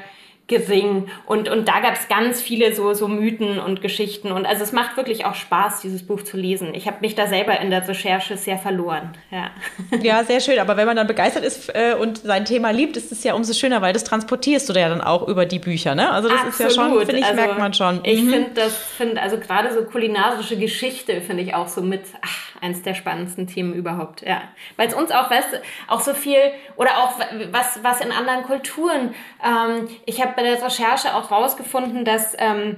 gering. 0.51 1.09
Und, 1.27 1.49
und 1.49 1.69
da 1.69 1.81
gab 1.81 1.95
es 1.95 2.09
ganz 2.09 2.43
viele 2.43 2.75
so, 2.75 2.93
so 2.93 3.09
Mythen 3.09 3.59
und 3.59 3.81
Geschichten. 3.81 4.33
Und 4.33 4.45
also 4.47 4.65
es 4.65 4.73
macht 4.73 4.97
wirklich 4.97 5.25
auch 5.25 5.37
Spaß, 5.37 5.81
dieses 5.81 6.05
Buch 6.05 6.23
zu 6.23 6.37
lesen. 6.37 6.75
Ich 6.75 6.87
habe 6.87 6.99
mich 7.01 7.15
da 7.15 7.29
selber 7.29 7.59
in 7.61 7.71
der 7.71 7.87
Recherche 7.87 8.37
sehr 8.37 8.59
verloren. 8.59 9.13
Ja. 9.31 9.51
ja, 10.03 10.25
sehr 10.25 10.41
schön. 10.41 10.59
Aber 10.59 10.77
wenn 10.77 10.87
man 10.87 10.97
dann 10.97 11.07
begeistert 11.07 11.45
ist 11.45 11.73
äh, 11.75 11.95
und 11.95 12.19
sein 12.19 12.45
Thema 12.45 12.73
liebt, 12.73 12.97
ist 12.97 13.13
es 13.13 13.23
ja 13.23 13.35
umso 13.35 13.55
schöner, 13.55 13.81
weil 13.81 13.93
das 13.93 14.03
transportierst 14.05 14.69
du 14.69 14.73
ja 14.73 14.89
dann 14.89 15.01
auch 15.01 15.29
über 15.29 15.47
die 15.47 15.61
Bücher. 15.61 15.95
Ne? 15.95 16.11
Also 16.11 16.29
das 16.29 16.41
Absolut. 16.41 16.71
ist 16.71 16.77
ja 16.77 16.83
schon, 16.83 16.99
finde 16.99 17.19
ich, 17.19 17.25
also, 17.25 17.37
merkt 17.37 17.59
man 17.59 17.73
schon. 17.73 18.01
Ich 18.03 18.23
mhm. 18.23 18.31
finde 18.31 18.51
das, 18.57 18.77
finde 18.77 19.23
also 19.23 19.39
gerade 19.39 19.73
so 19.73 19.85
kulinarische 19.85 20.59
Geschichte 20.59 21.21
finde 21.21 21.45
ich 21.45 21.55
auch 21.55 21.69
so 21.69 21.81
mit 21.81 22.03
ach, 22.23 22.61
eins 22.61 22.83
der 22.83 22.95
spannendsten 22.95 23.47
Themen 23.47 23.73
überhaupt. 23.73 24.23
Ja, 24.23 24.43
weil 24.77 24.89
es 24.89 24.95
uns 24.95 25.13
auch, 25.13 25.31
weißt, 25.31 25.61
auch 25.87 26.01
so 26.01 26.13
viel 26.13 26.41
oder 26.75 26.91
auch 26.99 27.21
was 27.53 27.79
was 27.83 28.01
in 28.01 28.11
anderen 28.11 28.43
Kulturen. 28.43 29.15
Ähm, 29.45 29.89
ich 30.07 30.21
habe 30.21 30.33
bei 30.41 30.49
der 30.49 30.63
Recherche 30.63 31.15
auch 31.15 31.31
rausgefunden, 31.31 32.05
dass 32.05 32.35
ähm, 32.39 32.77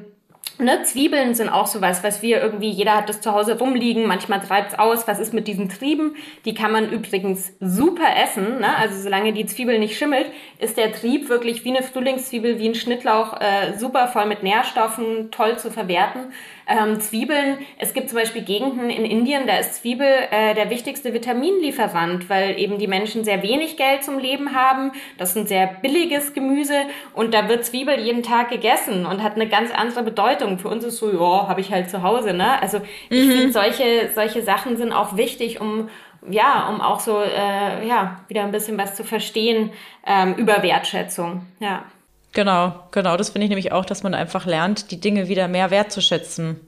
Ne, 0.58 0.82
Zwiebeln 0.82 1.34
sind 1.34 1.48
auch 1.48 1.66
sowas, 1.66 2.04
was 2.04 2.20
wir 2.20 2.42
irgendwie, 2.42 2.68
jeder 2.68 2.96
hat 2.96 3.08
das 3.08 3.20
zu 3.20 3.32
Hause 3.32 3.58
rumliegen, 3.58 4.06
manchmal 4.06 4.40
treibt 4.40 4.72
es 4.72 4.78
aus. 4.78 5.08
Was 5.08 5.18
ist 5.18 5.32
mit 5.32 5.48
diesen 5.48 5.68
Trieben? 5.68 6.14
Die 6.44 6.52
kann 6.52 6.72
man 6.72 6.90
übrigens 6.90 7.52
super 7.58 8.08
essen. 8.22 8.60
Ne? 8.60 8.76
Also 8.76 9.00
solange 9.00 9.32
die 9.32 9.46
Zwiebel 9.46 9.78
nicht 9.78 9.96
schimmelt, 9.96 10.26
ist 10.58 10.76
der 10.76 10.92
Trieb 10.92 11.28
wirklich 11.28 11.64
wie 11.64 11.70
eine 11.70 11.82
Frühlingszwiebel, 11.82 12.58
wie 12.58 12.68
ein 12.68 12.74
Schnittlauch, 12.74 13.40
äh, 13.40 13.78
super 13.78 14.08
voll 14.08 14.26
mit 14.26 14.42
Nährstoffen, 14.42 15.30
toll 15.30 15.58
zu 15.58 15.70
verwerten. 15.70 16.32
Ähm, 16.66 17.00
Zwiebeln, 17.00 17.58
es 17.78 17.94
gibt 17.94 18.08
zum 18.08 18.18
Beispiel 18.18 18.42
Gegenden 18.42 18.90
in 18.90 19.04
Indien, 19.04 19.46
da 19.46 19.56
ist 19.58 19.76
Zwiebel 19.76 20.06
äh, 20.30 20.54
der 20.54 20.70
wichtigste 20.70 21.12
Vitaminlieferant, 21.12 22.30
weil 22.30 22.58
eben 22.58 22.78
die 22.78 22.86
Menschen 22.86 23.24
sehr 23.24 23.42
wenig 23.42 23.76
Geld 23.76 24.04
zum 24.04 24.18
Leben 24.18 24.54
haben. 24.54 24.92
Das 25.18 25.30
ist 25.30 25.36
ein 25.36 25.46
sehr 25.46 25.66
billiges 25.66 26.34
Gemüse 26.34 26.74
und 27.14 27.34
da 27.34 27.48
wird 27.48 27.64
Zwiebel 27.64 27.98
jeden 27.98 28.22
Tag 28.22 28.50
gegessen 28.50 29.06
und 29.06 29.22
hat 29.22 29.34
eine 29.34 29.48
ganz 29.48 29.72
andere 29.72 30.02
Bedeutung. 30.02 30.58
Für 30.58 30.68
uns 30.68 30.84
ist 30.84 30.98
so, 30.98 31.12
ja, 31.12 31.48
habe 31.48 31.60
ich 31.60 31.72
halt 31.72 31.90
zu 31.90 32.02
Hause. 32.02 32.32
Ne? 32.32 32.60
Also 32.62 32.80
ich 33.10 33.26
mhm. 33.26 33.32
finde, 33.32 33.52
solche, 33.52 34.10
solche 34.14 34.42
Sachen 34.42 34.76
sind 34.76 34.92
auch 34.92 35.16
wichtig, 35.16 35.60
um 35.60 35.88
ja, 36.28 36.68
um 36.68 36.80
auch 36.80 37.00
so 37.00 37.20
äh, 37.20 37.86
ja 37.86 38.20
wieder 38.28 38.42
ein 38.42 38.52
bisschen 38.52 38.78
was 38.78 38.94
zu 38.94 39.04
verstehen 39.04 39.70
ähm, 40.06 40.34
über 40.34 40.62
Wertschätzung. 40.62 41.46
Ja. 41.58 41.84
Genau, 42.32 42.74
genau. 42.90 43.16
Das 43.16 43.30
finde 43.30 43.44
ich 43.44 43.50
nämlich 43.50 43.72
auch, 43.72 43.84
dass 43.84 44.02
man 44.02 44.14
einfach 44.14 44.46
lernt, 44.46 44.90
die 44.90 45.00
Dinge 45.00 45.28
wieder 45.28 45.48
mehr 45.48 45.70
wertzuschätzen. 45.70 46.60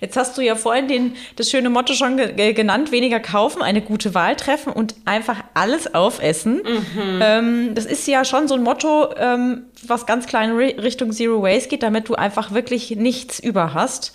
Jetzt 0.00 0.16
hast 0.16 0.36
du 0.36 0.42
ja 0.42 0.56
vorhin 0.56 0.88
den, 0.88 1.14
das 1.36 1.50
schöne 1.50 1.70
Motto 1.70 1.94
schon 1.94 2.16
ge 2.16 2.52
genannt, 2.52 2.92
weniger 2.92 3.20
kaufen, 3.20 3.62
eine 3.62 3.80
gute 3.80 4.14
Wahl 4.14 4.36
treffen 4.36 4.72
und 4.72 4.94
einfach 5.04 5.42
alles 5.54 5.94
aufessen. 5.94 6.56
Mhm. 6.56 7.20
Ähm, 7.22 7.74
das 7.74 7.86
ist 7.86 8.06
ja 8.06 8.24
schon 8.24 8.48
so 8.48 8.54
ein 8.54 8.62
Motto, 8.62 9.14
ähm, 9.16 9.64
was 9.86 10.06
ganz 10.06 10.26
klein 10.26 10.52
Richtung 10.56 11.12
Zero 11.12 11.42
Waste 11.42 11.70
geht, 11.70 11.82
damit 11.82 12.08
du 12.08 12.14
einfach 12.14 12.52
wirklich 12.52 12.90
nichts 12.90 13.40
über 13.40 13.74
hast. 13.74 14.12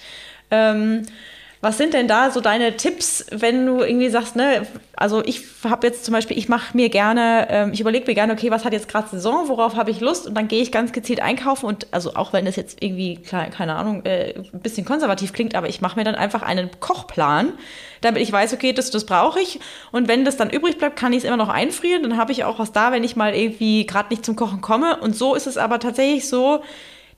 Ähm, 0.51 1.03
was 1.61 1.77
sind 1.77 1.93
denn 1.93 2.07
da 2.07 2.31
so 2.31 2.41
deine 2.41 2.75
Tipps, 2.75 3.23
wenn 3.29 3.67
du 3.67 3.81
irgendwie 3.81 4.09
sagst, 4.09 4.35
ne, 4.35 4.65
also 4.95 5.23
ich 5.23 5.43
habe 5.63 5.85
jetzt 5.85 6.03
zum 6.05 6.13
Beispiel, 6.13 6.35
ich 6.35 6.49
mache 6.49 6.75
mir 6.75 6.89
gerne, 6.89 7.47
ähm, 7.51 7.71
ich 7.71 7.79
überlege 7.79 8.07
mir 8.07 8.15
gerne, 8.15 8.33
okay, 8.33 8.49
was 8.49 8.65
hat 8.65 8.73
jetzt 8.73 8.87
gerade 8.87 9.07
Saison, 9.09 9.47
worauf 9.47 9.75
habe 9.75 9.91
ich 9.91 9.99
Lust? 9.99 10.25
Und 10.25 10.35
dann 10.35 10.47
gehe 10.47 10.63
ich 10.63 10.71
ganz 10.71 10.91
gezielt 10.91 11.21
einkaufen 11.21 11.67
und 11.67 11.85
also 11.91 12.15
auch 12.15 12.33
wenn 12.33 12.45
das 12.45 12.55
jetzt 12.55 12.81
irgendwie, 12.81 13.17
keine 13.17 13.75
Ahnung, 13.75 14.03
äh, 14.05 14.33
ein 14.53 14.59
bisschen 14.61 14.85
konservativ 14.85 15.33
klingt, 15.33 15.53
aber 15.53 15.69
ich 15.69 15.81
mache 15.81 15.99
mir 15.99 16.03
dann 16.03 16.15
einfach 16.15 16.41
einen 16.41 16.71
Kochplan, 16.79 17.53
damit 18.01 18.23
ich 18.23 18.31
weiß, 18.31 18.53
okay, 18.53 18.73
das, 18.73 18.89
das 18.89 19.05
brauche 19.05 19.39
ich. 19.39 19.59
Und 19.91 20.07
wenn 20.07 20.25
das 20.25 20.37
dann 20.37 20.49
übrig 20.49 20.79
bleibt, 20.79 20.97
kann 20.97 21.13
ich 21.13 21.19
es 21.19 21.23
immer 21.25 21.37
noch 21.37 21.49
einfrieren, 21.49 22.01
dann 22.01 22.17
habe 22.17 22.31
ich 22.31 22.43
auch 22.43 22.57
was 22.57 22.71
da, 22.71 22.91
wenn 22.91 23.03
ich 23.03 23.15
mal 23.15 23.35
irgendwie 23.35 23.85
gerade 23.85 24.09
nicht 24.09 24.25
zum 24.25 24.35
Kochen 24.35 24.61
komme. 24.61 24.97
Und 24.97 25.15
so 25.15 25.35
ist 25.35 25.45
es 25.45 25.57
aber 25.57 25.79
tatsächlich 25.79 26.27
so, 26.27 26.63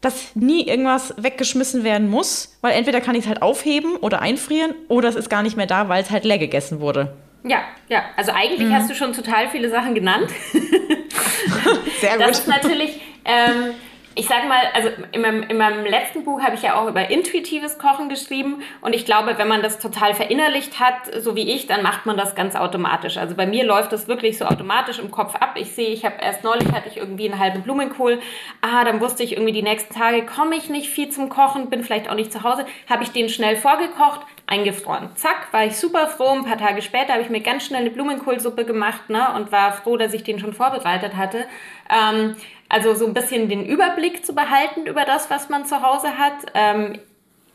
dass 0.04 0.36
nie 0.36 0.68
irgendwas 0.68 1.14
weggeschmissen 1.18 1.84
werden 1.84 2.10
muss, 2.10 2.58
weil 2.62 2.74
entweder 2.74 3.00
kann 3.00 3.16
ich 3.16 3.22
es 3.22 3.28
halt 3.28 3.42
aufheben 3.42 3.96
oder 3.96 4.22
einfrieren 4.22 4.76
oder 4.90 5.08
es 5.08 5.16
ist 5.16 5.30
gar 5.30 5.44
nicht 5.44 5.56
mehr 5.56 5.66
da, 5.66 5.88
weil 5.88 6.04
es 6.04 6.12
halt 6.12 6.26
leer 6.26 6.38
gegessen 6.38 6.82
wurde. 6.82 7.14
Ja, 7.44 7.62
ja. 7.90 8.04
Also 8.18 8.32
eigentlich 8.32 8.68
mhm. 8.68 8.74
hast 8.74 8.90
du 8.90 8.96
schon 8.96 9.14
total 9.14 9.50
viele 9.50 9.70
Sachen 9.70 9.96
genannt. 9.96 10.30
Sehr 12.02 12.18
gut. 12.18 12.28
Das 12.28 12.40
ist 12.40 12.48
natürlich. 12.48 13.02
Ähm, 13.26 13.74
ich 14.16 14.28
sage 14.28 14.48
mal, 14.48 14.62
also 14.74 14.90
in 15.12 15.22
meinem, 15.22 15.44
in 15.44 15.58
meinem 15.58 15.86
letzten 15.86 16.24
Buch 16.24 16.42
habe 16.42 16.56
ich 16.56 16.62
ja 16.62 16.76
auch 16.76 16.88
über 16.88 17.10
intuitives 17.10 17.78
Kochen 17.78 18.10
geschrieben 18.10 18.62
und 18.82 18.94
ich 18.94 19.06
glaube, 19.06 19.38
wenn 19.38 19.48
man 19.48 19.62
das 19.62 19.80
total 19.80 20.14
verinnerlicht 20.14 20.80
hat, 20.80 21.22
so 21.22 21.36
wie 21.36 21.52
ich, 21.52 21.68
dann 21.68 21.84
macht 21.84 22.06
man 22.06 22.18
das 22.18 22.36
ganz 22.36 22.56
automatisch. 22.56 23.18
Also 23.18 23.36
bei 23.36 23.46
mir 23.46 23.64
läuft 23.64 23.92
das 23.92 24.08
wirklich 24.08 24.38
so 24.38 24.46
automatisch 24.46 25.00
im 25.00 25.12
Kopf 25.12 25.36
ab. 25.36 25.54
Ich 25.56 25.72
sehe, 25.72 25.90
ich 25.90 26.06
habe 26.06 26.16
erst 26.22 26.44
neulich 26.44 26.72
hatte 26.72 26.90
ich 26.90 26.98
irgendwie 26.98 27.32
einen 27.32 27.40
halben 27.40 27.64
Blumenkohl. 27.64 28.20
Ah, 28.62 28.84
dann 28.84 29.02
wusste 29.02 29.24
ich 29.24 29.34
irgendwie 29.34 29.54
die 29.54 29.64
nächsten 29.64 29.94
Tage 29.94 30.24
komme 30.26 30.56
ich 30.56 30.70
nicht 30.70 30.90
viel 30.90 31.10
zum 31.10 31.30
Kochen, 31.30 31.70
bin 31.70 31.84
vielleicht 31.84 32.10
auch 32.10 32.16
nicht 32.16 32.32
zu 32.32 32.44
Hause. 32.44 32.66
Habe 32.90 33.04
ich 33.04 33.12
den 33.12 33.30
schnell 33.30 33.56
vorgekocht, 33.56 34.22
eingefroren. 34.48 35.10
Zack, 35.16 35.52
war 35.52 35.66
ich 35.66 35.78
super 35.78 36.08
froh. 36.08 36.30
Ein 36.30 36.46
paar 36.46 36.58
Tage 36.58 36.82
später 36.82 37.14
habe 37.14 37.22
ich 37.22 37.30
mir 37.30 37.42
ganz 37.42 37.66
schnell 37.66 37.82
eine 37.82 37.92
Blumenkohlsuppe 37.92 38.66
gemacht 38.66 39.10
ne, 39.10 39.34
und 39.36 39.52
war 39.52 39.74
froh, 39.74 39.98
dass 39.98 40.14
ich 40.14 40.24
den 40.24 40.40
schon 40.40 40.54
vorbereitet 40.54 41.16
hatte. 41.16 41.46
Ähm, 41.90 42.36
also 42.74 42.96
so 42.96 43.06
ein 43.06 43.14
bisschen 43.14 43.50
den 43.50 43.66
Überblick 43.66 44.26
zu 44.26 44.34
behalten 44.34 44.88
über 44.88 45.06
das, 45.06 45.30
was 45.30 45.48
man 45.48 45.66
zu 45.66 45.84
Hause 45.84 46.18
hat. 46.18 46.34
Ähm, 46.56 47.00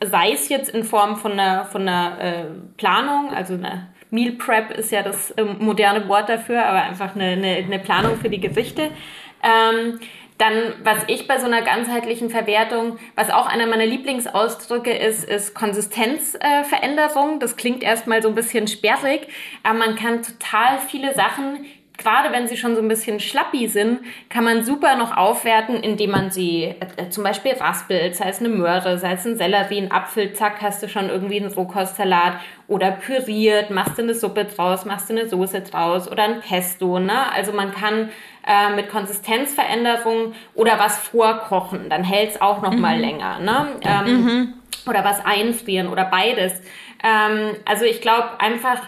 sei 0.00 0.30
es 0.30 0.48
jetzt 0.48 0.70
in 0.70 0.84
Form 0.84 1.16
von 1.16 1.32
einer, 1.32 1.64
von 1.64 1.82
einer 1.82 2.20
äh, 2.20 2.44
Planung, 2.76 3.34
also 3.34 3.54
eine 3.54 3.88
Meal 4.10 4.32
Prep 4.32 4.70
ist 4.70 4.92
ja 4.92 5.02
das 5.02 5.34
ähm, 5.36 5.56
moderne 5.58 6.08
Wort 6.08 6.28
dafür, 6.28 6.64
aber 6.64 6.82
einfach 6.82 7.16
eine, 7.16 7.32
eine, 7.32 7.56
eine 7.56 7.80
Planung 7.80 8.16
für 8.16 8.30
die 8.30 8.38
Gerichte. 8.40 8.92
Ähm, 9.42 9.98
dann, 10.38 10.74
was 10.84 10.98
ich 11.08 11.26
bei 11.26 11.40
so 11.40 11.46
einer 11.46 11.62
ganzheitlichen 11.62 12.30
Verwertung, 12.30 12.96
was 13.16 13.28
auch 13.28 13.48
einer 13.48 13.66
meiner 13.66 13.86
Lieblingsausdrücke 13.86 14.92
ist, 14.92 15.24
ist 15.24 15.52
Konsistenzveränderung. 15.52 17.36
Äh, 17.36 17.38
das 17.40 17.56
klingt 17.56 17.82
erstmal 17.82 18.22
so 18.22 18.28
ein 18.28 18.36
bisschen 18.36 18.68
sperrig, 18.68 19.26
aber 19.64 19.78
man 19.78 19.96
kann 19.96 20.22
total 20.22 20.78
viele 20.78 21.12
Sachen 21.14 21.66
gerade 21.98 22.32
wenn 22.32 22.46
sie 22.46 22.56
schon 22.56 22.76
so 22.76 22.80
ein 22.80 22.88
bisschen 22.88 23.20
schlappi 23.20 23.66
sind, 23.66 24.00
kann 24.30 24.44
man 24.44 24.64
super 24.64 24.96
noch 24.96 25.16
aufwerten, 25.16 25.74
indem 25.76 26.12
man 26.12 26.30
sie 26.30 26.74
äh, 26.96 27.10
zum 27.10 27.24
Beispiel 27.24 27.52
raspelt, 27.52 28.16
sei 28.16 28.28
es 28.28 28.38
eine 28.38 28.48
Möhre, 28.48 28.98
sei 28.98 29.12
es 29.12 29.26
ein 29.26 29.36
Sellerie, 29.36 29.82
ein 29.82 29.92
Apfel, 29.92 30.32
zack, 30.32 30.62
hast 30.62 30.82
du 30.82 30.88
schon 30.88 31.10
irgendwie 31.10 31.40
einen 31.40 31.52
Rohkostsalat 31.52 32.34
oder 32.68 32.92
püriert, 32.92 33.70
machst 33.70 33.98
du 33.98 34.02
eine 34.02 34.14
Suppe 34.14 34.44
draus, 34.44 34.84
machst 34.84 35.10
du 35.10 35.14
eine 35.14 35.28
Soße 35.28 35.62
draus 35.62 36.10
oder 36.10 36.22
ein 36.22 36.40
Pesto, 36.40 37.00
ne? 37.00 37.30
Also 37.32 37.52
man 37.52 37.72
kann 37.72 38.10
äh, 38.46 38.74
mit 38.74 38.88
Konsistenzveränderungen 38.88 40.34
oder 40.54 40.78
was 40.78 40.98
vorkochen, 40.98 41.90
dann 41.90 42.04
hält 42.04 42.30
es 42.30 42.40
auch 42.40 42.62
noch 42.62 42.72
mhm. 42.72 42.80
mal 42.80 42.98
länger, 42.98 43.40
ne? 43.40 43.76
Ähm, 43.82 44.24
mhm. 44.24 44.54
Oder 44.86 45.04
was 45.04 45.24
einfrieren 45.26 45.88
oder 45.88 46.04
beides. 46.04 46.62
Ähm, 47.02 47.56
also 47.66 47.84
ich 47.84 48.00
glaube 48.00 48.40
einfach, 48.40 48.80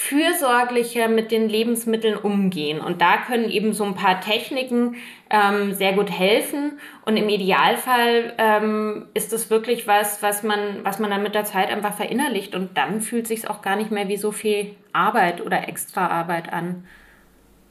fürsorglicher 0.00 1.08
mit 1.08 1.32
den 1.32 1.48
Lebensmitteln 1.48 2.16
umgehen. 2.16 2.80
Und 2.80 3.00
da 3.02 3.16
können 3.16 3.50
eben 3.50 3.72
so 3.72 3.82
ein 3.82 3.96
paar 3.96 4.20
Techniken 4.20 4.94
ähm, 5.28 5.74
sehr 5.74 5.92
gut 5.92 6.08
helfen. 6.08 6.78
Und 7.04 7.16
im 7.16 7.28
Idealfall 7.28 8.32
ähm, 8.38 9.06
ist 9.14 9.32
es 9.32 9.50
wirklich 9.50 9.88
was, 9.88 10.22
was 10.22 10.44
man, 10.44 10.84
was 10.84 11.00
man 11.00 11.10
dann 11.10 11.24
mit 11.24 11.34
der 11.34 11.44
Zeit 11.44 11.68
einfach 11.68 11.96
verinnerlicht. 11.96 12.54
Und 12.54 12.78
dann 12.78 13.00
fühlt 13.00 13.26
sich 13.26 13.50
auch 13.50 13.60
gar 13.60 13.74
nicht 13.74 13.90
mehr 13.90 14.06
wie 14.06 14.16
so 14.16 14.30
viel 14.30 14.76
Arbeit 14.92 15.40
oder 15.44 15.68
extra 15.68 16.06
Arbeit 16.06 16.52
an. 16.52 16.84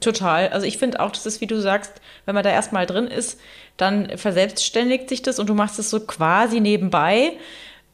Total. 0.00 0.48
Also 0.48 0.66
ich 0.66 0.76
finde 0.76 1.00
auch, 1.00 1.10
das 1.10 1.24
ist, 1.24 1.40
wie 1.40 1.46
du 1.46 1.58
sagst, 1.58 2.02
wenn 2.26 2.34
man 2.34 2.44
da 2.44 2.50
erstmal 2.50 2.84
drin 2.84 3.06
ist, 3.06 3.40
dann 3.78 4.18
verselbstständigt 4.18 5.08
sich 5.08 5.22
das 5.22 5.38
und 5.38 5.48
du 5.48 5.54
machst 5.54 5.78
es 5.78 5.88
so 5.88 6.00
quasi 6.00 6.60
nebenbei. 6.60 7.32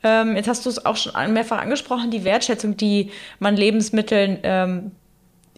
Ähm, 0.05 0.37
jetzt 0.37 0.49
hast 0.49 0.64
du 0.67 0.71
es 0.71 0.85
auch 0.85 0.97
schon 0.97 1.12
mehrfach 1.33 1.61
angesprochen, 1.61 2.11
die 2.11 2.25
Wertschätzung, 2.25 2.77
die 2.77 3.11
man 3.38 3.57
Lebensmitteln 3.57 4.38
ähm, 4.43 4.93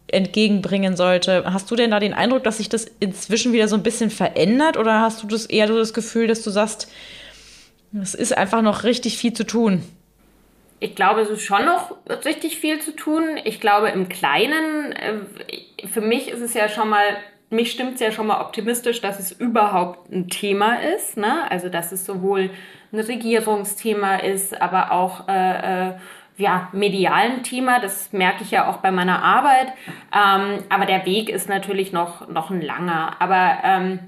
entgegenbringen 0.09 0.97
sollte. 0.97 1.45
Hast 1.53 1.71
du 1.71 1.77
denn 1.77 1.91
da 1.91 1.99
den 1.99 2.15
Eindruck, 2.15 2.45
dass 2.45 2.59
sich 2.59 2.69
das 2.69 2.87
inzwischen 3.01 3.53
wieder 3.53 3.69
so 3.69 3.77
ein 3.77 3.83
bisschen 3.83 4.11
verändert 4.11 4.77
oder 4.77 5.01
hast 5.01 5.23
du 5.23 5.27
das 5.27 5.47
eher 5.47 5.67
so 5.67 5.77
das 5.77 5.93
Gefühl, 5.93 6.29
dass 6.29 6.43
du 6.43 6.51
sagst, 6.51 6.89
es 8.01 8.15
ist 8.15 8.37
einfach 8.37 8.63
noch 8.63 8.85
richtig 8.85 9.19
viel 9.19 9.33
zu 9.33 9.45
tun? 9.45 9.83
Ich 10.79 10.95
glaube, 10.95 11.23
es 11.23 11.31
ist 11.31 11.43
schon 11.43 11.65
noch 11.65 11.97
richtig 12.25 12.59
viel 12.59 12.81
zu 12.81 12.95
tun. 12.95 13.41
Ich 13.45 13.61
glaube, 13.61 13.89
im 13.89 14.09
Kleinen, 14.09 14.93
äh, 14.93 15.15
für 15.89 16.03
mich 16.03 16.29
ist 16.29 16.41
es 16.41 16.55
ja 16.55 16.69
schon 16.69 16.89
mal 16.89 17.17
mich 17.51 17.73
stimmt 17.73 17.95
es 17.95 18.01
ja 18.01 18.11
schon 18.11 18.27
mal 18.27 18.41
optimistisch, 18.41 19.01
dass 19.01 19.21
es 19.21 19.33
überhaupt 19.33 20.11
ein 20.11 20.29
Thema 20.29 20.81
ist. 20.81 21.17
Ne? 21.17 21.51
Also, 21.51 21.69
dass 21.69 21.93
es 21.93 22.05
sowohl 22.05 22.51
ein 22.93 23.01
Regierungsthema 23.01 24.17
ist, 24.17 24.61
aber 24.61 24.93
auch 24.93 25.29
äh, 25.29 25.89
äh, 25.89 25.95
ja, 26.39 26.69
medialen 26.73 27.43
Thema. 27.43 27.81
Das 27.81 28.13
merke 28.13 28.43
ich 28.43 28.51
ja 28.51 28.69
auch 28.69 28.79
bei 28.79 28.91
meiner 28.91 29.23
Arbeit. 29.23 29.69
Ähm, 30.13 30.65
aber 30.69 30.87
der 30.87 31.07
Weg 31.07 31.29
ist 31.29 31.49
natürlich 31.49 31.93
noch, 31.93 32.29
noch 32.29 32.51
ein 32.51 32.61
langer. 32.61 33.17
Aber 33.21 33.59
ähm, 33.63 34.01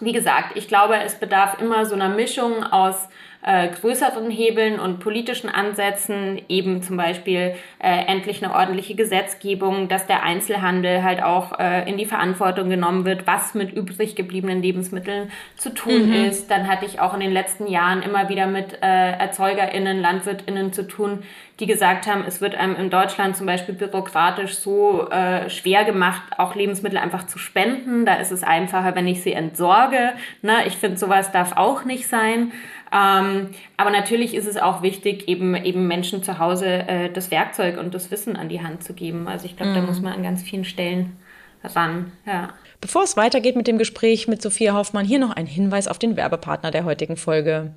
wie 0.00 0.12
gesagt, 0.12 0.56
ich 0.56 0.68
glaube, 0.68 0.96
es 0.96 1.16
bedarf 1.16 1.60
immer 1.60 1.84
so 1.86 1.94
einer 1.94 2.08
Mischung 2.08 2.62
aus 2.64 3.08
äh, 3.42 3.68
größeren 3.68 4.30
Hebeln 4.30 4.78
und 4.78 5.00
politischen 5.00 5.48
Ansätzen, 5.48 6.40
eben 6.48 6.82
zum 6.82 6.96
Beispiel 6.96 7.54
äh, 7.78 8.04
endlich 8.06 8.44
eine 8.44 8.54
ordentliche 8.54 8.94
Gesetzgebung, 8.94 9.88
dass 9.88 10.06
der 10.06 10.22
Einzelhandel 10.22 11.02
halt 11.02 11.22
auch 11.22 11.58
äh, 11.58 11.88
in 11.88 11.96
die 11.96 12.04
Verantwortung 12.04 12.68
genommen 12.68 13.04
wird, 13.06 13.26
was 13.26 13.54
mit 13.54 13.72
übrig 13.72 14.14
gebliebenen 14.14 14.60
Lebensmitteln 14.62 15.30
zu 15.56 15.70
tun 15.70 16.08
mhm. 16.08 16.24
ist. 16.26 16.50
Dann 16.50 16.68
hatte 16.68 16.84
ich 16.84 17.00
auch 17.00 17.14
in 17.14 17.20
den 17.20 17.32
letzten 17.32 17.66
Jahren 17.66 18.02
immer 18.02 18.28
wieder 18.28 18.46
mit 18.46 18.74
äh, 18.82 19.12
ErzeugerInnen, 19.12 20.00
LandwirtInnen 20.00 20.72
zu 20.72 20.86
tun, 20.86 21.22
die 21.60 21.66
gesagt 21.66 22.06
haben, 22.06 22.24
es 22.26 22.40
wird 22.40 22.54
einem 22.54 22.74
in 22.74 22.90
Deutschland 22.90 23.36
zum 23.36 23.46
Beispiel 23.46 23.74
bürokratisch 23.74 24.54
so 24.54 25.08
äh, 25.10 25.48
schwer 25.50 25.84
gemacht, 25.84 26.22
auch 26.38 26.54
Lebensmittel 26.54 26.98
einfach 26.98 27.26
zu 27.26 27.38
spenden. 27.38 28.06
Da 28.06 28.14
ist 28.14 28.32
es 28.32 28.42
einfacher, 28.42 28.94
wenn 28.94 29.06
ich 29.06 29.22
sie 29.22 29.32
entsorge. 29.32 30.14
Ne? 30.42 30.66
Ich 30.66 30.76
finde, 30.76 30.98
sowas 30.98 31.30
darf 31.32 31.56
auch 31.56 31.84
nicht 31.84 32.08
sein. 32.08 32.52
Ähm, 32.92 33.50
aber 33.76 33.90
natürlich 33.90 34.34
ist 34.34 34.46
es 34.46 34.56
auch 34.56 34.82
wichtig, 34.82 35.28
eben, 35.28 35.54
eben 35.54 35.86
Menschen 35.86 36.22
zu 36.22 36.38
Hause 36.38 36.66
äh, 36.66 37.10
das 37.12 37.30
Werkzeug 37.30 37.78
und 37.78 37.94
das 37.94 38.10
Wissen 38.10 38.36
an 38.36 38.48
die 38.48 38.62
Hand 38.62 38.82
zu 38.82 38.94
geben. 38.94 39.28
Also 39.28 39.46
ich 39.46 39.56
glaube, 39.56 39.72
mhm. 39.72 39.76
da 39.76 39.82
muss 39.82 40.00
man 40.00 40.14
an 40.14 40.22
ganz 40.22 40.42
vielen 40.42 40.64
Stellen 40.64 41.16
ran. 41.62 42.12
Ja. 42.26 42.48
Bevor 42.80 43.02
es 43.02 43.16
weitergeht 43.16 43.56
mit 43.56 43.66
dem 43.66 43.76
Gespräch 43.76 44.26
mit 44.26 44.40
Sophia 44.40 44.72
Hoffmann, 44.72 45.04
hier 45.04 45.18
noch 45.18 45.36
ein 45.36 45.46
Hinweis 45.46 45.86
auf 45.86 45.98
den 45.98 46.16
Werbepartner 46.16 46.70
der 46.70 46.84
heutigen 46.84 47.16
Folge. 47.16 47.74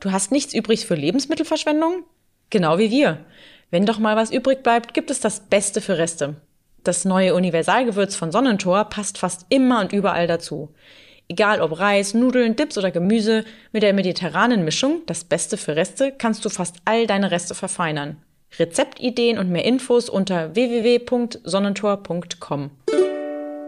Du 0.00 0.10
hast 0.10 0.32
nichts 0.32 0.52
übrig 0.52 0.84
für 0.84 0.96
Lebensmittelverschwendung? 0.96 2.04
Genau 2.52 2.78
wie 2.78 2.90
wir. 2.90 3.18
Wenn 3.70 3.86
doch 3.86 3.98
mal 3.98 4.14
was 4.14 4.30
übrig 4.30 4.62
bleibt, 4.62 4.92
gibt 4.92 5.10
es 5.10 5.20
das 5.20 5.40
Beste 5.40 5.80
für 5.80 5.96
Reste. 5.96 6.34
Das 6.84 7.06
neue 7.06 7.34
Universalgewürz 7.34 8.14
von 8.14 8.30
Sonnentor 8.30 8.84
passt 8.84 9.16
fast 9.16 9.46
immer 9.48 9.80
und 9.80 9.94
überall 9.94 10.26
dazu. 10.26 10.68
Egal 11.28 11.62
ob 11.62 11.80
Reis, 11.80 12.12
Nudeln, 12.12 12.54
Dips 12.54 12.76
oder 12.76 12.90
Gemüse, 12.90 13.46
mit 13.72 13.82
der 13.82 13.94
mediterranen 13.94 14.66
Mischung, 14.66 15.00
das 15.06 15.24
Beste 15.24 15.56
für 15.56 15.76
Reste, 15.76 16.12
kannst 16.12 16.44
du 16.44 16.50
fast 16.50 16.76
all 16.84 17.06
deine 17.06 17.30
Reste 17.30 17.54
verfeinern. 17.54 18.18
Rezeptideen 18.58 19.38
und 19.38 19.48
mehr 19.48 19.64
Infos 19.64 20.10
unter 20.10 20.54
www.sonnentor.com. 20.54 22.70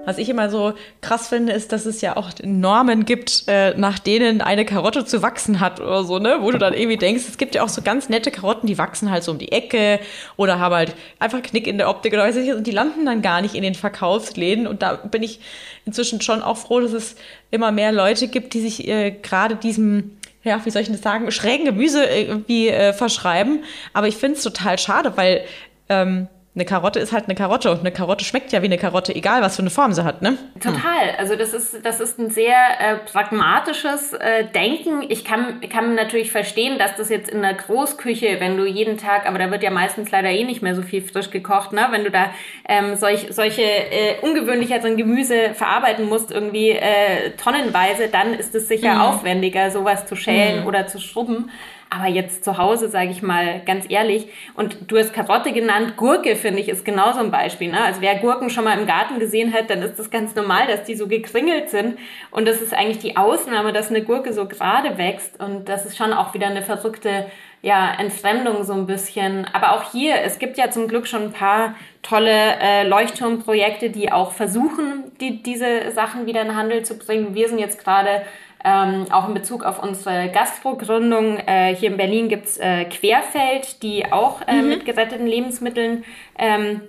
Was 0.05 0.19
ich 0.19 0.29
immer 0.29 0.51
so 0.51 0.75
krass 1.01 1.29
finde, 1.29 1.53
ist, 1.53 1.73
dass 1.73 1.87
es 1.87 2.01
ja 2.01 2.17
auch 2.17 2.31
Normen 2.43 3.05
gibt, 3.05 3.45
äh, 3.47 3.75
nach 3.77 3.99
denen 3.99 4.41
eine 4.41 4.65
Karotte 4.65 5.05
zu 5.05 5.23
wachsen 5.23 5.61
hat 5.61 5.81
oder 5.81 6.05
so, 6.05 6.19
ne? 6.19 6.39
Wo 6.41 6.51
du 6.51 6.59
dann 6.59 6.75
irgendwie 6.75 6.97
denkst, 6.97 7.25
es 7.29 7.39
gibt 7.39 7.55
ja 7.55 7.63
auch 7.63 7.69
so 7.69 7.83
ganz 7.83 8.09
nette 8.09 8.31
Karotten, 8.31 8.67
die 8.67 8.79
wachsen 8.79 9.11
halt 9.11 9.25
so 9.25 9.33
um 9.33 9.39
die 9.39 9.53
Ecke 9.53 10.01
oder 10.37 10.59
haben 10.59 10.75
halt 10.75 10.95
einfach 11.19 11.43
Knick 11.43 11.67
in 11.67 11.79
der 11.79 11.89
Optik 11.89 12.13
oder 12.13 12.23
weiß 12.23 12.37
ich 12.37 12.53
und 12.53 12.67
die 12.67 12.71
landen 12.71 13.07
dann 13.07 13.23
gar 13.23 13.41
nicht 13.41 13.55
in 13.55 13.63
den 13.63 13.75
Verkaufsläden. 13.75 14.67
Und 14.67 14.83
da 14.83 14.95
bin 14.95 15.23
ich 15.23 15.41
inzwischen 15.85 16.21
schon 16.21 16.43
auch 16.43 16.57
froh, 16.57 16.81
dass 16.81 16.93
es 16.93 17.17
immer 17.51 17.73
mehr 17.73 17.93
Leute 17.93 18.29
gibt, 18.29 18.55
die 18.55 18.61
sich 18.61 18.87
äh, 18.89 19.11
gerade 19.11 19.57
diesem 19.57 20.19
ja, 20.45 20.63
wie 20.65 20.71
soll 20.71 20.83
ich 20.83 20.91
das 20.91 21.01
sagen, 21.01 21.31
schrägen 21.31 21.65
Gemüse 21.65 22.05
irgendwie 22.05 22.69
äh, 22.69 22.93
verschreiben. 22.93 23.65
Aber 23.95 24.09
ich 24.09 24.17
finde 24.17 24.37
es 24.37 24.45
total 24.45 24.79
schade, 24.79 25.17
weil 25.17 25.45
ähm, 25.89 26.29
eine 26.57 26.65
Karotte 26.65 27.01
ist 27.01 27.13
halt 27.13 27.25
eine 27.25 27.35
Karotte 27.35 27.73
und 27.73 27.81
eine 27.81 27.91
Karotte 27.91 28.25
schmeckt 28.25 28.53
ja 28.53 28.63
wie 28.63 28.67
eine 28.67 28.79
Karotte, 28.79 29.13
egal 29.13 29.43
was 29.43 29.57
für 29.57 29.63
eine 29.63 29.71
Form 29.71 29.93
sie 29.93 30.05
hat, 30.05 30.23
ne? 30.23 30.39
Total. 30.61 31.11
Also 31.19 31.35
das 31.35 31.53
ist, 31.53 31.85
das 31.85 31.99
ist 31.99 32.17
ein 32.21 32.31
sehr 32.31 32.55
äh, 32.79 32.97
pragmatisches 33.11 34.13
äh, 34.13 34.45
Denken. 34.45 35.05
Ich 35.09 35.25
kann, 35.25 35.61
kann 35.69 35.97
natürlich 35.97 36.31
verstehen, 36.31 36.79
dass 36.79 36.95
das 36.95 37.09
jetzt 37.09 37.29
in 37.29 37.43
der 37.43 37.55
Großküche, 37.55 38.37
wenn 38.39 38.57
du 38.57 38.67
jeden 38.67 38.99
Tag, 38.99 39.27
aber 39.27 39.39
da 39.39 39.51
wird 39.51 39.65
ja 39.65 39.73
meistens 39.73 40.13
leider 40.13 40.31
eh 40.31 40.45
nicht 40.45 40.63
mehr 40.63 40.77
so 40.77 40.83
viel 40.83 41.03
frisch 41.03 41.31
gekocht, 41.31 41.73
ne? 41.73 41.89
Wenn 41.91 42.05
du 42.05 42.13
da 42.13 42.27
ähm, 42.69 42.95
solch, 42.95 43.27
solche 43.31 43.63
äh, 43.63 44.21
ungewöhnlicheren 44.23 44.97
Gemüse 44.97 45.55
verarbeiten 45.55 46.09
musst, 46.09 46.31
irgendwie 46.31 46.71
äh, 46.71 47.33
tonnenweise, 47.37 48.07
dann 48.07 48.33
ist 48.33 48.55
es 48.55 48.69
sicher 48.69 48.95
mhm. 48.95 49.01
aufwendiger, 49.01 49.73
sowas 49.73 50.07
zu 50.07 50.15
schälen 50.15 50.61
mhm. 50.61 50.67
oder 50.69 50.87
zu 50.87 51.01
schrubben. 51.01 51.51
Aber 51.95 52.09
jetzt 52.09 52.45
zu 52.45 52.59
Hause, 52.59 52.89
sage 52.89 53.11
ich 53.11 53.23
mal 53.23 53.61
ganz 53.65 53.87
ehrlich, 53.89 54.27
und 54.55 54.91
du 54.91 54.99
hast 54.99 55.13
Karotte 55.13 55.53
genannt, 55.53 55.97
Gurke 55.97 56.35
finde 56.35 56.61
ich 56.61 56.69
ist 56.69 56.85
genauso 56.85 57.21
ein 57.21 57.31
Beispiel. 57.31 57.71
Ne? 57.71 57.81
Also 57.85 58.01
wer 58.01 58.17
Gurken 58.17 58.51
schon 58.51 58.65
mal 58.65 58.77
im 58.77 58.87
Garten 58.87 59.21
gesehen 59.21 59.53
hat, 59.53 59.71
dann 59.71 59.81
ist 59.81 59.99
das 59.99 60.11
ganz 60.11 60.35
normal, 60.35 60.67
dass 60.67 60.83
die 60.83 60.97
so 60.97 61.07
gekringelt 61.07 61.71
sind. 61.71 61.97
Und 62.33 62.49
das 62.49 62.61
ist 62.61 62.75
eigentlich 62.75 62.99
die 62.99 63.17
Ausnahme, 63.17 63.73
dass 63.73 63.91
eine 63.91 64.03
Gurke 64.03 64.33
so 64.33 64.47
gerade 64.47 64.99
wächst. 64.99 65.39
Und 65.41 65.69
das 65.69 65.87
ist 65.87 65.97
schon 65.97 66.13
auch 66.13 66.35
wieder 66.35 66.49
eine 66.49 66.63
verrückte 66.63 67.27
ja, 67.63 67.95
Entfremdung 67.97 68.65
so 68.65 68.73
ein 68.73 68.87
bisschen. 68.87 69.47
Aber 69.53 69.75
auch 69.75 69.93
hier, 69.93 70.17
es 70.23 70.41
gibt 70.41 70.59
ja 70.59 70.71
zum 70.71 70.89
Glück 70.89 71.07
schon 71.07 71.23
ein 71.23 71.33
paar 71.33 71.77
tolle 72.03 72.59
äh, 72.61 72.87
Leuchtturmprojekte, 72.89 73.91
die 73.91 74.11
auch 74.11 74.33
versuchen, 74.33 75.13
die, 75.21 75.43
diese 75.43 75.93
Sachen 75.93 76.27
wieder 76.27 76.43
in 76.43 76.49
den 76.49 76.57
Handel 76.57 76.85
zu 76.85 76.99
bringen. 76.99 77.35
Wir 77.35 77.49
sind 77.49 77.59
jetzt 77.59 77.83
gerade 77.83 78.23
ähm, 78.65 79.07
auch 79.11 79.29
in 79.29 79.35
Bezug 79.35 79.63
auf 79.65 79.83
unsere 79.83 80.31
Gastrogründung. 80.31 81.39
Äh, 81.39 81.75
hier 81.75 81.91
in 81.91 81.97
Berlin 81.97 82.29
gibt's 82.29 82.57
äh, 82.57 82.87
Querfeld, 82.87 83.83
die 83.83 84.11
auch 84.11 84.41
äh, 84.47 84.63
mhm. 84.63 84.69
mit 84.71 84.85
geretteten 84.87 85.27
Lebensmitteln 85.27 86.05
ähm, 86.39 86.81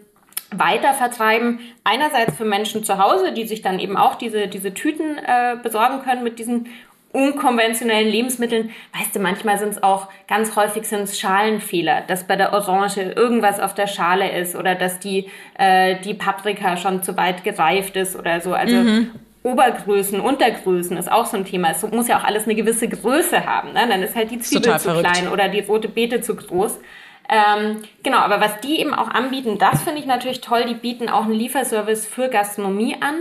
weiter 0.51 0.93
vertreiben. 0.93 1.59
Einerseits 1.83 2.37
für 2.37 2.45
Menschen 2.45 2.83
zu 2.83 2.97
Hause, 2.97 3.33
die 3.33 3.45
sich 3.45 3.61
dann 3.61 3.79
eben 3.79 3.97
auch 3.97 4.15
diese, 4.15 4.47
diese 4.47 4.73
Tüten 4.73 5.17
äh, 5.17 5.57
besorgen 5.61 6.01
können 6.03 6.23
mit 6.23 6.39
diesen 6.39 6.67
unkonventionellen 7.11 8.09
Lebensmitteln. 8.09 8.71
Weißt 8.97 9.15
du, 9.15 9.19
manchmal 9.19 9.57
sind 9.57 9.69
es 9.69 9.83
auch, 9.83 10.09
ganz 10.27 10.55
häufig 10.55 10.85
sind 10.85 11.03
es 11.03 11.19
Schalenfehler, 11.19 12.01
dass 12.01 12.27
bei 12.27 12.35
der 12.35 12.53
Orange 12.53 13.01
irgendwas 13.01 13.59
auf 13.59 13.73
der 13.73 13.87
Schale 13.87 14.37
ist 14.37 14.55
oder 14.55 14.75
dass 14.75 14.99
die, 14.99 15.29
äh, 15.57 15.95
die 16.01 16.13
Paprika 16.13 16.75
schon 16.75 17.03
zu 17.03 17.15
weit 17.15 17.43
gereift 17.43 17.95
ist 17.95 18.17
oder 18.17 18.41
so. 18.41 18.53
Also 18.53 18.75
mhm 18.75 19.11
Obergrößen, 19.45 20.19
Untergrößen 20.19 20.97
ist 20.97 21.11
auch 21.11 21.27
so 21.27 21.37
ein 21.37 21.45
Thema. 21.45 21.69
Es 21.69 21.83
muss 21.83 22.07
ja 22.07 22.17
auch 22.17 22.23
alles 22.23 22.45
eine 22.45 22.55
gewisse 22.55 22.89
Größe 22.89 23.45
haben. 23.45 23.73
Ne? 23.73 23.85
Dann 23.87 24.01
ist 24.01 24.15
halt 24.15 24.31
die 24.31 24.39
Zwiebel 24.39 24.79
zu 24.79 24.91
klein 24.95 25.27
oder 25.27 25.49
die 25.49 25.59
rote 25.59 25.87
Beete 25.87 26.19
zu 26.21 26.35
groß. 26.35 26.79
Ähm, 27.29 27.83
genau, 28.01 28.17
aber 28.17 28.41
was 28.41 28.59
die 28.61 28.79
eben 28.79 28.95
auch 28.95 29.07
anbieten, 29.07 29.59
das 29.59 29.83
finde 29.83 29.99
ich 29.99 30.07
natürlich 30.07 30.41
toll. 30.41 30.65
Die 30.67 30.73
bieten 30.73 31.09
auch 31.09 31.25
einen 31.25 31.33
Lieferservice 31.33 32.07
für 32.07 32.29
Gastronomie 32.29 32.95
an. 32.99 33.17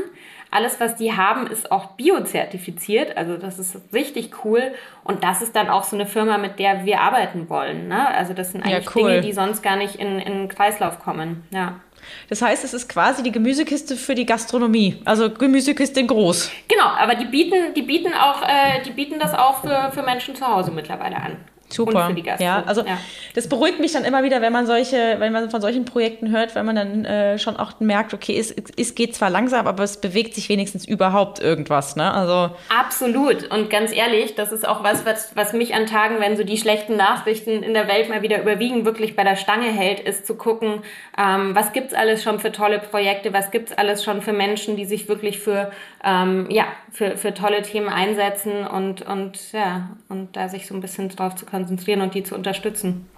Alles, 0.51 0.81
was 0.81 0.97
die 0.97 1.13
haben, 1.13 1.47
ist 1.47 1.71
auch 1.71 1.91
biozertifiziert. 1.91 3.19
Also 3.19 3.37
das 3.37 3.59
ist 3.59 3.77
richtig 3.93 4.45
cool. 4.45 4.73
Und 5.03 5.25
das 5.25 5.43
ist 5.43 5.55
dann 5.55 5.69
auch 5.69 5.85
so 5.85 5.95
eine 5.95 6.07
Firma, 6.07 6.39
mit 6.39 6.59
der 6.59 6.87
wir 6.87 7.01
arbeiten 7.01 7.51
wollen. 7.51 7.89
Ne? 7.89 8.09
Also 8.09 8.33
das 8.33 8.53
sind 8.53 8.65
eigentlich 8.65 8.87
ja, 8.87 8.93
cool. 8.95 9.11
Dinge, 9.11 9.21
die 9.21 9.33
sonst 9.33 9.63
gar 9.63 9.77
nicht 9.77 9.97
in, 9.97 10.21
in 10.21 10.33
den 10.33 10.49
Kreislauf 10.49 11.01
kommen. 11.01 11.47
Ja. 11.51 11.81
Das 12.29 12.43
heißt, 12.43 12.65
es 12.65 12.75
ist 12.75 12.89
quasi 12.89 13.23
die 13.23 13.33
Gemüsekiste 13.33 13.97
für 13.97 14.15
die 14.15 14.27
Gastronomie. 14.27 15.01
Also 15.05 15.31
Gemüsekiste 15.31 16.01
in 16.01 16.07
groß. 16.07 16.51
Genau, 16.69 16.87
aber 16.87 17.15
die 17.15 17.27
bieten, 17.27 17.75
die 17.75 17.83
bieten 17.83 18.13
auch, 18.15 18.43
äh, 18.43 18.83
die 18.85 18.91
bieten 18.91 19.19
das 19.19 19.35
auch 19.35 19.61
für, 19.61 19.91
für 19.93 20.03
Menschen 20.03 20.35
zu 20.35 20.47
Hause 20.47 20.71
mittlerweile 20.71 21.17
an. 21.17 21.37
Super. 21.75 22.15
Ja, 22.39 22.63
also 22.67 22.83
ja. 22.83 22.99
das 23.35 23.49
beruhigt 23.49 23.81
mich 23.81 23.93
dann 23.93 24.05
immer 24.05 24.23
wieder, 24.23 24.41
wenn 24.41 24.53
man 24.53 24.67
solche, 24.67 25.17
wenn 25.19 25.33
man 25.33 25.51
von 25.51 25.61
solchen 25.61 25.85
Projekten 25.85 26.31
hört, 26.31 26.55
wenn 26.55 26.65
man 26.65 26.77
dann 26.77 27.05
äh, 27.05 27.39
schon 27.39 27.57
auch 27.57 27.81
merkt, 27.81 28.15
okay, 28.15 28.39
es, 28.39 28.55
es 28.77 28.95
geht 28.95 29.17
zwar 29.17 29.29
langsam, 29.29 29.67
aber 29.67 29.83
es 29.83 30.01
bewegt 30.01 30.35
sich 30.35 30.49
wenigstens 30.49 30.87
überhaupt 30.87 31.41
irgendwas, 31.41 31.97
ne? 31.97 32.13
Also 32.13 32.55
absolut. 32.69 33.51
Und 33.51 33.71
ganz 33.71 33.93
ehrlich, 33.93 34.35
das 34.37 34.53
ist 34.53 34.67
auch 34.67 34.85
was, 34.85 35.05
was, 35.05 35.35
was 35.35 35.53
mich 35.53 35.75
an 35.75 35.87
Tagen, 35.87 36.21
wenn 36.21 36.37
so 36.37 36.45
die 36.45 36.59
schlechten 36.59 36.97
Nachrichten 36.97 37.63
in 37.63 37.75
der 37.75 37.89
Welt 37.89 38.09
mal 38.09 38.23
wieder 38.23 38.41
überwiegen, 38.41 38.85
wirklich 38.85 39.17
bei 39.17 39.25
der 39.25 39.37
Stange 39.37 39.67
hält, 39.67 40.01
ist 40.01 40.27
zu 40.27 40.37
gucken, 40.37 40.83
ähm, 41.19 41.55
was 41.55 41.73
gibt's 41.73 41.95
alles 41.95 42.23
schon 42.23 42.39
für 42.39 42.53
tolle 42.53 42.79
Projekte, 42.79 43.33
was 43.33 43.51
gibt's 43.51 43.73
alles 43.73 44.05
schon 44.05 44.23
für 44.23 44.33
Menschen, 44.33 44.77
die 44.77 44.85
sich 44.85 45.09
wirklich 45.09 45.41
für 45.41 45.73
ähm, 46.05 46.49
ja 46.51 46.67
für, 46.93 47.17
für 47.17 47.35
tolle 47.35 47.63
Themen 47.63 47.89
einsetzen 47.89 48.67
und 48.67 49.03
und 49.03 49.53
ja 49.53 49.91
und 50.09 50.37
da 50.37 50.49
sich 50.49 50.67
so 50.67 50.75
ein 50.75 50.81
bisschen 50.81 51.09
drauf 51.09 51.35
zu 51.35 51.47
konzentrieren 51.47 52.03
und 52.03 52.15
die 52.15 52.23
zu 52.23 52.35
unterstützen. 52.35 53.09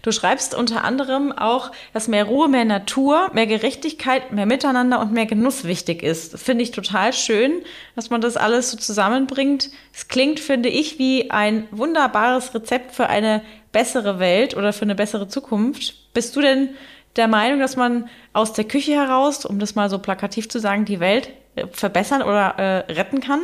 Du 0.00 0.10
schreibst 0.10 0.54
unter 0.54 0.84
anderem 0.84 1.32
auch, 1.32 1.70
dass 1.92 2.08
mehr 2.08 2.24
Ruhe, 2.24 2.48
mehr 2.48 2.64
Natur, 2.64 3.30
mehr 3.34 3.46
Gerechtigkeit, 3.46 4.32
mehr 4.32 4.46
Miteinander 4.46 5.00
und 5.00 5.12
mehr 5.12 5.26
Genuss 5.26 5.64
wichtig 5.64 6.02
ist. 6.02 6.32
Das 6.32 6.42
finde 6.42 6.62
ich 6.62 6.70
total 6.70 7.12
schön, 7.12 7.62
dass 7.94 8.08
man 8.08 8.22
das 8.22 8.38
alles 8.38 8.70
so 8.70 8.78
zusammenbringt. 8.78 9.70
Es 9.92 10.08
klingt, 10.08 10.40
finde 10.40 10.70
ich, 10.70 10.98
wie 10.98 11.30
ein 11.30 11.68
wunderbares 11.72 12.54
Rezept 12.54 12.94
für 12.94 13.08
eine 13.08 13.42
bessere 13.70 14.18
Welt 14.18 14.56
oder 14.56 14.72
für 14.72 14.86
eine 14.86 14.94
bessere 14.94 15.28
Zukunft. 15.28 16.14
Bist 16.14 16.34
du 16.36 16.40
denn 16.40 16.70
der 17.16 17.28
Meinung, 17.28 17.60
dass 17.60 17.76
man 17.76 18.08
aus 18.32 18.54
der 18.54 18.64
Küche 18.64 18.92
heraus, 18.92 19.44
um 19.44 19.58
das 19.58 19.74
mal 19.74 19.90
so 19.90 19.98
plakativ 19.98 20.48
zu 20.48 20.58
sagen, 20.58 20.86
die 20.86 21.00
Welt 21.00 21.30
verbessern 21.72 22.22
oder 22.22 22.58
äh, 22.58 22.92
retten 22.92 23.20
kann? 23.20 23.40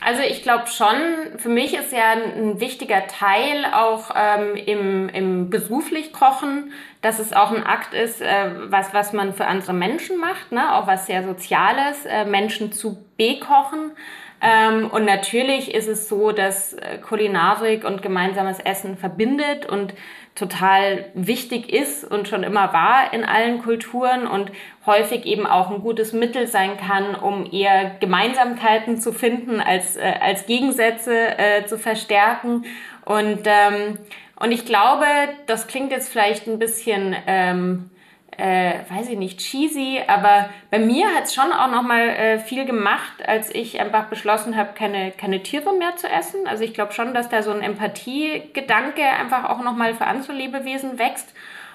Also 0.00 0.20
ich 0.22 0.42
glaube 0.42 0.66
schon, 0.66 1.38
für 1.38 1.48
mich 1.48 1.74
ist 1.74 1.90
ja 1.90 2.10
ein, 2.10 2.60
wichtiger 2.60 3.06
Teil 3.06 3.64
auch 3.72 4.10
ähm, 4.14 4.54
im, 4.54 5.08
im 5.08 5.50
beruflich 5.50 6.12
Kochen, 6.12 6.72
dass 7.00 7.18
es 7.18 7.32
auch 7.32 7.50
ein 7.50 7.64
Akt 7.64 7.94
ist, 7.94 8.20
äh, 8.20 8.50
was, 8.66 8.92
was 8.92 9.14
man 9.14 9.32
für 9.32 9.46
andere 9.46 9.72
Menschen 9.72 10.18
macht, 10.18 10.52
ne? 10.52 10.74
auch 10.74 10.86
was 10.86 11.06
sehr 11.06 11.22
Soziales, 11.22 12.04
äh, 12.04 12.26
Menschen 12.26 12.70
zu 12.72 12.98
bekochen. 13.16 13.92
Ähm, 14.42 14.90
und 14.90 15.06
natürlich 15.06 15.74
ist 15.74 15.88
es 15.88 16.08
so, 16.08 16.32
dass 16.32 16.74
äh, 16.74 16.98
Kulinarik 16.98 17.84
und 17.84 18.02
gemeinsames 18.02 18.58
Essen 18.58 18.98
verbindet 18.98 19.64
und 19.64 19.94
total 20.34 21.04
wichtig 21.14 21.72
ist 21.72 22.04
und 22.04 22.26
schon 22.26 22.42
immer 22.42 22.72
war 22.72 23.12
in 23.12 23.24
allen 23.24 23.62
Kulturen 23.62 24.26
und 24.26 24.50
häufig 24.84 25.26
eben 25.26 25.46
auch 25.46 25.70
ein 25.70 25.80
gutes 25.80 26.12
Mittel 26.12 26.48
sein 26.48 26.76
kann, 26.76 27.14
um 27.14 27.50
eher 27.50 27.96
Gemeinsamkeiten 28.00 28.98
zu 29.00 29.12
finden, 29.12 29.60
als, 29.60 29.96
äh, 29.96 30.14
als 30.20 30.46
Gegensätze 30.46 31.38
äh, 31.38 31.66
zu 31.66 31.78
verstärken. 31.78 32.64
Und, 33.04 33.42
ähm, 33.44 33.98
und 34.36 34.50
ich 34.50 34.66
glaube, 34.66 35.06
das 35.46 35.68
klingt 35.68 35.92
jetzt 35.92 36.10
vielleicht 36.10 36.48
ein 36.48 36.58
bisschen 36.58 37.14
ähm, 37.28 37.90
äh, 38.36 38.80
weiß 38.88 39.10
ich 39.10 39.18
nicht, 39.18 39.38
cheesy, 39.38 40.00
aber 40.06 40.48
bei 40.70 40.78
mir 40.78 41.06
hat 41.14 41.24
es 41.24 41.34
schon 41.34 41.52
auch 41.52 41.70
nochmal 41.70 42.08
äh, 42.08 42.38
viel 42.38 42.64
gemacht, 42.64 43.26
als 43.26 43.54
ich 43.54 43.80
einfach 43.80 44.06
beschlossen 44.06 44.56
habe, 44.56 44.70
keine, 44.74 45.12
keine 45.12 45.42
Tiere 45.42 45.72
mehr 45.72 45.96
zu 45.96 46.08
essen. 46.08 46.46
Also 46.46 46.64
ich 46.64 46.74
glaube 46.74 46.92
schon, 46.92 47.14
dass 47.14 47.28
da 47.28 47.42
so 47.42 47.52
ein 47.52 47.62
Empathiegedanke 47.62 49.02
einfach 49.02 49.48
auch 49.48 49.62
nochmal 49.62 49.94
für 49.94 50.06
andere 50.06 50.32
Lebewesen 50.32 50.98
wächst. 50.98 51.32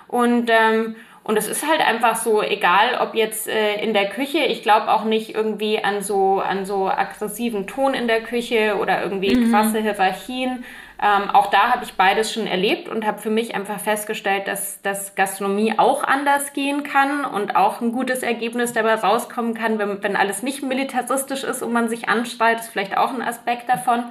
Und, 0.08 0.50
ähm, 0.50 0.96
und 1.24 1.38
es 1.38 1.48
ist 1.48 1.66
halt 1.66 1.86
einfach 1.88 2.16
so, 2.16 2.42
egal 2.42 3.00
ob 3.00 3.16
jetzt 3.16 3.48
äh, 3.48 3.76
in 3.82 3.94
der 3.94 4.10
Küche, 4.10 4.40
ich 4.40 4.64
glaube 4.64 4.92
auch 4.92 5.06
nicht 5.06 5.36
irgendwie 5.36 5.82
an 5.82 6.02
so, 6.02 6.40
an 6.40 6.66
so 6.66 6.90
aggressiven 6.90 7.68
Ton 7.68 7.94
in 7.94 8.08
der 8.08 8.22
Küche 8.22 8.78
oder 8.82 9.02
irgendwie 9.02 9.36
mhm. 9.36 9.52
krasse 9.52 9.80
Hierarchien, 9.80 10.66
ähm, 11.02 11.30
auch 11.30 11.48
da 11.48 11.72
habe 11.72 11.86
ich 11.86 11.94
beides 11.94 12.34
schon 12.34 12.46
erlebt 12.46 12.90
und 12.90 13.06
habe 13.06 13.20
für 13.20 13.30
mich 13.30 13.56
einfach 13.56 13.80
festgestellt, 13.80 14.48
dass, 14.48 14.82
dass 14.82 15.16
Gastronomie 15.16 15.76
auch 15.78 16.04
anders 16.04 16.52
gehen 16.52 16.84
kann 16.84 17.24
und 17.24 17.56
auch 17.56 17.80
ein 17.80 17.94
gutes 17.94 18.22
Ergebnis 18.22 18.74
dabei 18.74 18.96
rauskommen 18.96 19.54
kann, 19.54 19.80
wenn, 19.80 20.04
wenn 20.04 20.18
alles 20.18 20.44
nicht 20.44 20.62
militaristisch 20.62 21.46
ist 21.46 21.62
und 21.62 21.72
man 21.72 21.88
sich 21.88 22.10
anschreit, 22.10 22.60
ist 22.60 22.70
vielleicht 22.70 22.98
auch 22.98 23.14
ein 23.14 23.22
Aspekt 23.22 23.70
davon. 23.70 24.04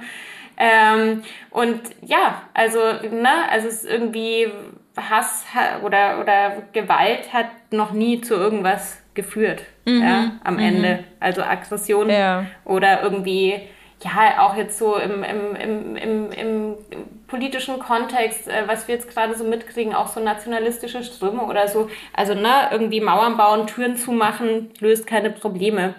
Ähm, 0.57 1.21
und 1.51 1.79
ja, 2.01 2.41
also, 2.55 2.79
ne, 2.79 3.29
also 3.51 3.67
es 3.67 3.83
ist 3.83 3.89
irgendwie 3.89 4.47
Hass 4.97 5.45
oder, 5.83 6.19
oder 6.19 6.63
Gewalt 6.73 7.31
hat 7.31 7.47
noch 7.71 7.91
nie 7.91 8.21
zu 8.21 8.33
irgendwas 8.33 8.99
geführt, 9.13 9.63
mhm. 9.85 10.01
ja, 10.01 10.31
am 10.43 10.55
mhm. 10.55 10.59
Ende. 10.59 11.03
Also 11.19 11.43
Aggression 11.43 12.09
ja. 12.09 12.45
oder 12.65 13.03
irgendwie 13.03 13.61
ja, 14.01 14.47
auch 14.47 14.55
jetzt 14.55 14.77
so 14.77 14.95
im, 14.95 15.23
im, 15.23 15.55
im, 15.55 15.95
im, 15.95 16.31
im 16.31 16.75
politischen 17.27 17.79
Kontext, 17.79 18.47
äh, 18.47 18.63
was 18.65 18.87
wir 18.87 18.95
jetzt 18.95 19.09
gerade 19.09 19.35
so 19.35 19.43
mitkriegen, 19.43 19.93
auch 19.93 20.07
so 20.07 20.19
nationalistische 20.19 21.03
Ströme 21.03 21.43
oder 21.43 21.67
so. 21.67 21.89
Also, 22.13 22.33
ne, 22.33 22.69
irgendwie 22.71 23.01
Mauern 23.01 23.35
bauen, 23.35 23.67
Türen 23.67 23.97
zumachen, 23.97 24.71
löst 24.79 25.05
keine 25.05 25.29
Probleme. 25.29 25.95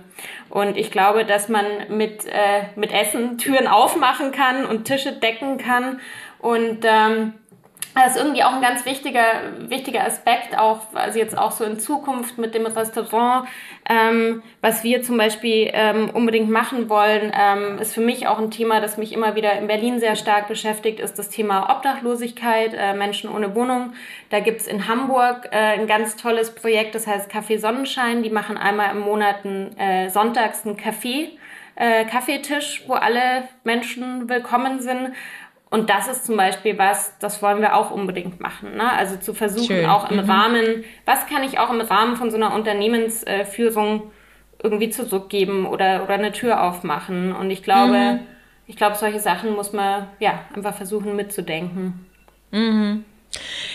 Und 0.49 0.77
ich 0.77 0.91
glaube, 0.91 1.25
dass 1.25 1.49
man 1.49 1.65
mit, 1.89 2.27
äh, 2.27 2.65
mit 2.77 2.93
Essen 2.93 3.39
Türen 3.39 3.67
aufmachen 3.67 4.33
kann 4.33 4.65
und 4.65 4.85
Tische 4.85 5.13
decken 5.13 5.59
kann 5.59 6.01
und 6.39 6.85
ähm, 6.85 7.35
das 7.95 8.15
ist 8.15 8.23
irgendwie 8.23 8.45
auch 8.45 8.53
ein 8.53 8.63
ganz 8.63 8.85
wichtiger, 8.85 9.25
wichtiger 9.59 10.05
Aspekt, 10.05 10.57
auch 10.57 10.81
also 10.95 11.19
jetzt 11.19 11.37
auch 11.37 11.51
so 11.51 11.65
in 11.65 11.79
Zukunft 11.79 12.39
mit 12.39 12.55
dem 12.55 12.67
Restaurant, 12.67 13.49
ähm, 13.89 14.43
was 14.61 14.85
wir 14.85 15.03
zum 15.03 15.17
Beispiel 15.17 15.71
ähm, 15.73 16.11
unbedingt 16.11 16.51
machen 16.51 16.89
wollen, 16.89 17.33
ähm, 17.35 17.79
ist 17.79 17.95
für 17.95 18.01
mich 18.01 18.29
auch 18.29 18.39
ein 18.39 18.51
Thema, 18.51 18.81
das 18.81 18.97
mich 18.97 19.13
immer 19.13 19.35
wieder 19.35 19.53
in 19.59 19.67
Berlin 19.67 19.99
sehr 19.99 20.15
stark 20.15 20.47
beschäftigt, 20.47 21.01
ist 21.01 21.19
das 21.19 21.29
Thema 21.31 21.75
Obdachlosigkeit, 21.75 22.75
äh, 22.75 22.95
Menschen 22.95 23.29
ohne 23.31 23.55
Wohnung. 23.55 23.95
Da 24.31 24.41
gibt's 24.41 24.67
in 24.67 24.87
Hamburg 24.87 25.49
äh, 25.51 25.57
ein 25.57 25.87
ganz 25.87 26.17
tolles 26.17 26.55
Projekt, 26.55 26.95
das 26.95 27.07
heißt 27.07 27.31
Café 27.31 27.59
Sonnenschein. 27.59 28.23
Die 28.23 28.31
machen 28.31 28.57
einmal 28.57 28.91
im 28.93 29.01
Monat 29.01 29.45
einen, 29.45 29.77
äh, 29.79 30.11
sonntags 30.11 30.65
einen 30.65 30.77
Kaffee. 30.77 31.31
Äh, 31.81 32.05
Kaffeetisch, 32.05 32.83
wo 32.87 32.93
alle 32.93 33.49
Menschen 33.65 34.29
willkommen 34.29 34.81
sind. 34.81 35.15
Und 35.71 35.89
das 35.89 36.09
ist 36.09 36.27
zum 36.27 36.37
Beispiel 36.37 36.77
was, 36.79 37.17
das 37.21 37.41
wollen 37.43 37.61
wir 37.61 37.77
auch 37.77 37.93
unbedingt 37.93 38.41
machen. 38.41 38.77
Ne? 38.77 38.93
Also 38.93 39.17
zu 39.17 39.35
versuchen, 39.35 39.67
Schön. 39.67 39.87
auch 39.87 40.11
im 40.11 40.23
mhm. 40.25 40.31
Rahmen, 40.31 40.85
was 41.07 41.27
kann 41.27 41.45
ich 41.45 41.61
auch 41.61 41.71
im 41.71 41.81
Rahmen 41.81 42.17
von 42.17 42.31
so 42.31 42.37
einer 42.37 42.55
Unternehmensführung 42.55 44.11
irgendwie 44.63 44.91
zurückgeben 44.91 45.67
oder, 45.67 46.03
oder 46.03 46.15
eine 46.15 46.33
Tür 46.33 46.63
aufmachen. 46.65 47.33
Und 47.35 47.51
ich 47.51 47.63
glaube, 47.63 48.19
mhm. 48.19 48.21
ich 48.67 48.77
glaube, 48.77 48.97
solche 48.97 49.21
Sachen 49.21 49.55
muss 49.55 49.73
man 49.73 50.09
ja 50.19 50.41
einfach 50.55 50.75
versuchen 50.75 51.15
mitzudenken. 51.15 52.05
Mhm. 52.51 53.05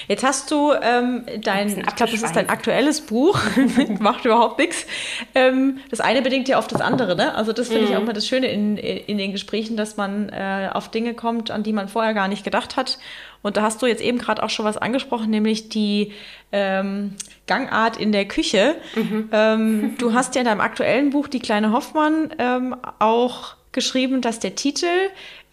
Jetzt 0.07 0.23
hast 0.23 0.51
du 0.51 0.73
ähm, 0.73 1.25
dein, 1.41 1.69
ich 1.69 1.95
glaube, 1.95 2.11
das 2.11 2.21
ist 2.21 2.35
dein 2.35 2.49
aktuelles 2.49 3.01
Buch, 3.01 3.39
macht 3.99 4.25
überhaupt 4.25 4.59
nichts. 4.59 4.85
Ähm, 5.33 5.79
das 5.89 6.01
eine 6.01 6.21
bedingt 6.21 6.47
ja 6.47 6.57
auf 6.57 6.67
das 6.67 6.81
andere, 6.81 7.15
ne? 7.15 7.33
Also 7.35 7.53
das 7.53 7.69
finde 7.69 7.83
mm. 7.83 7.85
ich 7.85 7.95
auch 7.95 8.01
mhm. 8.01 8.07
mal 8.07 8.13
das 8.13 8.27
Schöne 8.27 8.47
in, 8.47 8.77
in 8.77 9.17
den 9.17 9.31
Gesprächen, 9.31 9.77
dass 9.77 9.97
man 9.97 10.29
äh, 10.29 10.69
auf 10.71 10.91
Dinge 10.91 11.13
kommt, 11.13 11.51
an 11.51 11.63
die 11.63 11.73
man 11.73 11.87
vorher 11.87 12.13
gar 12.13 12.27
nicht 12.27 12.43
gedacht 12.43 12.75
hat. 12.75 12.99
Und 13.41 13.57
da 13.57 13.61
hast 13.61 13.81
du 13.81 13.85
jetzt 13.85 14.01
eben 14.01 14.17
gerade 14.17 14.43
auch 14.43 14.49
schon 14.49 14.65
was 14.65 14.77
angesprochen, 14.77 15.29
nämlich 15.29 15.69
die 15.69 16.11
ähm, 16.51 17.15
Gangart 17.47 17.97
in 17.97 18.11
der 18.11 18.25
Küche. 18.25 18.75
Mhm. 18.95 19.29
Ähm, 19.31 19.95
du 19.99 20.13
hast 20.13 20.35
ja 20.35 20.41
in 20.41 20.47
deinem 20.47 20.61
aktuellen 20.61 21.11
Buch 21.11 21.27
Die 21.27 21.39
kleine 21.39 21.71
Hoffmann 21.71 22.33
ähm, 22.39 22.75
auch 22.99 23.55
geschrieben, 23.71 24.21
dass 24.21 24.39
der 24.39 24.55
Titel 24.55 24.87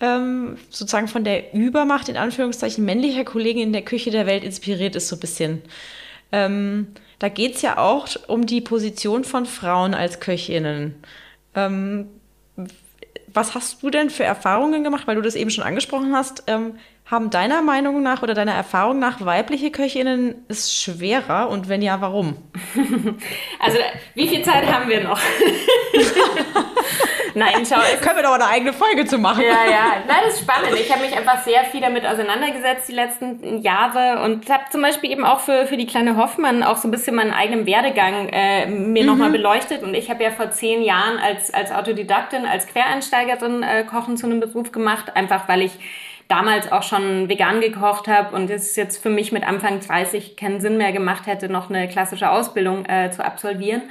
ähm, 0.02 0.58
sozusagen 0.68 1.08
von 1.08 1.24
der 1.24 1.54
Übermacht 1.54 2.08
in 2.08 2.16
Anführungszeichen 2.18 2.84
männlicher 2.84 3.24
Kollegen 3.24 3.60
in 3.60 3.72
der 3.72 3.82
Küche 3.82 4.10
der 4.10 4.26
Welt 4.26 4.44
inspiriert 4.44 4.96
ist, 4.96 5.08
so 5.08 5.16
ein 5.16 5.20
bisschen. 5.20 5.62
Ähm, 6.32 6.88
da 7.20 7.28
geht 7.28 7.54
es 7.54 7.62
ja 7.62 7.78
auch 7.78 8.08
um 8.26 8.44
die 8.44 8.60
Position 8.60 9.22
von 9.22 9.46
Frauen 9.46 9.94
als 9.94 10.18
Köchinnen. 10.18 10.96
Ähm, 11.54 12.08
was 13.28 13.54
hast 13.54 13.82
du 13.82 13.90
denn 13.90 14.10
für 14.10 14.24
Erfahrungen 14.24 14.82
gemacht, 14.82 15.06
weil 15.06 15.14
du 15.14 15.22
das 15.22 15.36
eben 15.36 15.50
schon 15.50 15.64
angesprochen 15.64 16.12
hast? 16.14 16.42
Haben 17.06 17.30
deiner 17.30 17.62
Meinung 17.62 18.02
nach 18.02 18.22
oder 18.22 18.32
deiner 18.32 18.54
Erfahrung 18.54 18.98
nach 18.98 19.24
weibliche 19.24 19.70
Köchinnen 19.70 20.46
es 20.48 20.72
schwerer 20.72 21.50
und 21.50 21.68
wenn 21.68 21.82
ja, 21.82 22.00
warum? 22.00 22.36
Also, 23.60 23.78
wie 24.14 24.28
viel 24.28 24.42
Zeit 24.42 24.66
haben 24.72 24.88
wir 24.88 25.02
noch? 25.02 25.20
Nein, 27.34 27.64
schau. 27.66 27.76
Können 28.00 28.16
wir 28.16 28.22
doch 28.22 28.34
eine 28.34 28.46
eigene 28.46 28.72
Folge 28.72 29.04
zu 29.04 29.18
machen. 29.18 29.42
Ja, 29.42 29.70
ja. 29.70 30.02
Nein, 30.06 30.18
das 30.24 30.34
ist 30.34 30.42
spannend. 30.42 30.74
Ich 30.78 30.90
habe 30.92 31.02
mich 31.02 31.16
einfach 31.16 31.42
sehr 31.42 31.64
viel 31.64 31.80
damit 31.80 32.06
auseinandergesetzt 32.06 32.88
die 32.88 32.94
letzten 32.94 33.58
Jahre 33.62 34.22
und 34.22 34.48
habe 34.50 34.64
zum 34.70 34.82
Beispiel 34.82 35.10
eben 35.10 35.24
auch 35.24 35.40
für, 35.40 35.66
für 35.66 35.76
die 35.76 35.86
kleine 35.86 36.16
Hoffmann 36.16 36.62
auch 36.62 36.76
so 36.76 36.88
ein 36.88 36.90
bisschen 36.90 37.16
meinen 37.16 37.32
eigenen 37.32 37.66
Werdegang 37.66 38.28
äh, 38.28 38.66
mir 38.66 39.02
mhm. 39.02 39.08
nochmal 39.08 39.30
beleuchtet. 39.30 39.82
Und 39.82 39.94
ich 39.94 40.10
habe 40.10 40.22
ja 40.22 40.30
vor 40.30 40.50
zehn 40.50 40.82
Jahren 40.82 41.18
als, 41.18 41.52
als 41.52 41.72
Autodidaktin, 41.72 42.44
als 42.44 42.66
Quereinsteigerin 42.66 43.62
äh, 43.62 43.84
Kochen 43.84 44.16
zu 44.16 44.26
einem 44.26 44.40
Beruf 44.40 44.72
gemacht, 44.72 45.16
einfach 45.16 45.48
weil 45.48 45.62
ich 45.62 45.72
damals 46.32 46.72
auch 46.72 46.82
schon 46.82 47.28
vegan 47.28 47.60
gekocht 47.60 48.08
habe 48.08 48.34
und 48.34 48.48
es 48.48 48.74
jetzt 48.74 49.02
für 49.02 49.10
mich 49.10 49.32
mit 49.32 49.46
Anfang 49.46 49.80
30 49.80 50.34
keinen 50.34 50.62
Sinn 50.62 50.78
mehr 50.78 50.90
gemacht 50.90 51.26
hätte, 51.26 51.50
noch 51.50 51.68
eine 51.68 51.88
klassische 51.88 52.30
Ausbildung 52.30 52.86
äh, 52.86 53.10
zu 53.10 53.22
absolvieren. 53.22 53.82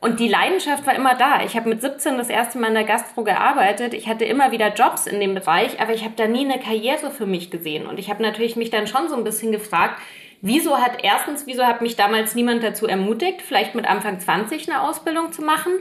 Und 0.00 0.20
die 0.20 0.28
Leidenschaft 0.28 0.86
war 0.86 0.94
immer 0.94 1.16
da. 1.16 1.42
Ich 1.44 1.56
habe 1.56 1.68
mit 1.68 1.80
17 1.80 2.16
das 2.16 2.28
erste 2.28 2.58
Mal 2.58 2.68
in 2.68 2.74
der 2.74 2.84
Gastro 2.84 3.24
gearbeitet. 3.24 3.92
Ich 3.92 4.06
hatte 4.06 4.24
immer 4.24 4.52
wieder 4.52 4.72
Jobs 4.72 5.08
in 5.08 5.18
dem 5.18 5.34
Bereich, 5.34 5.80
aber 5.80 5.94
ich 5.94 6.04
habe 6.04 6.14
da 6.14 6.28
nie 6.28 6.44
eine 6.44 6.60
Karriere 6.60 7.10
für 7.10 7.26
mich 7.26 7.50
gesehen. 7.50 7.86
Und 7.86 7.98
ich 7.98 8.08
habe 8.08 8.22
natürlich 8.22 8.54
mich 8.54 8.70
dann 8.70 8.86
schon 8.86 9.08
so 9.08 9.16
ein 9.16 9.24
bisschen 9.24 9.50
gefragt, 9.50 10.00
Wieso 10.46 10.76
hat 10.76 11.02
erstens, 11.02 11.46
wieso 11.46 11.64
hat 11.64 11.80
mich 11.80 11.96
damals 11.96 12.34
niemand 12.34 12.62
dazu 12.62 12.86
ermutigt, 12.86 13.40
vielleicht 13.40 13.74
mit 13.74 13.86
Anfang 13.86 14.20
20 14.20 14.70
eine 14.70 14.82
Ausbildung 14.82 15.32
zu 15.32 15.40
machen? 15.40 15.72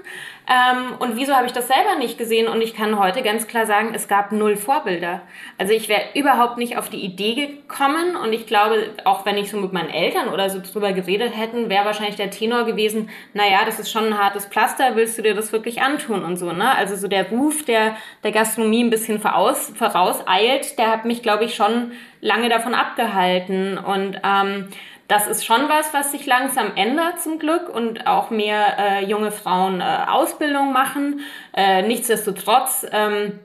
Ähm, 0.45 0.95
und 0.99 1.15
wieso 1.15 1.33
habe 1.33 1.45
ich 1.45 1.53
das 1.53 1.67
selber 1.67 1.95
nicht 1.97 2.17
gesehen? 2.17 2.47
Und 2.47 2.61
ich 2.61 2.75
kann 2.75 2.99
heute 2.99 3.21
ganz 3.21 3.47
klar 3.47 3.65
sagen, 3.65 3.91
es 3.93 4.07
gab 4.07 4.31
null 4.31 4.57
Vorbilder. 4.57 5.21
Also 5.57 5.73
ich 5.73 5.87
wäre 5.87 6.01
überhaupt 6.15 6.57
nicht 6.57 6.77
auf 6.77 6.89
die 6.89 6.99
Idee 6.99 7.35
gekommen 7.35 8.15
und 8.15 8.33
ich 8.33 8.45
glaube, 8.45 8.89
auch 9.05 9.25
wenn 9.25 9.37
ich 9.37 9.49
so 9.49 9.57
mit 9.57 9.71
meinen 9.71 9.89
Eltern 9.89 10.27
oder 10.27 10.49
so 10.49 10.59
drüber 10.59 10.91
geredet 10.91 11.35
hätten, 11.35 11.69
wäre 11.69 11.85
wahrscheinlich 11.85 12.17
der 12.17 12.29
Tenor 12.29 12.65
gewesen, 12.65 13.09
naja, 13.33 13.59
das 13.65 13.79
ist 13.79 13.89
schon 13.89 14.05
ein 14.05 14.17
hartes 14.17 14.45
Pflaster, 14.45 14.95
willst 14.95 15.17
du 15.17 15.21
dir 15.21 15.33
das 15.33 15.53
wirklich 15.53 15.81
antun 15.81 16.25
und 16.25 16.37
so, 16.37 16.51
ne? 16.51 16.75
Also 16.75 16.95
so 16.97 17.07
der 17.07 17.29
Ruf 17.29 17.63
der, 17.63 17.95
der 18.23 18.31
Gastronomie 18.31 18.83
ein 18.83 18.89
bisschen 18.89 19.19
voraus, 19.19 19.71
vorauseilt, 19.75 20.77
der 20.77 20.91
hat 20.91 21.05
mich, 21.05 21.21
glaube 21.21 21.45
ich, 21.45 21.55
schon 21.55 21.93
lange 22.23 22.49
davon 22.49 22.73
abgehalten. 22.73 23.77
Und 23.77 24.19
ähm, 24.23 24.69
das 25.07 25.27
ist 25.27 25.45
schon 25.45 25.67
was, 25.69 25.93
was 25.93 26.11
sich 26.11 26.25
langsam 26.25 26.71
ändert 26.75 27.21
zum 27.21 27.39
Glück 27.39 27.69
und 27.69 28.07
auch 28.07 28.29
mehr 28.29 28.77
äh, 28.79 29.05
junge 29.05 29.31
Frauen 29.31 29.81
äh, 29.81 29.83
Ausbildung 30.07 30.71
machen. 30.71 31.21
Äh, 31.53 31.83
nichtsdestotrotz 31.83 32.85
ähm, 32.91 33.39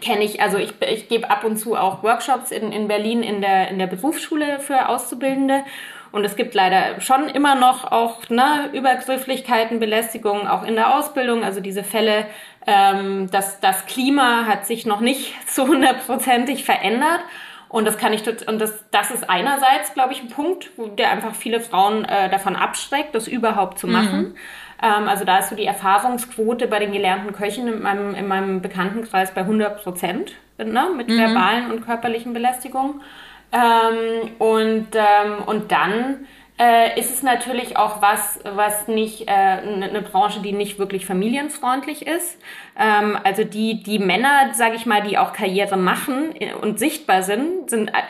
kenne 0.00 0.24
ich, 0.24 0.40
also 0.40 0.56
ich, 0.58 0.72
ich 0.80 1.08
gebe 1.08 1.30
ab 1.30 1.44
und 1.44 1.56
zu 1.56 1.76
auch 1.76 2.02
Workshops 2.02 2.50
in, 2.50 2.72
in 2.72 2.88
Berlin 2.88 3.22
in 3.22 3.40
der, 3.40 3.68
in 3.68 3.78
der 3.78 3.86
Berufsschule 3.86 4.60
für 4.60 4.88
Auszubildende. 4.88 5.64
Und 6.10 6.24
es 6.24 6.36
gibt 6.36 6.54
leider 6.54 7.00
schon 7.00 7.28
immer 7.28 7.54
noch 7.54 7.92
auch 7.92 8.28
ne, 8.30 8.70
Übergrifflichkeiten, 8.72 9.78
Belästigungen 9.78 10.48
auch 10.48 10.64
in 10.64 10.74
der 10.74 10.96
Ausbildung. 10.96 11.44
Also 11.44 11.60
diese 11.60 11.84
Fälle, 11.84 12.26
ähm, 12.66 13.30
das, 13.30 13.60
das 13.60 13.84
Klima 13.84 14.46
hat 14.46 14.66
sich 14.66 14.86
noch 14.86 15.00
nicht 15.00 15.34
zu 15.46 15.66
hundertprozentig 15.66 16.64
verändert. 16.64 17.20
Und 17.68 17.84
das 17.84 17.98
kann 17.98 18.12
ich 18.12 18.22
und 18.46 18.58
das, 18.60 18.84
das 18.90 19.10
ist 19.10 19.28
einerseits, 19.28 19.92
glaube 19.92 20.12
ich, 20.12 20.22
ein 20.22 20.28
Punkt, 20.28 20.70
der 20.98 21.10
einfach 21.10 21.34
viele 21.34 21.60
Frauen 21.60 22.04
äh, 22.04 22.30
davon 22.30 22.56
abschreckt, 22.56 23.14
das 23.14 23.28
überhaupt 23.28 23.78
zu 23.78 23.86
machen. 23.86 24.20
Mhm. 24.20 24.34
Ähm, 24.82 25.08
also 25.08 25.24
da 25.24 25.38
ist 25.38 25.50
so 25.50 25.56
die 25.56 25.66
Erfahrungsquote 25.66 26.66
bei 26.66 26.78
den 26.78 26.92
gelernten 26.92 27.32
Köchen 27.32 27.68
in 27.68 27.82
meinem, 27.82 28.14
in 28.14 28.26
meinem 28.26 28.62
Bekanntenkreis 28.62 29.34
bei 29.34 29.42
100 29.42 29.82
Prozent 29.82 30.32
ne, 30.56 30.88
mit 30.96 31.08
mhm. 31.08 31.18
verbalen 31.18 31.70
und 31.70 31.84
körperlichen 31.84 32.32
Belästigungen. 32.32 33.02
Ähm, 33.50 34.30
und, 34.38 34.88
ähm, 34.94 35.42
und 35.46 35.72
dann 35.72 36.26
äh, 36.58 36.98
ist 36.98 37.12
es 37.12 37.22
natürlich 37.22 37.76
auch 37.76 38.02
was, 38.02 38.40
was 38.44 38.88
nicht, 38.88 39.28
äh, 39.28 39.32
eine 39.32 40.02
Branche, 40.02 40.40
die 40.40 40.52
nicht 40.52 40.78
wirklich 40.78 41.06
familienfreundlich 41.06 42.06
ist. 42.06 42.38
Ähm, 42.78 43.16
also 43.22 43.44
die, 43.44 43.82
die 43.82 43.98
Männer, 43.98 44.52
sage 44.54 44.74
ich 44.74 44.84
mal, 44.84 45.02
die 45.02 45.18
auch 45.18 45.32
Karriere 45.32 45.76
machen 45.76 46.34
und 46.60 46.78
sichtbar 46.78 47.22
sind, 47.22 47.70
sind 47.70 47.88
äh, 47.88 48.02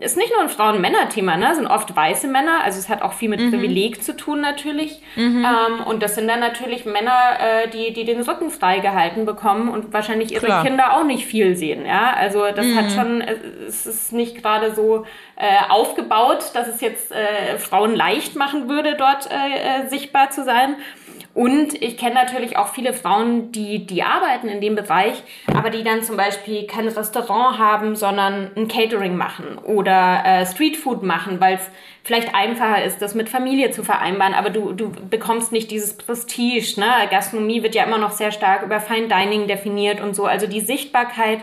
ist 0.00 0.16
nicht 0.16 0.32
nur 0.32 0.40
ein 0.42 0.48
Frauen-Männer-Thema, 0.48 1.36
ne? 1.36 1.54
sind 1.56 1.66
oft 1.66 1.94
weiße 1.94 2.28
Männer, 2.28 2.62
also 2.62 2.78
es 2.78 2.88
hat 2.88 3.02
auch 3.02 3.14
viel 3.14 3.28
mit 3.28 3.40
mhm. 3.40 3.50
Privileg 3.50 4.02
zu 4.02 4.16
tun 4.16 4.40
natürlich. 4.40 5.00
Mhm. 5.16 5.44
Ähm, 5.44 5.86
und 5.86 6.02
das 6.04 6.14
sind 6.14 6.28
dann 6.28 6.38
natürlich 6.38 6.84
Männer, 6.84 7.18
äh, 7.40 7.68
die, 7.68 7.92
die 7.92 8.04
den 8.04 8.22
Rücken 8.22 8.50
freigehalten 8.50 9.26
bekommen 9.26 9.68
und 9.68 9.92
wahrscheinlich 9.92 10.30
ihre 10.30 10.46
Klar. 10.46 10.64
Kinder 10.64 10.96
auch 10.96 11.04
nicht 11.04 11.26
viel 11.26 11.56
sehen. 11.56 11.84
Ja? 11.84 12.12
Also 12.12 12.44
das 12.54 12.66
mhm. 12.66 12.76
hat 12.76 12.92
schon, 12.92 13.22
es 13.66 13.86
ist 13.86 14.12
nicht 14.12 14.40
gerade 14.40 14.72
so 14.72 15.04
äh, 15.34 15.68
aufgebaut, 15.68 16.52
dass 16.54 16.68
es 16.68 16.80
jetzt 16.80 17.10
äh, 17.10 17.58
Frauen 17.58 17.96
leicht 17.96 18.36
machen 18.36 18.68
würde, 18.68 18.94
dort 18.96 19.28
äh, 19.30 19.84
äh, 19.84 19.88
sichtbar 19.88 20.30
zu 20.30 20.44
sein. 20.44 20.76
Und 21.38 21.80
ich 21.80 21.96
kenne 21.96 22.16
natürlich 22.16 22.56
auch 22.56 22.74
viele 22.74 22.92
Frauen, 22.92 23.52
die, 23.52 23.86
die 23.86 24.02
arbeiten 24.02 24.48
in 24.48 24.60
dem 24.60 24.74
Bereich, 24.74 25.22
aber 25.46 25.70
die 25.70 25.84
dann 25.84 26.02
zum 26.02 26.16
Beispiel 26.16 26.66
kein 26.66 26.88
Restaurant 26.88 27.60
haben, 27.60 27.94
sondern 27.94 28.50
ein 28.56 28.66
Catering 28.66 29.16
machen 29.16 29.56
oder 29.58 30.24
äh, 30.24 30.44
Streetfood 30.44 31.04
machen, 31.04 31.40
weil 31.40 31.54
es 31.54 31.60
vielleicht 32.02 32.34
einfacher 32.34 32.82
ist, 32.82 33.00
das 33.00 33.14
mit 33.14 33.28
Familie 33.28 33.70
zu 33.70 33.84
vereinbaren, 33.84 34.34
aber 34.34 34.50
du, 34.50 34.72
du 34.72 34.90
bekommst 34.90 35.52
nicht 35.52 35.70
dieses 35.70 35.96
Prestige. 35.96 36.80
Ne? 36.80 36.88
Gastronomie 37.08 37.62
wird 37.62 37.76
ja 37.76 37.84
immer 37.84 37.98
noch 37.98 38.10
sehr 38.10 38.32
stark 38.32 38.64
über 38.64 38.80
Fine 38.80 39.06
Dining 39.06 39.46
definiert 39.46 40.00
und 40.00 40.16
so. 40.16 40.24
Also 40.24 40.48
die 40.48 40.60
Sichtbarkeit 40.60 41.38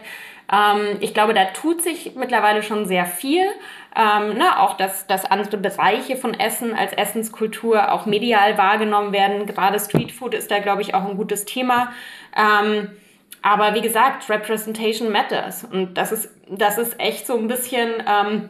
ähm, 0.51 0.97
ich 0.99 1.13
glaube, 1.13 1.33
da 1.33 1.45
tut 1.45 1.81
sich 1.81 2.13
mittlerweile 2.15 2.63
schon 2.63 2.85
sehr 2.85 3.05
viel. 3.05 3.43
Ähm, 3.97 4.37
ne, 4.37 4.59
auch, 4.59 4.75
dass, 4.75 5.07
dass 5.07 5.23
andere 5.23 5.57
Bereiche 5.57 6.17
von 6.17 6.33
Essen 6.37 6.73
als 6.73 6.91
Essenskultur 6.91 7.93
auch 7.93 8.05
medial 8.05 8.57
wahrgenommen 8.57 9.13
werden. 9.13 9.45
Gerade 9.45 9.79
Streetfood 9.79 10.33
ist 10.33 10.51
da, 10.51 10.59
glaube 10.59 10.81
ich, 10.81 10.93
auch 10.93 11.05
ein 11.05 11.15
gutes 11.15 11.45
Thema. 11.45 11.93
Ähm, 12.35 12.89
aber 13.41 13.73
wie 13.73 13.81
gesagt, 13.81 14.29
Representation 14.29 15.11
matters. 15.11 15.63
Und 15.63 15.93
das 15.93 16.11
ist, 16.11 16.29
das 16.49 16.77
ist 16.77 16.99
echt 16.99 17.25
so 17.25 17.37
ein 17.37 17.47
bisschen... 17.47 17.89
Ähm, 18.07 18.49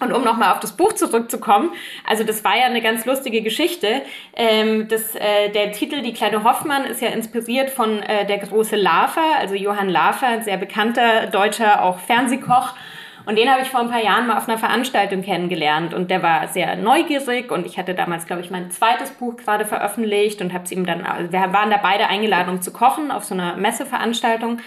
und 0.00 0.12
um 0.12 0.24
nochmal 0.24 0.52
auf 0.52 0.58
das 0.58 0.76
Buch 0.76 0.94
zurückzukommen, 0.94 1.70
also 2.08 2.24
das 2.24 2.42
war 2.42 2.56
ja 2.56 2.64
eine 2.64 2.80
ganz 2.80 3.04
lustige 3.04 3.40
Geschichte. 3.40 4.02
Ähm, 4.34 4.88
das, 4.88 5.14
äh, 5.14 5.50
der 5.50 5.70
Titel 5.70 6.02
Die 6.02 6.12
kleine 6.12 6.42
Hoffmann 6.42 6.86
ist 6.86 7.00
ja 7.00 7.08
inspiriert 7.08 7.70
von 7.70 8.02
äh, 8.02 8.26
Der 8.26 8.38
große 8.38 8.74
Lafer, 8.74 9.36
also 9.38 9.54
Johann 9.54 9.88
Lafer, 9.88 10.26
ein 10.26 10.42
sehr 10.42 10.56
bekannter 10.56 11.28
deutscher, 11.28 11.84
auch 11.84 12.00
Fernsehkoch. 12.00 12.74
Und 13.24 13.38
den 13.38 13.50
habe 13.50 13.62
ich 13.62 13.68
vor 13.68 13.80
ein 13.80 13.90
paar 13.90 14.02
Jahren 14.02 14.26
mal 14.26 14.36
auf 14.36 14.48
einer 14.48 14.58
Veranstaltung 14.58 15.22
kennengelernt 15.22 15.94
und 15.94 16.10
der 16.10 16.22
war 16.22 16.48
sehr 16.48 16.76
neugierig 16.76 17.52
und 17.52 17.66
ich 17.66 17.78
hatte 17.78 17.94
damals, 17.94 18.26
glaube 18.26 18.42
ich, 18.42 18.50
mein 18.50 18.70
zweites 18.70 19.10
Buch 19.10 19.36
gerade 19.36 19.64
veröffentlicht 19.64 20.40
und 20.40 20.52
habe 20.52 20.64
es 20.64 20.72
ihm 20.72 20.84
dann, 20.84 21.04
also 21.04 21.32
wir 21.32 21.40
waren 21.52 21.70
da 21.70 21.76
beide 21.76 22.08
eingeladen, 22.08 22.50
um 22.50 22.62
zu 22.62 22.72
kochen 22.72 23.10
auf 23.10 23.24
so 23.24 23.34
einer 23.34 23.56
Messeveranstaltung. 23.56 24.58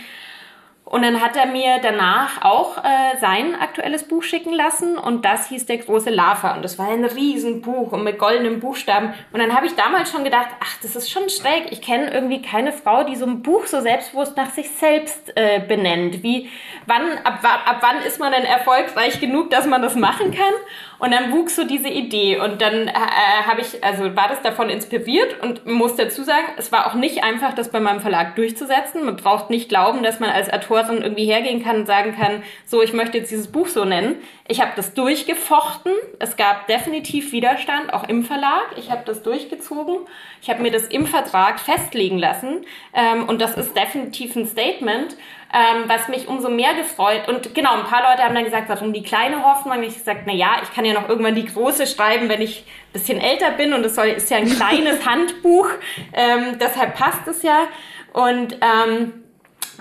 Und 0.95 1.01
dann 1.01 1.21
hat 1.21 1.35
er 1.35 1.45
mir 1.45 1.79
danach 1.81 2.41
auch 2.41 2.77
äh, 2.77 3.17
sein 3.19 3.59
aktuelles 3.59 4.07
Buch 4.07 4.23
schicken 4.23 4.53
lassen 4.53 4.97
und 4.97 5.25
das 5.25 5.49
hieß 5.49 5.65
Der 5.65 5.79
große 5.79 6.09
Lava 6.09 6.55
und 6.55 6.63
das 6.63 6.79
war 6.79 6.87
ein 6.87 7.03
Riesenbuch 7.03 7.91
und 7.91 8.05
mit 8.05 8.17
goldenen 8.17 8.61
Buchstaben. 8.61 9.13
Und 9.33 9.41
dann 9.41 9.53
habe 9.53 9.65
ich 9.65 9.75
damals 9.75 10.09
schon 10.09 10.23
gedacht, 10.23 10.47
ach, 10.61 10.77
das 10.81 10.95
ist 10.95 11.11
schon 11.11 11.29
schräg. 11.29 11.69
Ich 11.71 11.81
kenne 11.81 12.13
irgendwie 12.13 12.41
keine 12.41 12.71
Frau, 12.71 13.03
die 13.03 13.17
so 13.17 13.25
ein 13.25 13.41
Buch 13.41 13.65
so 13.65 13.81
selbstbewusst 13.81 14.37
nach 14.37 14.51
sich 14.51 14.69
selbst 14.69 15.33
äh, 15.35 15.59
benennt. 15.59 16.23
Wie, 16.23 16.49
wann, 16.85 17.01
ab, 17.25 17.39
ab 17.43 17.79
wann 17.81 18.01
ist 18.03 18.21
man 18.21 18.31
denn 18.31 18.45
erfolgreich 18.45 19.19
genug, 19.19 19.49
dass 19.49 19.65
man 19.65 19.81
das 19.81 19.97
machen 19.97 20.31
kann? 20.31 20.53
Und 20.99 21.11
dann 21.11 21.31
wuchs 21.31 21.55
so 21.55 21.65
diese 21.65 21.89
Idee 21.89 22.39
und 22.39 22.61
dann 22.61 22.87
äh, 22.87 22.93
habe 22.93 23.61
ich, 23.61 23.83
also 23.83 24.15
war 24.15 24.27
das 24.29 24.41
davon 24.41 24.69
inspiriert 24.69 25.41
und 25.41 25.65
muss 25.65 25.95
dazu 25.95 26.23
sagen, 26.23 26.45
es 26.57 26.71
war 26.71 26.87
auch 26.87 26.93
nicht 26.93 27.23
einfach, 27.23 27.53
das 27.53 27.69
bei 27.69 27.79
meinem 27.79 27.99
Verlag 27.99 28.35
durchzusetzen. 28.35 29.05
Man 29.05 29.17
braucht 29.17 29.49
nicht 29.49 29.67
glauben, 29.67 30.03
dass 30.03 30.19
man 30.19 30.29
als 30.29 30.51
Autorin 30.51 31.01
irgendwie 31.01 31.25
hergehen 31.25 31.63
kann 31.63 31.77
und 31.77 31.85
sagen 31.85 32.15
kann, 32.15 32.43
so, 32.65 32.81
ich 32.81 32.93
möchte 32.93 33.17
jetzt 33.17 33.31
dieses 33.31 33.47
Buch 33.47 33.67
so 33.67 33.83
nennen. 33.83 34.15
Ich 34.47 34.61
habe 34.61 34.71
das 34.75 34.93
durchgefochten. 34.93 35.91
Es 36.19 36.37
gab 36.37 36.67
definitiv 36.67 37.31
Widerstand, 37.31 37.91
auch 37.93 38.07
im 38.07 38.23
Verlag. 38.23 38.75
Ich 38.77 38.91
habe 38.91 39.01
das 39.05 39.23
durchgezogen. 39.23 39.97
Ich 40.41 40.49
habe 40.49 40.61
mir 40.61 40.71
das 40.71 40.87
im 40.87 41.07
Vertrag 41.07 41.59
festlegen 41.59 42.19
lassen 42.19 42.65
ähm, 42.93 43.27
und 43.27 43.41
das 43.41 43.57
ist 43.57 43.75
definitiv 43.75 44.35
ein 44.35 44.45
Statement 44.45 45.15
ähm, 45.55 45.83
was 45.87 46.09
mich 46.09 46.27
umso 46.27 46.49
mehr 46.49 46.73
gefreut. 46.73 47.29
Und 47.29 47.55
genau, 47.55 47.75
ein 47.75 47.85
paar 47.85 48.01
Leute 48.01 48.23
haben 48.23 48.35
dann 48.35 48.43
gesagt, 48.43 48.67
warum 48.67 48.91
die 48.91 49.03
kleine 49.03 49.41
Hoffnung? 49.41 49.81
Ich 49.83 49.93
gesagt, 49.93 50.23
na 50.25 50.33
ja, 50.33 50.57
ich 50.61 50.73
kann 50.73 50.83
ja 50.83 50.93
noch 50.93 51.07
irgendwann 51.07 51.35
die 51.35 51.45
große 51.45 51.87
schreiben, 51.87 52.27
wenn 52.27 52.41
ich 52.41 52.65
ein 52.89 52.93
bisschen 52.93 53.21
älter 53.21 53.51
bin 53.51 53.73
und 53.73 53.85
es 53.85 53.97
ist 53.97 54.29
ja 54.29 54.37
ein 54.37 54.49
kleines 54.49 55.05
Handbuch, 55.09 55.69
ähm, 56.13 56.57
deshalb 56.59 56.95
passt 56.95 57.25
es 57.27 57.41
ja. 57.41 57.67
Und 58.11 58.57
ähm, 58.61 59.24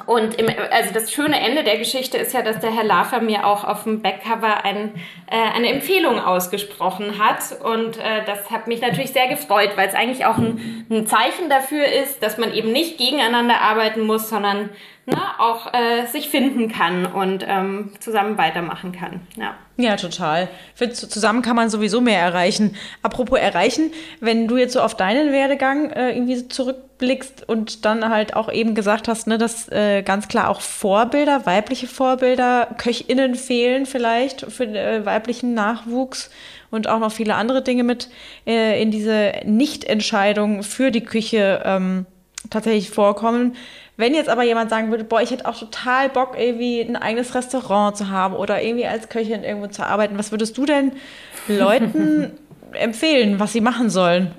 und 0.06 0.34
im, 0.34 0.48
also 0.70 0.92
das 0.92 1.12
schöne 1.12 1.38
Ende 1.40 1.62
der 1.62 1.78
Geschichte 1.78 2.18
ist 2.18 2.34
ja, 2.34 2.42
dass 2.42 2.60
der 2.60 2.74
Herr 2.74 2.84
Lafer 2.84 3.20
mir 3.20 3.46
auch 3.46 3.64
auf 3.64 3.84
dem 3.84 4.02
Backcover 4.02 4.64
ein, 4.64 4.94
äh, 5.30 5.36
eine 5.54 5.68
Empfehlung 5.68 6.18
ausgesprochen 6.18 7.18
hat. 7.18 7.60
Und 7.62 7.98
äh, 7.98 8.24
das 8.26 8.50
hat 8.50 8.66
mich 8.66 8.80
natürlich 8.80 9.12
sehr 9.12 9.28
gefreut, 9.28 9.70
weil 9.76 9.88
es 9.88 9.94
eigentlich 9.94 10.26
auch 10.26 10.36
ein, 10.36 10.86
ein 10.90 11.06
Zeichen 11.06 11.48
dafür 11.48 11.86
ist, 11.86 12.22
dass 12.22 12.38
man 12.38 12.52
eben 12.52 12.72
nicht 12.72 12.98
gegeneinander 12.98 13.60
arbeiten 13.60 14.00
muss, 14.00 14.28
sondern 14.28 14.70
ne, 15.06 15.16
auch 15.38 15.72
äh, 15.72 16.06
sich 16.06 16.28
finden 16.28 16.70
kann 16.70 17.06
und 17.06 17.44
ähm, 17.46 17.92
zusammen 18.00 18.38
weitermachen 18.38 18.92
kann. 18.92 19.20
Ja. 19.36 19.54
Ja, 19.76 19.96
total. 19.96 20.48
Für, 20.76 20.90
zusammen 20.90 21.42
kann 21.42 21.56
man 21.56 21.68
sowieso 21.68 22.00
mehr 22.00 22.20
erreichen. 22.20 22.76
Apropos 23.02 23.40
erreichen, 23.40 23.90
wenn 24.20 24.46
du 24.46 24.56
jetzt 24.56 24.72
so 24.72 24.80
auf 24.80 24.96
deinen 24.96 25.32
Werdegang 25.32 25.90
äh, 25.90 26.12
irgendwie 26.12 26.46
zurückblickst 26.46 27.48
und 27.48 27.84
dann 27.84 28.08
halt 28.08 28.36
auch 28.36 28.52
eben 28.52 28.76
gesagt 28.76 29.08
hast, 29.08 29.26
ne, 29.26 29.36
dass 29.36 29.68
äh, 29.72 30.02
ganz 30.02 30.28
klar 30.28 30.48
auch 30.48 30.60
Vorbilder, 30.60 31.44
weibliche 31.44 31.88
Vorbilder, 31.88 32.68
KöchInnen 32.78 33.34
fehlen 33.34 33.84
vielleicht 33.84 34.42
für 34.42 34.66
äh, 34.66 35.04
weiblichen 35.04 35.54
Nachwuchs 35.54 36.30
und 36.70 36.88
auch 36.88 37.00
noch 37.00 37.10
viele 37.10 37.34
andere 37.34 37.62
Dinge 37.62 37.82
mit 37.82 38.10
äh, 38.46 38.80
in 38.80 38.92
diese 38.92 39.32
Nichtentscheidung 39.44 40.62
für 40.62 40.92
die 40.92 41.04
Küche 41.04 41.62
ähm, 41.64 42.06
tatsächlich 42.50 42.90
vorkommen. 42.90 43.56
Wenn 43.96 44.14
jetzt 44.14 44.28
aber 44.28 44.42
jemand 44.42 44.70
sagen 44.70 44.90
würde, 44.90 45.04
boah, 45.04 45.22
ich 45.22 45.30
hätte 45.30 45.46
auch 45.46 45.58
total 45.58 46.08
Bock, 46.08 46.36
irgendwie 46.38 46.80
ein 46.80 46.96
eigenes 46.96 47.34
Restaurant 47.34 47.96
zu 47.96 48.10
haben 48.10 48.34
oder 48.34 48.60
irgendwie 48.62 48.86
als 48.86 49.08
Köchin 49.08 49.44
irgendwo 49.44 49.68
zu 49.68 49.86
arbeiten, 49.86 50.18
was 50.18 50.32
würdest 50.32 50.58
du 50.58 50.66
denn 50.66 50.92
Leuten 51.48 52.32
empfehlen, 52.72 53.38
was 53.38 53.52
sie 53.52 53.60
machen 53.60 53.90
sollen? 53.90 54.32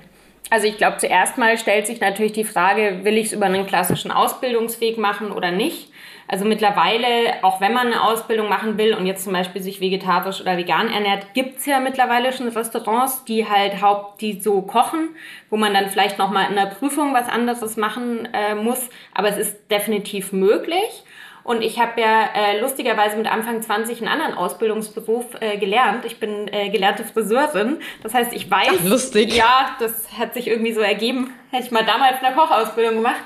Also 0.50 0.66
ich 0.66 0.76
glaube, 0.76 0.98
zuerst 0.98 1.38
mal 1.38 1.58
stellt 1.58 1.86
sich 1.86 2.00
natürlich 2.00 2.32
die 2.32 2.44
Frage, 2.44 3.00
will 3.02 3.16
ich 3.16 3.26
es 3.26 3.32
über 3.32 3.46
einen 3.46 3.66
klassischen 3.66 4.10
Ausbildungsweg 4.10 4.98
machen 4.98 5.32
oder 5.32 5.50
nicht? 5.50 5.88
Also 6.28 6.44
mittlerweile, 6.44 7.42
auch 7.42 7.60
wenn 7.60 7.72
man 7.72 7.86
eine 7.86 8.02
Ausbildung 8.02 8.48
machen 8.48 8.78
will 8.78 8.94
und 8.94 9.06
jetzt 9.06 9.24
zum 9.24 9.32
Beispiel 9.32 9.62
sich 9.62 9.80
vegetarisch 9.80 10.40
oder 10.40 10.56
vegan 10.56 10.90
ernährt, 10.90 11.34
gibt's 11.34 11.66
ja 11.66 11.78
mittlerweile 11.78 12.32
schon 12.32 12.48
Restaurants, 12.48 13.24
die 13.24 13.48
halt 13.48 13.80
haupt, 13.80 14.20
die 14.20 14.40
so 14.40 14.62
kochen, 14.62 15.10
wo 15.50 15.56
man 15.56 15.72
dann 15.72 15.88
vielleicht 15.88 16.18
nochmal 16.18 16.48
in 16.50 16.56
der 16.56 16.66
Prüfung 16.66 17.14
was 17.14 17.28
anderes 17.28 17.76
machen 17.76 18.28
äh, 18.32 18.54
muss. 18.56 18.90
Aber 19.14 19.28
es 19.28 19.36
ist 19.36 19.70
definitiv 19.70 20.32
möglich. 20.32 21.04
Und 21.46 21.62
ich 21.62 21.78
habe 21.78 22.00
ja 22.00 22.24
äh, 22.34 22.60
lustigerweise 22.60 23.16
mit 23.16 23.30
Anfang 23.30 23.62
20 23.62 23.98
einen 23.98 24.08
anderen 24.08 24.34
Ausbildungsberuf 24.34 25.26
äh, 25.38 25.58
gelernt. 25.58 26.04
Ich 26.04 26.18
bin 26.18 26.48
äh, 26.52 26.70
gelernte 26.70 27.04
Friseurin. 27.04 27.78
Das 28.02 28.14
heißt, 28.14 28.32
ich 28.32 28.50
weiß. 28.50 28.80
Ach, 28.80 28.84
lustig. 28.84 29.36
Ja, 29.36 29.76
das 29.78 30.08
hat 30.18 30.34
sich 30.34 30.48
irgendwie 30.48 30.72
so 30.72 30.80
ergeben. 30.80 31.32
Hätte 31.52 31.66
ich 31.66 31.70
mal 31.70 31.84
damals 31.84 32.20
eine 32.20 32.34
Kochausbildung 32.34 32.96
gemacht. 32.96 33.20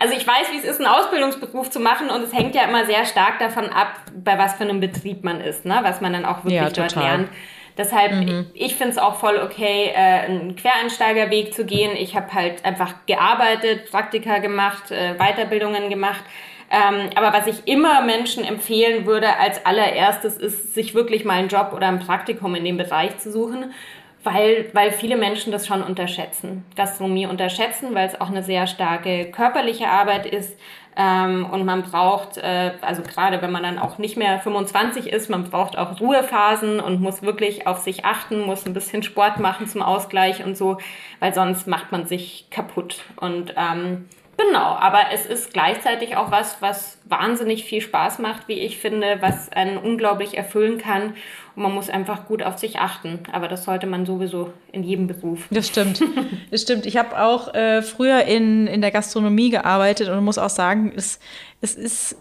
Also 0.00 0.14
ich 0.16 0.26
weiß, 0.26 0.50
wie 0.50 0.56
es 0.56 0.64
ist, 0.64 0.80
einen 0.80 0.88
Ausbildungsberuf 0.88 1.68
zu 1.68 1.78
machen 1.78 2.08
und 2.08 2.22
es 2.22 2.32
hängt 2.32 2.54
ja 2.54 2.62
immer 2.62 2.86
sehr 2.86 3.04
stark 3.04 3.38
davon 3.38 3.66
ab, 3.66 3.96
bei 4.14 4.38
was 4.38 4.54
für 4.54 4.62
einem 4.62 4.80
Betrieb 4.80 5.24
man 5.24 5.42
ist, 5.42 5.66
ne? 5.66 5.78
was 5.82 6.00
man 6.00 6.14
dann 6.14 6.24
auch 6.24 6.38
wirklich 6.38 6.54
ja, 6.54 6.70
dort 6.70 6.96
lernt. 6.96 7.28
Deshalb, 7.76 8.12
mhm. 8.12 8.46
ich, 8.54 8.72
ich 8.72 8.76
finde 8.76 8.92
es 8.92 8.98
auch 8.98 9.16
voll 9.16 9.38
okay, 9.44 9.90
äh, 9.94 10.24
einen 10.24 10.56
Quereinsteigerweg 10.56 11.52
zu 11.52 11.66
gehen. 11.66 11.94
Ich 11.98 12.16
habe 12.16 12.32
halt 12.32 12.64
einfach 12.64 12.94
gearbeitet, 13.04 13.90
Praktika 13.90 14.38
gemacht, 14.38 14.90
äh, 14.90 15.16
Weiterbildungen 15.18 15.90
gemacht. 15.90 16.24
Ähm, 16.70 17.10
aber 17.14 17.34
was 17.36 17.46
ich 17.46 17.66
immer 17.68 18.00
Menschen 18.00 18.42
empfehlen 18.42 19.04
würde 19.04 19.36
als 19.36 19.66
allererstes 19.66 20.38
ist, 20.38 20.72
sich 20.74 20.94
wirklich 20.94 21.26
mal 21.26 21.34
einen 21.34 21.48
Job 21.48 21.72
oder 21.76 21.88
ein 21.88 21.98
Praktikum 21.98 22.54
in 22.54 22.64
dem 22.64 22.78
Bereich 22.78 23.18
zu 23.18 23.30
suchen 23.30 23.74
weil, 24.22 24.70
weil 24.72 24.92
viele 24.92 25.16
Menschen 25.16 25.52
das 25.52 25.66
schon 25.66 25.82
unterschätzen. 25.82 26.64
Gastronomie 26.76 27.26
unterschätzen, 27.26 27.94
weil 27.94 28.08
es 28.08 28.20
auch 28.20 28.28
eine 28.28 28.42
sehr 28.42 28.66
starke 28.66 29.30
körperliche 29.30 29.88
Arbeit 29.88 30.26
ist. 30.26 30.56
Ähm, 30.96 31.46
und 31.50 31.64
man 31.64 31.82
braucht, 31.82 32.36
äh, 32.36 32.72
also 32.82 33.02
gerade 33.02 33.40
wenn 33.40 33.52
man 33.52 33.62
dann 33.62 33.78
auch 33.78 33.98
nicht 33.98 34.16
mehr 34.16 34.40
25 34.40 35.10
ist, 35.10 35.30
man 35.30 35.44
braucht 35.44 35.78
auch 35.78 36.00
Ruhephasen 36.00 36.80
und 36.80 37.00
muss 37.00 37.22
wirklich 37.22 37.66
auf 37.66 37.78
sich 37.78 38.04
achten, 38.04 38.40
muss 38.40 38.66
ein 38.66 38.74
bisschen 38.74 39.02
Sport 39.02 39.38
machen 39.38 39.68
zum 39.68 39.82
Ausgleich 39.82 40.44
und 40.44 40.56
so, 40.56 40.78
weil 41.20 41.32
sonst 41.32 41.66
macht 41.66 41.92
man 41.92 42.06
sich 42.06 42.46
kaputt. 42.50 43.04
Und 43.16 43.54
ähm, 43.56 44.08
Genau, 44.46 44.58
aber 44.58 45.06
es 45.12 45.26
ist 45.26 45.52
gleichzeitig 45.52 46.16
auch 46.16 46.30
was, 46.30 46.56
was 46.60 46.98
wahnsinnig 47.04 47.64
viel 47.64 47.80
Spaß 47.80 48.20
macht, 48.20 48.48
wie 48.48 48.60
ich 48.60 48.78
finde, 48.78 49.18
was 49.20 49.50
einen 49.52 49.76
unglaublich 49.76 50.36
erfüllen 50.36 50.78
kann. 50.78 51.14
Und 51.56 51.62
man 51.62 51.72
muss 51.72 51.90
einfach 51.90 52.26
gut 52.26 52.42
auf 52.42 52.58
sich 52.58 52.78
achten. 52.78 53.18
Aber 53.32 53.48
das 53.48 53.64
sollte 53.64 53.86
man 53.86 54.06
sowieso 54.06 54.52
in 54.72 54.82
jedem 54.82 55.08
Beruf. 55.08 55.46
Das 55.50 55.66
stimmt. 55.68 56.02
Das 56.50 56.62
stimmt. 56.62 56.86
Ich 56.86 56.96
habe 56.96 57.20
auch 57.20 57.54
äh, 57.54 57.80
früher 57.82 58.24
in, 58.24 58.66
in 58.66 58.80
der 58.80 58.90
Gastronomie 58.90 59.50
gearbeitet 59.50 60.08
und 60.08 60.24
muss 60.24 60.38
auch 60.38 60.50
sagen, 60.50 60.92
es, 60.96 61.20
es 61.60 61.76
ist 61.76 62.16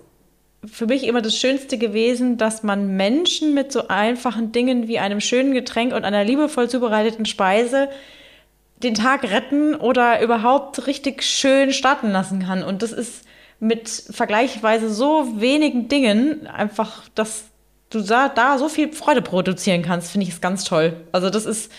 für 0.66 0.86
mich 0.86 1.08
immer 1.08 1.22
das 1.22 1.36
Schönste 1.36 1.78
gewesen, 1.78 2.38
dass 2.38 2.62
man 2.62 2.96
Menschen 2.96 3.56
mit 3.56 3.72
so 3.72 3.88
einfachen 3.88 4.52
Dingen 4.52 4.88
wie 4.88 5.00
einem 5.00 5.20
schönen 5.20 5.54
Getränk 5.54 5.94
und 5.94 6.06
einer 6.06 6.24
liebevoll 6.24 6.70
zubereiteten 6.70 7.26
Speise 7.26 7.90
den 8.84 8.94
Tag 8.94 9.24
retten 9.24 9.76
oder 9.76 10.22
überhaupt 10.22 10.88
richtig 10.88 11.24
schön 11.24 11.74
starten 11.74 12.12
lassen 12.12 12.44
kann. 12.44 12.64
Und 12.64 12.82
das 12.82 12.92
ist 12.92 13.26
mit 13.60 13.90
vergleichsweise 13.90 14.90
so 14.90 15.42
wenigen 15.42 15.90
Dingen 15.90 16.48
einfach, 16.48 17.10
dass 17.16 17.46
du 17.90 18.02
da, 18.02 18.30
da 18.30 18.58
so 18.58 18.70
viel 18.70 18.94
Freude 18.94 19.22
produzieren 19.22 19.82
kannst, 19.82 20.12
finde 20.12 20.28
ich 20.28 20.34
es 20.34 20.42
ganz 20.42 20.64
toll. 20.64 20.96
Also 21.12 21.30
das 21.30 21.46
ist, 21.46 21.72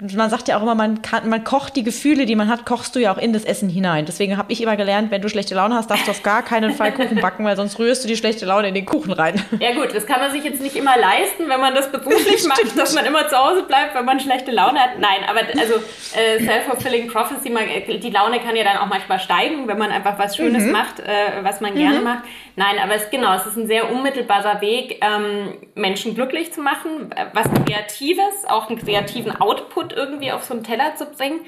man 0.00 0.30
sagt 0.30 0.48
ja 0.48 0.56
auch 0.56 0.62
immer, 0.62 0.74
man, 0.74 1.02
kann, 1.02 1.28
man 1.28 1.44
kocht 1.44 1.76
die 1.76 1.84
Gefühle, 1.84 2.24
die 2.24 2.34
man 2.34 2.48
hat, 2.48 2.64
kochst 2.64 2.96
du 2.96 3.00
ja 3.00 3.12
auch 3.12 3.18
in 3.18 3.32
das 3.32 3.44
Essen 3.44 3.68
hinein. 3.68 4.06
Deswegen 4.06 4.36
habe 4.36 4.50
ich 4.52 4.62
immer 4.62 4.76
gelernt, 4.76 5.10
wenn 5.10 5.20
du 5.20 5.28
schlechte 5.28 5.54
Laune 5.54 5.74
hast, 5.74 5.90
darfst 5.90 6.06
du 6.06 6.10
auf 6.10 6.22
gar 6.22 6.42
keinen 6.42 6.72
Fall 6.72 6.92
Kuchen 6.92 7.20
backen, 7.20 7.44
weil 7.44 7.56
sonst 7.56 7.78
rührst 7.78 8.04
du 8.04 8.08
die 8.08 8.16
schlechte 8.16 8.46
Laune 8.46 8.68
in 8.68 8.74
den 8.74 8.86
Kuchen 8.86 9.12
rein. 9.12 9.42
Ja 9.58 9.74
gut, 9.74 9.94
das 9.94 10.06
kann 10.06 10.20
man 10.20 10.30
sich 10.30 10.42
jetzt 10.42 10.62
nicht 10.62 10.74
immer 10.76 10.96
leisten, 10.96 11.48
wenn 11.48 11.60
man 11.60 11.74
das 11.74 11.92
beruflich 11.92 12.46
macht, 12.46 12.78
dass 12.78 12.94
man 12.94 13.04
immer 13.04 13.28
zu 13.28 13.36
Hause 13.36 13.62
bleibt, 13.62 13.94
wenn 13.94 14.04
man 14.04 14.18
schlechte 14.20 14.50
Laune 14.50 14.78
hat. 14.78 14.98
Nein, 14.98 15.20
aber 15.28 15.40
also 15.60 15.74
äh, 16.16 16.42
self-fulfilling 16.42 17.08
prophecy, 17.08 17.50
man, 17.50 17.64
die 17.86 18.10
Laune 18.10 18.40
kann 18.40 18.56
ja 18.56 18.64
dann 18.64 18.78
auch 18.78 18.86
manchmal 18.86 19.20
steigen, 19.20 19.68
wenn 19.68 19.78
man 19.78 19.90
einfach 19.90 20.18
was 20.18 20.36
Schönes 20.36 20.64
mhm. 20.64 20.72
macht, 20.72 21.00
äh, 21.00 21.42
was 21.42 21.60
man 21.60 21.74
mhm. 21.74 21.78
gerne 21.78 22.00
macht. 22.00 22.24
Nein, 22.60 22.78
aber 22.78 22.94
es, 22.94 23.08
genau, 23.08 23.32
es 23.32 23.46
ist 23.46 23.56
ein 23.56 23.66
sehr 23.66 23.90
unmittelbarer 23.90 24.60
Weg, 24.60 25.00
ähm, 25.02 25.54
Menschen 25.74 26.14
glücklich 26.14 26.52
zu 26.52 26.60
machen, 26.60 27.08
was 27.32 27.46
Kreatives, 27.64 28.44
auch 28.46 28.68
einen 28.68 28.78
kreativen 28.78 29.34
Output 29.40 29.94
irgendwie 29.94 30.30
auf 30.30 30.44
so 30.44 30.52
einen 30.52 30.62
Teller 30.62 30.94
zu 30.94 31.06
bringen. 31.06 31.40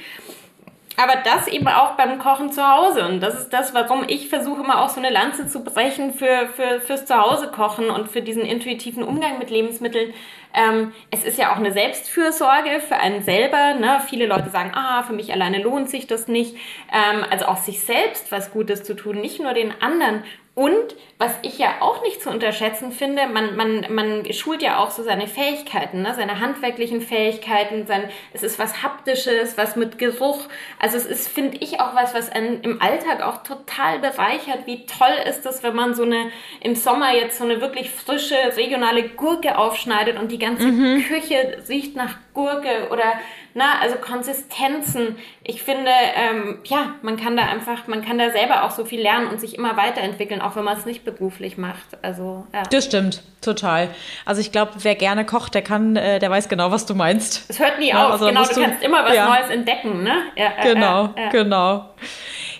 Aber 0.97 1.17
das 1.23 1.49
eben 1.49 1.69
auch 1.69 1.97
beim 1.97 2.19
Kochen 2.19 2.51
zu 2.51 2.67
Hause. 2.67 3.07
Und 3.07 3.21
das 3.21 3.35
ist 3.35 3.51
das, 3.51 3.75
warum 3.75 4.05
ich 4.07 4.31
versuche 4.31 4.63
immer 4.63 4.81
auch 4.83 4.89
so 4.89 5.01
eine 5.01 5.11
Lanze 5.11 5.49
zu 5.49 5.63
brechen 5.65 6.15
für, 6.15 6.49
für, 6.55 6.81
fürs 6.81 7.05
Zuhause 7.05 7.49
kochen 7.49 7.91
und 7.91 8.09
für 8.09 8.23
diesen 8.23 8.43
intuitiven 8.43 9.03
Umgang 9.03 9.39
mit 9.39 9.51
Lebensmitteln. 9.51 10.15
Ähm, 10.55 10.93
es 11.11 11.25
ist 11.25 11.39
ja 11.39 11.53
auch 11.53 11.57
eine 11.57 11.73
Selbstfürsorge 11.73 12.81
für 12.81 12.97
einen 12.97 13.23
selber. 13.23 13.75
Ne? 13.75 14.01
Viele 14.07 14.27
Leute 14.27 14.49
sagen, 14.49 14.73
ah, 14.75 15.03
für 15.03 15.13
mich 15.13 15.33
alleine 15.33 15.63
lohnt 15.63 15.91
sich 15.91 16.07
das 16.07 16.29
nicht. 16.29 16.57
Ähm, 16.91 17.25
also 17.31 17.47
auch 17.47 17.59
sich 17.59 17.81
selbst 17.81 18.33
was 18.33 18.51
Gutes 18.51 18.83
zu 18.83 18.95
tun, 18.95 19.21
nicht 19.21 19.41
nur 19.41 19.53
den 19.53 19.75
anderen. 19.83 20.25
Und 20.55 20.97
was 21.23 21.39
ich 21.43 21.57
ja 21.57 21.77
auch 21.79 22.03
nicht 22.03 22.21
zu 22.21 22.31
unterschätzen 22.31 22.91
finde, 22.91 23.29
man, 23.29 23.55
man, 23.55 23.87
man 23.95 24.33
schult 24.33 24.61
ja 24.61 24.79
auch 24.79 24.91
so 24.91 25.05
seine 25.05 25.29
Fähigkeiten, 25.29 26.03
ne? 26.03 26.15
seine 26.17 26.41
handwerklichen 26.41 27.01
Fähigkeiten, 27.01 27.87
sein, 27.87 28.11
es 28.33 28.43
ist 28.43 28.59
was 28.59 28.83
Haptisches, 28.83 29.57
was 29.57 29.77
mit 29.77 29.99
Geruch. 29.99 30.41
Also 30.81 30.97
es 30.97 31.07
ist, 31.07 31.29
finde 31.29 31.59
ich, 31.59 31.79
auch 31.79 31.95
was, 31.95 32.13
was 32.13 32.29
einen 32.29 32.63
im 32.63 32.83
Alltag 32.83 33.23
auch 33.23 33.45
total 33.45 34.01
bereichert. 34.01 34.67
Wie 34.67 34.85
toll 34.85 35.15
ist 35.29 35.43
das, 35.43 35.63
wenn 35.63 35.77
man 35.77 35.95
so 35.95 36.03
eine, 36.03 36.33
im 36.61 36.75
Sommer 36.75 37.15
jetzt 37.15 37.39
so 37.39 37.45
eine 37.45 37.61
wirklich 37.61 37.91
frische, 37.91 38.35
regionale 38.57 39.05
Gurke 39.11 39.57
aufschneidet 39.59 40.19
und 40.19 40.33
die 40.33 40.41
ganze 40.41 40.67
mhm. 40.67 41.05
Küche 41.05 41.63
riecht 41.69 41.95
nach 41.95 42.17
Gurke 42.35 42.89
oder 42.91 43.13
na, 43.55 43.81
also 43.81 43.97
Konsistenzen. 43.97 45.17
Ich 45.45 45.63
finde, 45.63 45.91
ähm, 46.15 46.59
ja, 46.65 46.95
man 47.03 47.17
kann 47.17 47.37
da 47.37 47.45
einfach, 47.45 47.87
man 47.87 48.05
kann 48.05 48.19
da 48.19 48.31
selber 48.31 48.65
auch 48.65 48.71
so 48.71 48.85
viel 48.85 49.03
lernen 49.03 49.27
und 49.27 49.41
sich 49.41 49.57
immer 49.59 49.77
weiterentwickeln, 49.77 50.41
auch 50.41 50.57
wenn 50.57 50.65
man 50.65 50.79
es 50.79 50.87
nicht 50.87 51.05
beruflich 51.13 51.57
macht. 51.59 51.87
Also 52.03 52.47
ja. 52.53 52.63
Das 52.65 52.85
stimmt, 52.85 53.23
total. 53.41 53.89
Also 54.25 54.41
ich 54.41 54.53
glaube, 54.53 54.73
wer 54.79 54.95
gerne 54.95 55.25
kocht, 55.25 55.55
der 55.55 55.63
kann, 55.63 55.97
äh, 55.97 56.19
der 56.19 56.31
weiß 56.31 56.49
genau, 56.49 56.71
was 56.71 56.87
du 56.87 56.95
meinst. 56.95 57.45
Es 57.49 57.59
hört 57.59 57.79
nie 57.79 57.89
ja, 57.89 58.07
auf. 58.07 58.13
Also 58.13 58.27
genau, 58.27 58.45
du, 58.45 58.55
du 58.55 58.61
kannst 58.61 58.83
immer 58.83 59.05
was 59.05 59.15
ja. 59.15 59.29
Neues 59.29 59.51
entdecken, 59.51 60.03
ne? 60.03 60.15
Genau, 60.63 61.15
genau. 61.31 61.91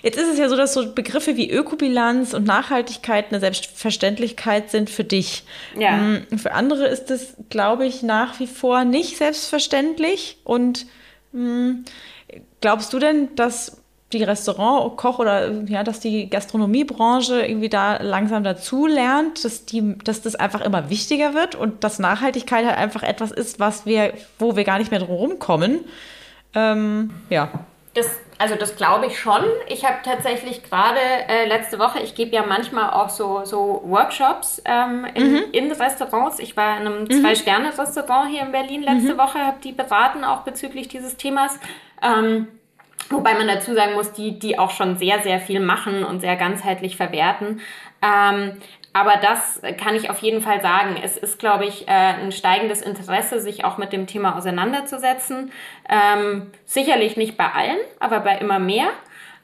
Jetzt 0.03 0.17
ist 0.17 0.27
es 0.27 0.37
ja 0.37 0.49
so, 0.49 0.57
dass 0.57 0.73
so 0.73 0.93
Begriffe 0.93 1.37
wie 1.37 1.49
Ökobilanz 1.49 2.33
und 2.33 2.45
Nachhaltigkeit 2.45 3.27
eine 3.29 3.39
Selbstverständlichkeit 3.39 4.69
sind 4.69 4.89
für 4.89 5.05
dich. 5.05 5.45
Ja. 5.79 5.95
Mm, 5.95 6.37
für 6.37 6.51
andere 6.51 6.87
ist 6.87 7.09
es, 7.09 7.37
glaube 7.49 7.85
ich, 7.85 8.03
nach 8.03 8.37
wie 8.41 8.47
vor 8.47 8.83
nicht 8.83 9.17
selbstverständlich. 9.17 10.39
Und 10.43 10.87
mh, 11.31 11.41
mm, 11.41 11.85
glaubst 12.59 12.91
du 12.91 12.99
denn, 12.99 13.33
dass 13.35 13.82
die 14.13 14.23
Restaurant, 14.23 14.97
Koch 14.97 15.19
oder 15.19 15.51
ja, 15.67 15.83
dass 15.83 15.99
die 15.99 16.29
Gastronomiebranche 16.29 17.45
irgendwie 17.45 17.69
da 17.69 18.01
langsam 18.01 18.43
dazu 18.43 18.87
lernt, 18.87 19.43
dass 19.43 19.65
die, 19.65 19.97
dass 19.99 20.21
das 20.21 20.35
einfach 20.35 20.61
immer 20.61 20.89
wichtiger 20.89 21.33
wird 21.33 21.55
und 21.55 21.83
dass 21.83 21.99
Nachhaltigkeit 21.99 22.65
halt 22.65 22.77
einfach 22.77 23.03
etwas 23.03 23.31
ist, 23.31 23.59
was 23.59 23.85
wir, 23.85 24.13
wo 24.39 24.55
wir 24.55 24.63
gar 24.63 24.79
nicht 24.79 24.91
mehr 24.91 24.99
drum 24.99 25.15
rumkommen. 25.15 25.85
Ähm, 26.55 27.11
ja. 27.29 27.49
Das 27.93 28.09
also 28.43 28.55
das 28.55 28.75
glaube 28.75 29.05
ich 29.05 29.17
schon. 29.17 29.41
Ich 29.67 29.85
habe 29.85 29.97
tatsächlich 30.03 30.63
gerade 30.63 30.99
äh, 31.29 31.45
letzte 31.45 31.79
Woche, 31.79 31.99
ich 31.99 32.13
gebe 32.13 32.35
ja 32.35 32.45
manchmal 32.45 32.89
auch 32.89 33.09
so, 33.09 33.45
so 33.45 33.81
Workshops 33.85 34.61
ähm, 34.65 35.05
in, 35.13 35.31
mhm. 35.31 35.43
in, 35.53 35.71
Restaurants. 35.71 36.39
Ich 36.39 36.57
war 36.57 36.77
in 36.77 36.87
einem 36.87 37.03
mhm. 37.03 37.21
Zwei-Sterne-Restaurant 37.21 38.29
hier 38.29 38.41
in 38.41 38.51
Berlin 38.51 38.83
letzte 38.83 39.13
mhm. 39.13 39.17
Woche, 39.17 39.39
habe 39.39 39.57
die 39.63 39.71
beraten 39.71 40.25
auch 40.25 40.41
bezüglich 40.41 40.87
dieses 40.89 41.15
Themas. 41.15 41.57
Ähm, 42.01 42.47
wobei 43.09 43.33
man 43.33 43.47
dazu 43.47 43.73
sagen 43.73 43.93
muss, 43.93 44.13
die, 44.13 44.39
die 44.39 44.57
auch 44.59 44.71
schon 44.71 44.97
sehr, 44.97 45.21
sehr 45.21 45.39
viel 45.39 45.59
machen 45.59 46.03
und 46.03 46.19
sehr 46.19 46.35
ganzheitlich 46.35 46.97
verwerten. 46.97 47.61
Ähm, 48.01 48.57
aber 48.93 49.15
das 49.17 49.59
kann 49.77 49.95
ich 49.95 50.11
auf 50.11 50.19
jeden 50.19 50.41
Fall 50.41 50.61
sagen. 50.61 50.97
Es 51.03 51.17
ist, 51.17 51.39
glaube 51.39 51.65
ich, 51.65 51.87
äh, 51.87 51.91
ein 51.91 52.31
steigendes 52.31 52.81
Interesse, 52.81 53.39
sich 53.39 53.65
auch 53.65 53.79
mit 53.79 53.91
dem 53.91 54.05
Thema 54.05 54.37
auseinanderzusetzen. 54.37 55.51
Ähm, 55.89 56.51
sicherlich 56.65 57.17
nicht 57.17 57.35
bei 57.35 57.51
allen, 57.51 57.79
aber 57.99 58.19
bei 58.19 58.37
immer 58.37 58.59
mehr. 58.59 58.89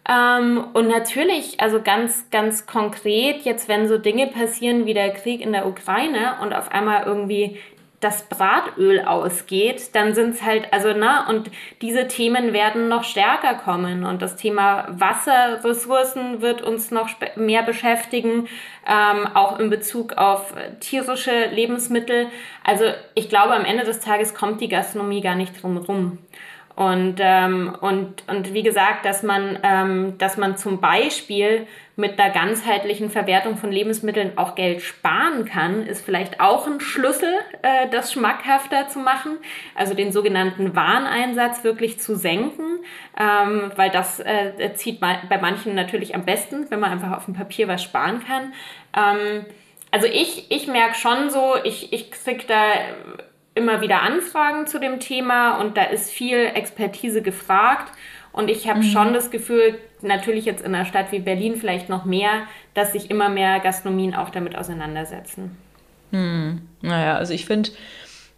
Ähm, 0.07 0.65
und 0.73 0.87
natürlich, 0.87 1.59
also 1.59 1.81
ganz, 1.81 2.29
ganz 2.29 2.67
konkret, 2.67 3.41
jetzt 3.41 3.67
wenn 3.67 3.87
so 3.87 3.97
Dinge 3.97 4.27
passieren 4.27 4.85
wie 4.85 4.93
der 4.93 5.13
Krieg 5.13 5.41
in 5.41 5.51
der 5.51 5.67
Ukraine 5.67 6.37
und 6.41 6.53
auf 6.53 6.71
einmal 6.71 7.03
irgendwie 7.05 7.59
das 7.99 8.23
Bratöl 8.23 9.01
ausgeht, 9.01 9.93
dann 9.93 10.13
sind 10.13 10.35
es 10.35 10.41
halt, 10.41 10.71
also, 10.71 10.93
ne, 10.93 11.25
und 11.27 11.51
diese 11.81 12.07
Themen 12.07 12.53
werden 12.53 12.87
noch 12.87 13.03
stärker 13.03 13.55
kommen 13.55 14.05
und 14.05 14.21
das 14.21 14.37
Thema 14.37 14.87
Wasserressourcen 14.89 16.41
wird 16.41 16.61
uns 16.61 16.91
noch 16.91 17.09
mehr 17.35 17.63
beschäftigen, 17.63 18.47
ähm, 18.87 19.27
auch 19.33 19.59
in 19.59 19.69
Bezug 19.69 20.13
auf 20.13 20.53
tierische 20.79 21.47
Lebensmittel. 21.47 22.27
Also, 22.63 22.85
ich 23.15 23.27
glaube, 23.27 23.53
am 23.53 23.65
Ende 23.65 23.83
des 23.83 23.99
Tages 23.99 24.33
kommt 24.33 24.61
die 24.61 24.69
Gastronomie 24.69 25.21
gar 25.21 25.35
nicht 25.35 25.61
drum 25.61 25.77
rum. 25.77 26.19
Und, 26.79 27.15
ähm, 27.19 27.75
und, 27.81 28.23
und 28.27 28.53
wie 28.53 28.63
gesagt, 28.63 29.03
dass 29.03 29.21
man, 29.21 29.59
ähm, 29.63 30.17
dass 30.17 30.37
man 30.37 30.55
zum 30.55 30.79
Beispiel 30.79 31.67
mit 31.97 32.17
einer 32.17 32.31
ganzheitlichen 32.31 33.09
Verwertung 33.09 33.57
von 33.57 33.69
Lebensmitteln 33.69 34.37
auch 34.37 34.55
Geld 34.55 34.81
sparen 34.81 35.43
kann, 35.43 35.85
ist 35.85 36.05
vielleicht 36.05 36.39
auch 36.39 36.67
ein 36.67 36.79
Schlüssel, 36.79 37.33
äh, 37.63 37.89
das 37.91 38.13
schmackhafter 38.13 38.87
zu 38.87 38.99
machen. 38.99 39.39
Also 39.75 39.93
den 39.93 40.13
sogenannten 40.13 40.73
Wareneinsatz 40.73 41.65
wirklich 41.65 41.99
zu 41.99 42.15
senken, 42.15 42.79
ähm, 43.19 43.73
weil 43.75 43.89
das 43.89 44.21
äh, 44.21 44.73
zieht 44.75 45.01
bei 45.01 45.37
manchen 45.41 45.75
natürlich 45.75 46.15
am 46.15 46.23
besten, 46.23 46.71
wenn 46.71 46.79
man 46.79 46.93
einfach 46.93 47.11
auf 47.11 47.25
dem 47.25 47.33
Papier 47.33 47.67
was 47.67 47.83
sparen 47.83 48.23
kann. 48.25 48.53
Ähm, 48.95 49.45
also 49.91 50.07
ich, 50.07 50.49
ich 50.49 50.67
merke 50.67 50.95
schon 50.95 51.29
so, 51.29 51.55
ich, 51.61 51.91
ich 51.91 52.09
kriege 52.09 52.45
da 52.47 52.63
immer 53.59 53.81
wieder 53.81 54.01
Anfragen 54.01 54.65
zu 54.65 54.79
dem 54.79 54.99
Thema 54.99 55.57
und 55.59 55.77
da 55.77 55.83
ist 55.83 56.09
viel 56.09 56.37
Expertise 56.37 57.21
gefragt. 57.21 57.91
Und 58.31 58.49
ich 58.49 58.69
habe 58.69 58.79
mhm. 58.79 58.83
schon 58.83 59.13
das 59.13 59.31
Gefühl, 59.31 59.77
natürlich 60.01 60.45
jetzt 60.45 60.63
in 60.63 60.73
einer 60.73 60.85
Stadt 60.85 61.11
wie 61.11 61.19
Berlin 61.19 61.55
vielleicht 61.55 61.89
noch 61.89 62.05
mehr, 62.05 62.43
dass 62.73 62.93
sich 62.93 63.11
immer 63.11 63.29
mehr 63.29 63.59
Gastronomien 63.59 64.15
auch 64.15 64.29
damit 64.29 64.55
auseinandersetzen. 64.55 65.57
Hm. 66.11 66.61
Naja, 66.81 67.17
also 67.17 67.33
ich 67.33 67.45
finde, 67.45 67.69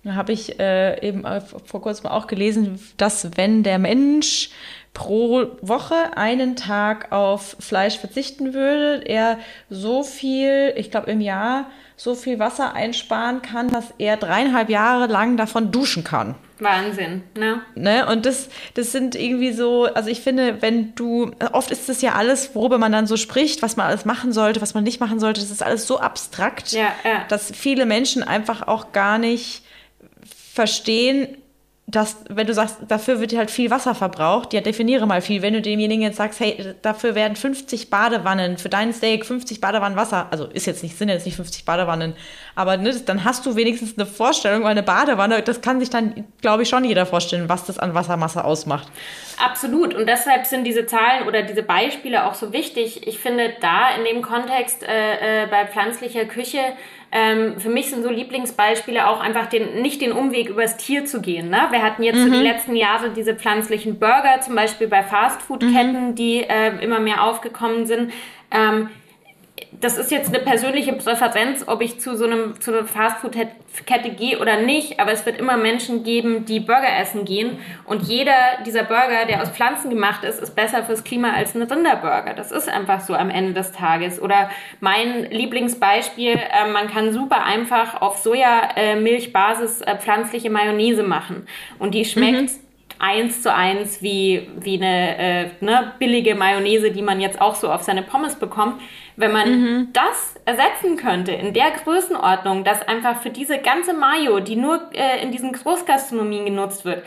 da 0.04 0.16
habe 0.16 0.34
ich 0.34 0.60
äh, 0.60 1.08
eben 1.08 1.24
vor 1.66 1.82
kurzem 1.82 2.08
auch 2.08 2.28
gelesen, 2.28 2.80
dass 2.98 3.38
wenn 3.38 3.64
der 3.64 3.80
Mensch 3.80 4.50
pro 4.94 5.48
Woche 5.62 6.18
einen 6.18 6.56
Tag 6.56 7.12
auf 7.12 7.56
Fleisch 7.60 7.98
verzichten 7.98 8.54
würde, 8.54 9.04
er 9.06 9.40
so 9.70 10.04
viel, 10.04 10.74
ich 10.76 10.92
glaube 10.92 11.10
im 11.10 11.22
Jahr, 11.22 11.70
so 11.96 12.16
viel 12.16 12.40
Wasser 12.40 12.74
einsparen 12.74 13.42
kann, 13.42 13.70
dass 13.70 13.94
er 14.00 14.18
dreieinhalb 14.18 14.70
Jahre 14.70 15.08
lang 15.08 15.38
davon 15.38 15.72
duschen 15.72 16.04
kann. 16.04 16.36
Wahnsinn, 16.60 17.24
ne? 17.36 17.62
ne? 17.76 18.06
Und 18.08 18.26
das, 18.26 18.50
das 18.74 18.92
sind 18.92 19.16
irgendwie 19.16 19.52
so, 19.52 19.86
also 19.86 20.10
ich 20.10 20.22
finde, 20.22 20.62
wenn 20.62 20.94
du, 20.96 21.32
oft 21.54 21.72
ist 21.72 21.90
das 21.90 22.02
ja 22.02 22.14
alles, 22.14 22.54
worüber 22.54 22.78
man 22.78 22.92
dann 22.92 23.08
so 23.08 23.18
spricht, 23.18 23.62
was 23.62 23.78
man 23.78 23.88
alles 23.88 24.06
machen 24.06 24.34
sollte, 24.34 24.62
was 24.62 24.74
man 24.74 24.84
nicht 24.84 25.00
machen 25.00 25.20
sollte, 25.20 25.42
das 25.42 25.52
ist 25.52 25.64
alles 25.64 25.88
so 25.88 26.00
abstrakt, 26.00 26.72
ja, 26.74 26.92
ja. 27.04 27.24
dass 27.30 27.52
viele 27.52 27.86
Menschen 27.86 28.24
einfach 28.24 28.68
auch 28.68 28.92
gar 28.92 29.18
nicht 29.18 29.64
verstehen, 30.54 31.38
dass, 31.92 32.18
wenn 32.30 32.48
du 32.48 32.54
sagst, 32.54 32.78
dafür 32.88 33.20
wird 33.20 33.36
halt 33.36 33.52
viel 33.52 33.70
Wasser 33.70 33.94
verbraucht, 33.94 34.54
ja, 34.54 34.62
definiere 34.62 35.06
mal 35.06 35.22
viel. 35.22 35.42
Wenn 35.42 35.54
du 35.54 35.62
demjenigen 35.62 36.02
jetzt 36.02 36.18
sagst, 36.18 36.40
hey, 36.40 36.74
dafür 36.82 37.16
werden 37.16 37.36
50 37.36 37.90
Badewannen 37.90 38.58
für 38.58 38.70
deinen 38.70 38.94
Steak 38.94 39.26
50 39.26 39.60
Badewannen 39.60 39.98
Wasser, 39.98 40.28
also 40.32 40.46
ist 40.46 40.68
jetzt 40.68 40.84
nicht, 40.84 40.98
sind 40.98 41.10
jetzt 41.10 41.26
nicht 41.26 41.36
50 41.36 41.66
Badewannen, 41.66 42.16
aber 42.56 42.78
ne, 42.78 42.94
dann 43.06 43.24
hast 43.24 43.46
du 43.46 43.56
wenigstens 43.56 43.98
eine 43.98 44.06
Vorstellung, 44.06 44.64
weil 44.64 44.72
eine 44.72 44.84
Badewanne, 44.84 45.42
das 45.42 45.62
kann 45.62 45.80
sich 45.80 45.90
dann, 45.90 46.26
glaube 46.42 46.64
ich, 46.64 46.70
schon 46.70 46.86
jeder 46.86 47.06
vorstellen, 47.06 47.50
was 47.50 47.66
das 47.66 47.78
an 47.78 47.94
Wassermasse 47.94 48.44
ausmacht. 48.46 48.88
Absolut. 49.44 49.94
Und 49.94 50.08
deshalb 50.08 50.46
sind 50.46 50.64
diese 50.64 50.86
Zahlen 50.86 51.28
oder 51.28 51.44
diese 51.44 51.64
Beispiele 51.64 52.26
auch 52.26 52.36
so 52.36 52.54
wichtig. 52.54 53.08
Ich 53.08 53.20
finde 53.20 53.54
da 53.60 53.96
in 53.96 54.06
dem 54.06 54.22
Kontext 54.22 54.84
äh, 54.84 55.44
äh, 55.44 55.48
bei 55.48 55.66
pflanzlicher 55.68 56.26
Küche 56.26 56.60
ähm, 57.12 57.60
für 57.60 57.70
mich 57.70 57.90
sind 57.90 58.04
so 58.04 58.10
Lieblingsbeispiele 58.10 59.08
auch 59.08 59.20
einfach 59.20 59.48
den, 59.48 59.82
nicht 59.82 60.02
den 60.02 60.14
Umweg 60.14 60.50
übers 60.50 60.78
Tier 60.78 61.06
zu 61.06 61.22
gehen. 61.22 61.50
Ne? 61.50 61.68
Wir 61.70 61.82
hatten 61.82 62.04
jetzt 62.04 62.18
mhm. 62.18 62.24
so 62.24 62.30
die 62.32 62.48
letzten 62.48 62.76
Jahre 62.76 63.10
diese 63.10 63.36
pflanzlichen 63.36 64.00
Burger, 64.00 64.40
zum 64.42 64.56
Beispiel 64.56 64.88
bei 64.88 65.04
Fastfood-Ketten, 65.04 66.10
mhm. 66.10 66.16
die 66.16 66.44
äh, 66.44 66.82
immer 66.82 67.00
mehr 67.00 67.24
aufgekommen 67.24 67.86
sind. 67.86 68.14
Ähm, 68.50 68.90
das 69.80 69.98
ist 69.98 70.12
jetzt 70.12 70.34
eine 70.34 70.44
persönliche 70.44 70.94
Präferenz, 70.94 71.64
ob 71.66 71.82
ich 71.82 72.00
zu 72.00 72.18
so 72.18 72.26
einem 72.26 72.60
zu 72.60 72.72
einer 72.72 72.86
Fastfood-Kette 72.86 74.10
gehe 74.12 74.40
oder 74.40 74.60
nicht, 74.62 75.00
aber 75.00 75.12
es 75.14 75.26
wird 75.26 75.40
immer 75.40 75.56
Menschen 75.56 76.04
geben, 76.04 76.46
die 76.46 76.60
Burger 76.60 77.00
essen 77.00 77.24
gehen 77.24 77.58
und 77.86 78.04
jeder 78.04 78.34
dieser 78.66 78.84
Burger, 78.84 79.26
der 79.28 79.42
aus 79.42 79.50
Pflanzen 79.50 79.90
gemacht 79.90 80.24
ist, 80.24 80.42
ist 80.42 80.56
besser 80.56 80.84
fürs 80.84 81.04
Klima 81.04 81.32
als 81.32 81.56
ein 81.56 81.62
Rinderburger. 81.62 82.34
Das 82.34 82.52
ist 82.52 82.68
einfach 82.68 83.00
so 83.00 83.14
am 83.14 83.30
Ende 83.30 83.54
des 83.54 83.72
Tages. 83.72 84.22
Oder 84.22 84.50
mein 84.82 85.32
Lieblingsbeispiel, 85.32 86.34
äh, 86.34 86.72
man 86.72 86.88
kann 86.88 87.14
super 87.14 87.44
einfach 87.46 88.02
auf 88.02 88.18
Sojamilchbasis 88.18 89.82
äh, 89.82 89.98
pflanzliche 89.98 90.50
Mayonnaise 90.50 91.04
machen 91.04 91.48
und 91.80 91.96
die 91.96 92.04
schmeckt 92.04 92.42
mhm 92.42 92.72
eins 93.02 93.42
zu 93.42 93.54
eins 93.54 94.04
wie, 94.04 94.48
wie 94.60 94.76
eine 94.76 95.18
äh, 95.18 95.46
ne, 95.60 95.94
billige 95.98 96.36
Mayonnaise, 96.36 96.92
die 96.92 97.02
man 97.02 97.20
jetzt 97.20 97.42
auch 97.42 97.56
so 97.56 97.72
auf 97.72 97.82
seine 97.82 98.04
Pommes 98.04 98.36
bekommt. 98.36 98.80
Wenn 99.16 99.32
man 99.32 99.50
mhm. 99.50 99.94
das 99.94 100.36
ersetzen 100.46 100.98
könnte 100.98 101.32
in 101.32 101.54
der 101.54 101.72
Größenordnung, 101.72 102.64
dass 102.64 102.88
einfach 102.88 103.22
für 103.22 103.30
diese 103.30 103.60
ganze 103.60 103.94
Mayo, 103.94 104.40
die 104.40 104.56
nur 104.56 104.90
äh, 104.94 105.22
in 105.22 105.32
diesen 105.32 105.52
Großgastronomien 105.52 106.46
genutzt 106.46 106.86
wird, 106.86 107.04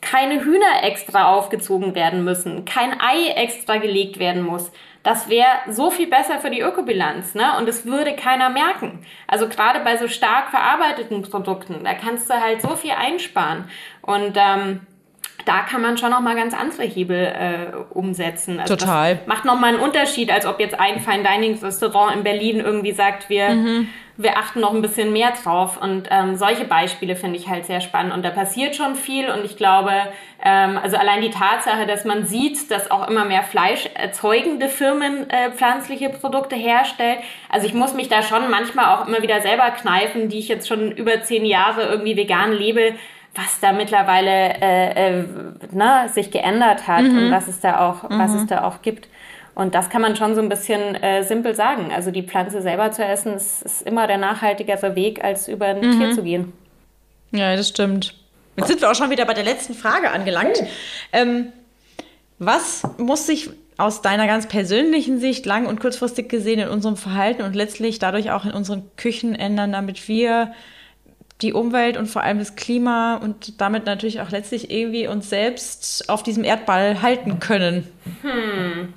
keine 0.00 0.44
Hühner 0.44 0.82
extra 0.84 1.32
aufgezogen 1.32 1.94
werden 1.94 2.24
müssen, 2.24 2.64
kein 2.64 3.00
Ei 3.00 3.30
extra 3.34 3.78
gelegt 3.78 4.18
werden 4.18 4.42
muss. 4.42 4.70
Das 5.02 5.28
wäre 5.28 5.48
so 5.68 5.90
viel 5.90 6.06
besser 6.06 6.38
für 6.38 6.50
die 6.50 6.60
Ökobilanz, 6.60 7.34
ne? 7.34 7.56
Und 7.58 7.68
es 7.68 7.86
würde 7.86 8.14
keiner 8.14 8.50
merken. 8.50 9.04
Also 9.26 9.48
gerade 9.48 9.80
bei 9.80 9.96
so 9.96 10.06
stark 10.06 10.50
verarbeiteten 10.50 11.22
Produkten, 11.22 11.82
da 11.84 11.94
kannst 11.94 12.28
du 12.28 12.34
halt 12.34 12.60
so 12.62 12.76
viel 12.76 12.90
einsparen. 12.90 13.64
Und 14.02 14.36
ähm, 14.36 14.80
da 15.48 15.60
kann 15.60 15.80
man 15.80 15.96
schon 15.96 16.10
noch 16.10 16.20
mal 16.20 16.36
ganz 16.36 16.52
andere 16.52 16.82
Hebel 16.82 17.16
äh, 17.16 17.76
umsetzen. 17.90 18.60
Also 18.60 18.76
Total. 18.76 19.18
macht 19.24 19.46
noch 19.46 19.58
mal 19.58 19.68
einen 19.68 19.80
Unterschied, 19.80 20.30
als 20.30 20.44
ob 20.44 20.60
jetzt 20.60 20.78
ein 20.78 21.00
Fine 21.00 21.24
Dining 21.24 21.58
Restaurant 21.58 22.14
in 22.14 22.22
Berlin 22.22 22.60
irgendwie 22.60 22.92
sagt, 22.92 23.30
wir 23.30 23.48
mhm. 23.48 23.88
wir 24.18 24.36
achten 24.36 24.60
noch 24.60 24.74
ein 24.74 24.82
bisschen 24.82 25.10
mehr 25.10 25.32
drauf. 25.42 25.80
Und 25.80 26.08
ähm, 26.10 26.36
solche 26.36 26.66
Beispiele 26.66 27.16
finde 27.16 27.38
ich 27.38 27.48
halt 27.48 27.64
sehr 27.64 27.80
spannend. 27.80 28.12
Und 28.12 28.26
da 28.26 28.30
passiert 28.30 28.76
schon 28.76 28.94
viel. 28.94 29.30
Und 29.30 29.46
ich 29.46 29.56
glaube, 29.56 29.92
ähm, 30.44 30.78
also 30.82 30.98
allein 30.98 31.22
die 31.22 31.30
Tatsache, 31.30 31.86
dass 31.86 32.04
man 32.04 32.26
sieht, 32.26 32.70
dass 32.70 32.90
auch 32.90 33.08
immer 33.08 33.24
mehr 33.24 33.42
fleischerzeugende 33.42 34.68
Firmen 34.68 35.30
äh, 35.30 35.50
pflanzliche 35.52 36.10
Produkte 36.10 36.56
herstellen. 36.56 37.20
Also 37.48 37.66
ich 37.66 37.72
muss 37.72 37.94
mich 37.94 38.10
da 38.10 38.22
schon 38.22 38.50
manchmal 38.50 38.94
auch 38.94 39.08
immer 39.08 39.22
wieder 39.22 39.40
selber 39.40 39.70
kneifen, 39.70 40.28
die 40.28 40.40
ich 40.40 40.48
jetzt 40.48 40.68
schon 40.68 40.92
über 40.92 41.22
zehn 41.22 41.46
Jahre 41.46 41.84
irgendwie 41.84 42.18
vegan 42.18 42.52
lebe 42.52 42.92
was 43.38 43.60
da 43.60 43.72
mittlerweile 43.72 44.60
äh, 44.60 45.20
äh, 45.20 45.24
ne, 45.70 46.10
sich 46.12 46.30
geändert 46.32 46.88
hat 46.88 47.04
mhm. 47.04 47.18
und 47.18 47.30
was 47.30 47.46
es 47.46 47.60
da 47.60 47.88
auch, 47.88 48.08
mhm. 48.08 48.18
was 48.18 48.34
es 48.34 48.46
da 48.46 48.64
auch 48.64 48.82
gibt. 48.82 49.08
Und 49.54 49.74
das 49.74 49.90
kann 49.90 50.02
man 50.02 50.16
schon 50.16 50.34
so 50.34 50.40
ein 50.40 50.48
bisschen 50.48 50.96
äh, 50.96 51.22
simpel 51.22 51.54
sagen. 51.54 51.92
Also 51.94 52.10
die 52.10 52.22
Pflanze 52.22 52.62
selber 52.62 52.90
zu 52.90 53.04
essen, 53.04 53.34
ist, 53.34 53.62
ist 53.62 53.82
immer 53.82 54.06
der 54.06 54.18
nachhaltigere 54.18 54.96
Weg, 54.96 55.22
als 55.22 55.46
über 55.48 55.66
ein 55.66 55.80
mhm. 55.80 55.98
Tier 55.98 56.12
zu 56.12 56.22
gehen. 56.22 56.52
Ja, 57.30 57.54
das 57.54 57.68
stimmt. 57.68 58.14
Jetzt 58.56 58.68
sind 58.68 58.80
wir 58.80 58.90
auch 58.90 58.94
schon 58.94 59.10
wieder 59.10 59.24
bei 59.24 59.34
der 59.34 59.44
letzten 59.44 59.74
Frage 59.74 60.10
angelangt. 60.10 60.62
Ähm, 61.12 61.52
was 62.38 62.82
muss 62.98 63.26
sich 63.26 63.50
aus 63.76 64.02
deiner 64.02 64.26
ganz 64.26 64.48
persönlichen 64.48 65.20
Sicht 65.20 65.46
lang- 65.46 65.66
und 65.66 65.80
kurzfristig 65.80 66.28
gesehen 66.28 66.58
in 66.58 66.68
unserem 66.68 66.96
Verhalten 66.96 67.42
und 67.42 67.54
letztlich 67.54 68.00
dadurch 68.00 68.32
auch 68.32 68.44
in 68.44 68.50
unseren 68.50 68.90
Küchen 68.96 69.36
ändern, 69.36 69.70
damit 69.72 70.08
wir 70.08 70.52
die 71.40 71.52
Umwelt 71.52 71.96
und 71.96 72.06
vor 72.06 72.22
allem 72.22 72.38
das 72.38 72.56
Klima 72.56 73.16
und 73.16 73.60
damit 73.60 73.86
natürlich 73.86 74.20
auch 74.20 74.30
letztlich 74.30 74.70
irgendwie 74.70 75.06
uns 75.06 75.30
selbst 75.30 76.08
auf 76.08 76.22
diesem 76.22 76.44
Erdball 76.44 77.00
halten 77.00 77.38
können? 77.38 77.86
Hm. 78.22 78.92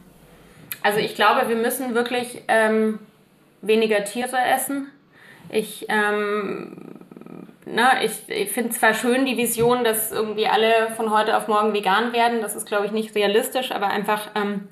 Also 0.82 1.00
ich 1.00 1.16
glaube, 1.16 1.48
wir 1.48 1.56
müssen 1.56 1.94
wirklich 1.94 2.42
ähm, 2.48 3.00
weniger 3.62 4.04
Tiere 4.04 4.38
essen. 4.56 4.88
Ich, 5.50 5.86
ähm, 5.89 6.76
na, 7.66 8.04
ich, 8.04 8.12
ich 8.28 8.50
finde 8.52 8.72
zwar 8.72 8.96
schön 8.96 9.26
die 9.26 9.38
Vision, 9.38 9.84
dass 9.84 10.12
irgendwie 10.12 10.48
alle 10.48 10.89
von 10.96 11.12
heute 11.12 11.38
auf 11.38 11.48
morgen 11.48 11.74
vegan 11.74 12.14
werden. 12.14 12.42
Das 12.42 12.56
ist, 12.56 12.68
glaube 12.68 12.88
ich, 12.88 12.92
nicht 12.92 13.14
realistisch, 13.14 13.72
aber 13.72 13.88
einfach 13.88 14.32
ähm, 14.34 14.68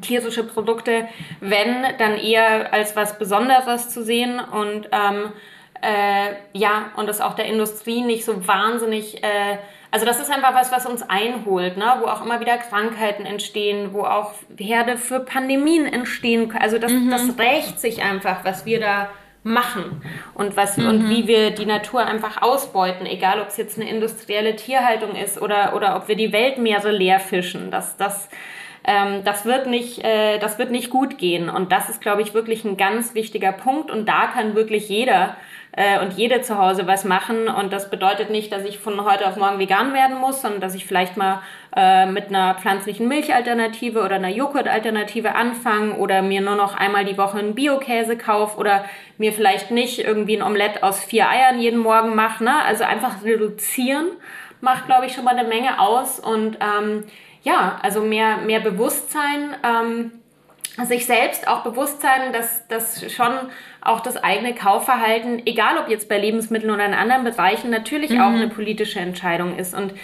tierische 0.00 0.42
Produkte, 0.42 1.06
wenn, 1.40 1.84
dann 1.98 2.16
eher 2.16 2.72
als 2.72 2.96
was 2.96 3.18
Besonderes 3.18 3.90
zu 3.90 4.02
sehen 4.02 4.40
und 4.40 4.88
ähm, 4.90 5.32
äh, 5.82 6.34
ja, 6.52 6.90
und 6.96 7.08
das 7.08 7.20
auch 7.20 7.34
der 7.34 7.46
Industrie 7.46 8.02
nicht 8.02 8.24
so 8.24 8.46
wahnsinnig, 8.46 9.22
äh, 9.22 9.58
Also 9.90 10.04
das 10.04 10.20
ist 10.20 10.30
einfach 10.30 10.54
was, 10.54 10.72
was 10.72 10.84
uns 10.84 11.02
einholt, 11.02 11.76
ne? 11.76 11.84
wo 12.00 12.06
auch 12.06 12.24
immer 12.24 12.40
wieder 12.40 12.58
Krankheiten 12.58 13.24
entstehen, 13.24 13.92
wo 13.92 14.02
auch 14.02 14.32
Herde 14.58 14.98
für 14.98 15.20
Pandemien 15.20 15.86
entstehen. 15.86 16.52
Also 16.58 16.78
das, 16.78 16.92
mhm. 16.92 17.10
das 17.10 17.38
rächt 17.38 17.80
sich 17.80 18.02
einfach, 18.02 18.44
was 18.44 18.66
wir 18.66 18.80
da 18.80 19.08
machen 19.46 20.02
und 20.34 20.56
was 20.56 20.76
mhm. 20.76 20.88
und 20.88 21.08
wie 21.08 21.28
wir 21.28 21.52
die 21.52 21.66
Natur 21.66 22.04
einfach 22.04 22.42
ausbeuten, 22.42 23.06
egal 23.06 23.40
ob 23.40 23.48
es 23.48 23.56
jetzt 23.56 23.78
eine 23.80 23.88
industrielle 23.88 24.56
Tierhaltung 24.56 25.14
ist 25.14 25.40
oder 25.40 25.74
oder 25.76 25.96
ob 25.96 26.08
wir 26.08 26.16
die 26.16 26.32
Weltmeere 26.32 26.90
leer 26.90 27.20
fischen. 27.20 27.70
Das 27.70 27.96
das 27.96 28.28
ähm, 28.84 29.22
das 29.24 29.44
wird 29.44 29.68
nicht 29.68 30.04
äh, 30.04 30.38
das 30.38 30.58
wird 30.58 30.72
nicht 30.72 30.90
gut 30.90 31.16
gehen 31.16 31.48
und 31.48 31.70
das 31.70 31.88
ist 31.88 32.00
glaube 32.00 32.22
ich 32.22 32.34
wirklich 32.34 32.64
ein 32.64 32.76
ganz 32.76 33.14
wichtiger 33.14 33.52
Punkt 33.52 33.90
und 33.90 34.08
da 34.08 34.26
kann 34.26 34.56
wirklich 34.56 34.88
jeder 34.88 35.36
äh, 35.76 36.00
und 36.00 36.14
jede 36.14 36.40
zu 36.40 36.58
Hause 36.58 36.86
was 36.86 37.04
machen. 37.04 37.48
Und 37.48 37.72
das 37.72 37.90
bedeutet 37.90 38.30
nicht, 38.30 38.50
dass 38.50 38.64
ich 38.64 38.78
von 38.78 39.04
heute 39.04 39.28
auf 39.28 39.36
morgen 39.36 39.58
vegan 39.58 39.92
werden 39.92 40.18
muss, 40.18 40.40
sondern 40.40 40.60
dass 40.60 40.74
ich 40.74 40.86
vielleicht 40.86 41.16
mal 41.16 41.42
äh, 41.76 42.06
mit 42.06 42.28
einer 42.28 42.54
pflanzlichen 42.54 43.06
Milchalternative 43.06 44.02
oder 44.02 44.16
einer 44.16 44.30
Joghurtalternative 44.30 45.34
anfange 45.34 45.94
oder 45.96 46.22
mir 46.22 46.40
nur 46.40 46.56
noch 46.56 46.74
einmal 46.74 47.04
die 47.04 47.18
Woche 47.18 47.38
einen 47.38 47.54
Bio-Käse 47.54 48.16
kaufe 48.16 48.58
oder 48.58 48.86
mir 49.18 49.32
vielleicht 49.32 49.70
nicht 49.70 49.98
irgendwie 49.98 50.36
ein 50.36 50.42
Omelett 50.42 50.82
aus 50.82 51.04
vier 51.04 51.28
Eiern 51.28 51.60
jeden 51.60 51.78
Morgen 51.78 52.14
mache. 52.14 52.42
Ne? 52.42 52.54
Also 52.64 52.84
einfach 52.84 53.22
reduzieren 53.22 54.06
macht, 54.62 54.86
glaube 54.86 55.06
ich, 55.06 55.12
schon 55.12 55.24
mal 55.24 55.36
eine 55.36 55.46
Menge 55.46 55.78
aus. 55.78 56.18
Und 56.18 56.56
ähm, 56.60 57.04
ja, 57.42 57.78
also 57.82 58.00
mehr, 58.00 58.38
mehr 58.38 58.60
Bewusstsein. 58.60 59.54
Ähm, 59.62 60.12
sich 60.84 61.06
selbst 61.06 61.48
auch 61.48 61.62
bewusst 61.62 62.02
sein, 62.02 62.32
dass 62.32 62.68
das 62.68 63.10
schon 63.10 63.32
auch 63.86 64.00
das 64.00 64.16
eigene 64.16 64.54
Kaufverhalten, 64.54 65.46
egal 65.46 65.78
ob 65.78 65.88
jetzt 65.88 66.08
bei 66.08 66.18
Lebensmitteln 66.18 66.72
oder 66.72 66.84
in 66.84 66.94
anderen 66.94 67.24
Bereichen, 67.24 67.70
natürlich 67.70 68.10
mhm. 68.10 68.20
auch 68.20 68.32
eine 68.32 68.48
politische 68.48 69.00
Entscheidung 69.00 69.56
ist. 69.56 69.74
Und 69.74 69.92
äh, 69.92 69.96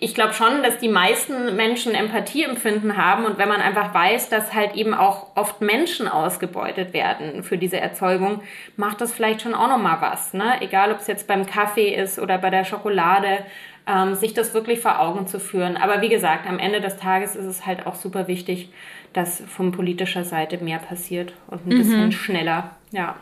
ich 0.00 0.14
glaube 0.14 0.34
schon, 0.34 0.62
dass 0.62 0.78
die 0.78 0.88
meisten 0.88 1.56
Menschen 1.56 1.94
Empathieempfinden 1.94 2.96
haben 2.96 3.24
und 3.24 3.38
wenn 3.38 3.48
man 3.48 3.60
einfach 3.60 3.94
weiß, 3.94 4.28
dass 4.28 4.52
halt 4.52 4.74
eben 4.74 4.92
auch 4.94 5.28
oft 5.36 5.62
Menschen 5.62 6.06
ausgebeutet 6.06 6.92
werden 6.92 7.42
für 7.42 7.56
diese 7.56 7.80
Erzeugung, 7.80 8.42
macht 8.76 9.00
das 9.00 9.12
vielleicht 9.12 9.42
schon 9.42 9.54
auch 9.54 9.68
noch 9.68 9.78
mal 9.78 10.00
was. 10.00 10.34
Ne? 10.34 10.60
Egal, 10.60 10.92
ob 10.92 11.00
es 11.00 11.06
jetzt 11.06 11.26
beim 11.26 11.46
Kaffee 11.46 11.94
ist 11.94 12.18
oder 12.18 12.38
bei 12.38 12.50
der 12.50 12.64
Schokolade, 12.64 13.38
ähm, 13.86 14.14
sich 14.14 14.34
das 14.34 14.54
wirklich 14.54 14.80
vor 14.80 15.00
Augen 15.00 15.26
zu 15.26 15.40
führen. 15.40 15.76
Aber 15.76 16.02
wie 16.02 16.08
gesagt, 16.08 16.48
am 16.48 16.58
Ende 16.58 16.80
des 16.80 16.96
Tages 16.96 17.34
ist 17.34 17.46
es 17.46 17.66
halt 17.66 17.86
auch 17.86 17.94
super 17.94 18.28
wichtig, 18.28 18.70
dass 19.12 19.42
von 19.46 19.72
politischer 19.72 20.24
Seite 20.24 20.58
mehr 20.58 20.78
passiert 20.78 21.32
und 21.48 21.66
ein 21.66 21.74
mhm. 21.74 21.78
bisschen 21.78 22.12
schneller. 22.12 22.76
Ja. 22.92 23.16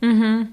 Mhm. 0.00 0.48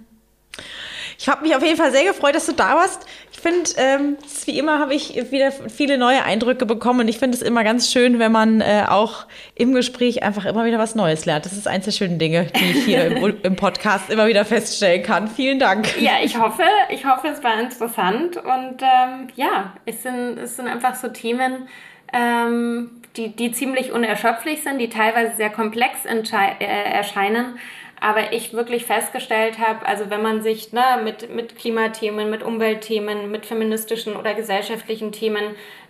Ich 1.17 1.27
habe 1.27 1.41
mich 1.41 1.53
auf 1.53 1.61
jeden 1.61 1.75
Fall 1.75 1.91
sehr 1.91 2.05
gefreut, 2.05 2.33
dass 2.33 2.45
du 2.45 2.53
da 2.53 2.75
warst. 2.75 3.05
Ich 3.33 3.39
finde, 3.39 3.69
ähm, 3.75 4.17
wie 4.45 4.57
immer 4.57 4.79
habe 4.79 4.93
ich 4.93 5.31
wieder 5.31 5.51
viele 5.51 5.97
neue 5.97 6.23
Eindrücke 6.23 6.65
bekommen 6.65 7.01
und 7.01 7.07
ich 7.09 7.19
finde 7.19 7.35
es 7.35 7.41
immer 7.41 7.65
ganz 7.65 7.91
schön, 7.91 8.19
wenn 8.19 8.31
man 8.31 8.61
äh, 8.61 8.85
auch 8.87 9.25
im 9.55 9.73
Gespräch 9.73 10.23
einfach 10.23 10.45
immer 10.45 10.63
wieder 10.63 10.79
was 10.79 10.95
Neues 10.95 11.25
lernt. 11.25 11.45
Das 11.45 11.51
ist 11.51 11.67
eins 11.67 11.83
der 11.83 11.91
schönen 11.91 12.19
Dinge, 12.19 12.45
die 12.45 12.71
ich 12.71 12.85
hier 12.85 13.05
im, 13.05 13.37
im, 13.43 13.55
Podcast 13.57 14.09
immer 14.09 14.27
wieder 14.27 14.45
feststellen 14.45 15.03
kann. 15.03 15.27
Vielen 15.27 15.59
Dank. 15.59 16.01
Ja, 16.01 16.13
ich 16.23 16.39
hoffe, 16.39 16.63
ich 16.89 17.05
hoffe, 17.05 17.27
es 17.27 17.43
war 17.43 17.59
interessant 17.59 18.37
und 18.37 18.81
ähm, 18.81 19.27
ja, 19.35 19.73
es 19.85 20.03
sind, 20.03 20.37
es 20.37 20.55
sind 20.55 20.69
einfach 20.69 20.95
so 20.95 21.09
Themen, 21.09 21.67
ähm, 22.13 22.89
die, 23.17 23.35
die 23.35 23.51
ziemlich 23.51 23.91
unerschöpflich 23.91 24.63
sind, 24.63 24.79
die 24.79 24.89
teilweise 24.89 25.35
sehr 25.35 25.49
komplex 25.49 26.05
äh, 26.05 26.63
erscheinen. 26.63 27.59
Aber 28.01 28.31
ich 28.31 28.53
wirklich 28.53 28.85
festgestellt 28.85 29.59
habe, 29.59 29.85
also 29.85 30.09
wenn 30.09 30.21
man 30.21 30.41
sich 30.41 30.71
ne, 30.71 31.01
mit, 31.03 31.35
mit 31.35 31.57
Klimathemen, 31.57 32.29
mit 32.29 32.43
Umweltthemen, 32.43 33.29
mit 33.29 33.45
feministischen 33.45 34.15
oder 34.15 34.33
gesellschaftlichen 34.33 35.11
Themen 35.11 35.43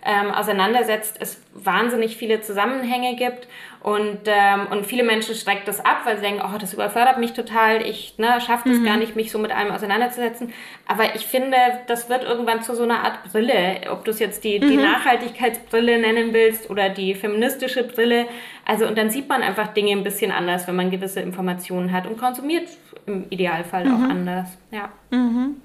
ähm, 0.04 0.30
auseinandersetzt, 0.30 1.16
es 1.20 1.40
wahnsinnig 1.52 2.16
viele 2.16 2.40
Zusammenhänge 2.40 3.16
gibt 3.16 3.48
und, 3.82 4.20
ähm, 4.26 4.66
und 4.70 4.84
viele 4.84 5.02
Menschen 5.04 5.34
schreckt 5.34 5.66
das 5.66 5.82
ab, 5.82 6.02
weil 6.04 6.16
sie 6.16 6.22
denken, 6.22 6.42
oh, 6.44 6.58
das 6.58 6.74
überfordert 6.74 7.18
mich 7.18 7.32
total, 7.32 7.80
ich 7.80 8.18
ne, 8.18 8.38
schaffe 8.40 8.68
das 8.68 8.78
mhm. 8.78 8.84
gar 8.84 8.98
nicht, 8.98 9.16
mich 9.16 9.30
so 9.30 9.38
mit 9.38 9.52
allem 9.52 9.72
auseinanderzusetzen. 9.72 10.52
Aber 10.86 11.14
ich 11.14 11.26
finde, 11.26 11.56
das 11.86 12.10
wird 12.10 12.24
irgendwann 12.24 12.62
zu 12.62 12.74
so 12.74 12.82
einer 12.82 13.04
Art 13.04 13.24
Brille, 13.32 13.80
ob 13.90 14.04
du 14.04 14.10
es 14.10 14.18
jetzt 14.18 14.44
die, 14.44 14.60
mhm. 14.60 14.68
die 14.68 14.76
Nachhaltigkeitsbrille 14.76 15.98
nennen 15.98 16.34
willst 16.34 16.68
oder 16.68 16.90
die 16.90 17.14
feministische 17.14 17.84
Brille. 17.84 18.26
Also 18.66 18.86
und 18.86 18.98
dann 18.98 19.08
sieht 19.08 19.28
man 19.28 19.42
einfach 19.42 19.68
Dinge 19.68 19.92
ein 19.92 20.04
bisschen 20.04 20.30
anders, 20.30 20.68
wenn 20.68 20.76
man 20.76 20.90
gewisse 20.90 21.20
Informationen 21.20 21.90
hat 21.90 22.06
und 22.06 22.18
konsumiert 22.18 22.68
im 23.06 23.24
Idealfall 23.30 23.86
mhm. 23.86 23.94
auch 23.94 24.08
anders. 24.10 24.48
Ja. 24.70 24.90
Mhm. 25.10 25.56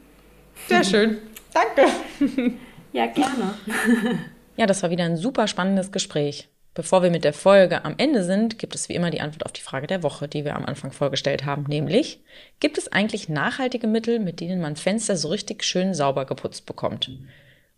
Sehr 0.68 0.84
schön. 0.86 1.18
Danke. 1.54 1.92
Ja, 2.96 3.08
gerne. 3.08 3.54
Ja, 4.58 4.66
das 4.66 4.82
war 4.82 4.90
wieder 4.90 5.04
ein 5.04 5.18
super 5.18 5.50
spannendes 5.50 5.92
Gespräch. 5.92 6.48
Bevor 6.74 7.04
wir 7.04 7.12
mit 7.12 7.26
der 7.26 7.34
Folge 7.34 7.84
am 7.84 7.96
Ende 7.98 8.24
sind, 8.24 8.58
gibt 8.58 8.74
es 8.74 8.88
wie 8.88 8.94
immer 8.94 9.12
die 9.12 9.20
Antwort 9.20 9.46
auf 9.46 9.52
die 9.52 9.62
Frage 9.62 9.86
der 9.86 10.02
Woche, 10.02 10.30
die 10.30 10.46
wir 10.46 10.56
am 10.56 10.66
Anfang 10.66 10.94
vorgestellt 10.94 11.44
haben, 11.44 11.66
nämlich, 11.68 12.22
gibt 12.62 12.78
es 12.78 12.90
eigentlich 12.90 13.28
nachhaltige 13.28 13.88
Mittel, 13.88 14.20
mit 14.20 14.40
denen 14.40 14.62
man 14.62 14.78
Fenster 14.78 15.18
so 15.18 15.28
richtig 15.28 15.66
schön 15.66 15.94
sauber 15.94 16.24
geputzt 16.24 16.66
bekommt? 16.66 17.12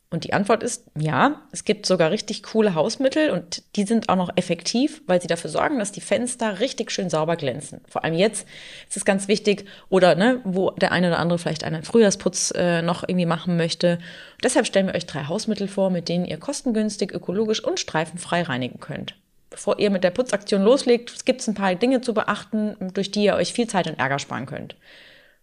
Und 0.10 0.24
die 0.24 0.32
Antwort 0.32 0.64
ist 0.64 0.86
ja, 0.98 1.42
es 1.52 1.66
gibt 1.66 1.86
sogar 1.86 2.12
richtig 2.12 2.42
coole 2.44 2.76
Hausmittel 2.76 3.30
und 3.30 3.64
die 3.76 3.84
sind 3.84 4.08
auch 4.08 4.16
noch 4.16 4.30
effektiv, 4.38 5.02
weil 5.06 5.22
sie 5.22 5.28
dafür 5.28 5.50
sorgen, 5.50 5.80
dass 5.80 5.92
die 5.92 6.00
Fenster 6.00 6.62
richtig 6.62 6.92
schön 6.92 7.10
sauber 7.10 7.36
glänzen. 7.36 7.82
Vor 7.90 8.06
allem 8.06 8.14
jetzt 8.14 8.48
ist 8.88 8.96
es 8.96 9.04
ganz 9.04 9.28
wichtig 9.28 9.66
oder 9.90 10.16
ne, 10.16 10.40
wo 10.46 10.72
der 10.72 10.94
eine 10.94 11.08
oder 11.10 11.20
andere 11.20 11.40
vielleicht 11.40 11.66
einen 11.66 11.84
Frühjahrsputz 11.84 12.54
äh, 12.56 12.82
noch 12.82 13.04
irgendwie 13.04 13.26
machen 13.26 13.58
möchte. 13.58 13.96
Und 14.36 14.46
deshalb 14.46 14.66
stellen 14.66 14.88
wir 14.88 14.96
euch 14.96 15.08
drei 15.08 15.26
Hausmittel 15.26 15.68
vor, 15.68 15.90
mit 15.90 16.08
denen 16.08 16.24
ihr 16.24 16.38
kostengünstig, 16.38 17.12
ökologisch 17.12 17.62
und 17.62 17.78
streifenfrei 17.78 18.44
reinigen 18.44 18.80
könnt. 18.80 19.16
Bevor 19.50 19.78
ihr 19.78 19.90
mit 19.90 20.06
der 20.06 20.12
Putzaktion 20.12 20.62
loslegt, 20.62 21.26
gibt 21.26 21.42
es 21.42 21.50
ein 21.50 21.54
paar 21.54 21.76
Dinge 21.76 22.00
zu 22.00 22.14
beachten, 22.14 22.78
durch 22.94 23.12
die 23.12 23.24
ihr 23.24 23.36
euch 23.36 23.52
viel 23.52 23.68
Zeit 23.68 23.88
und 23.88 24.00
Ärger 24.00 24.20
sparen 24.20 24.46
könnt. 24.46 24.78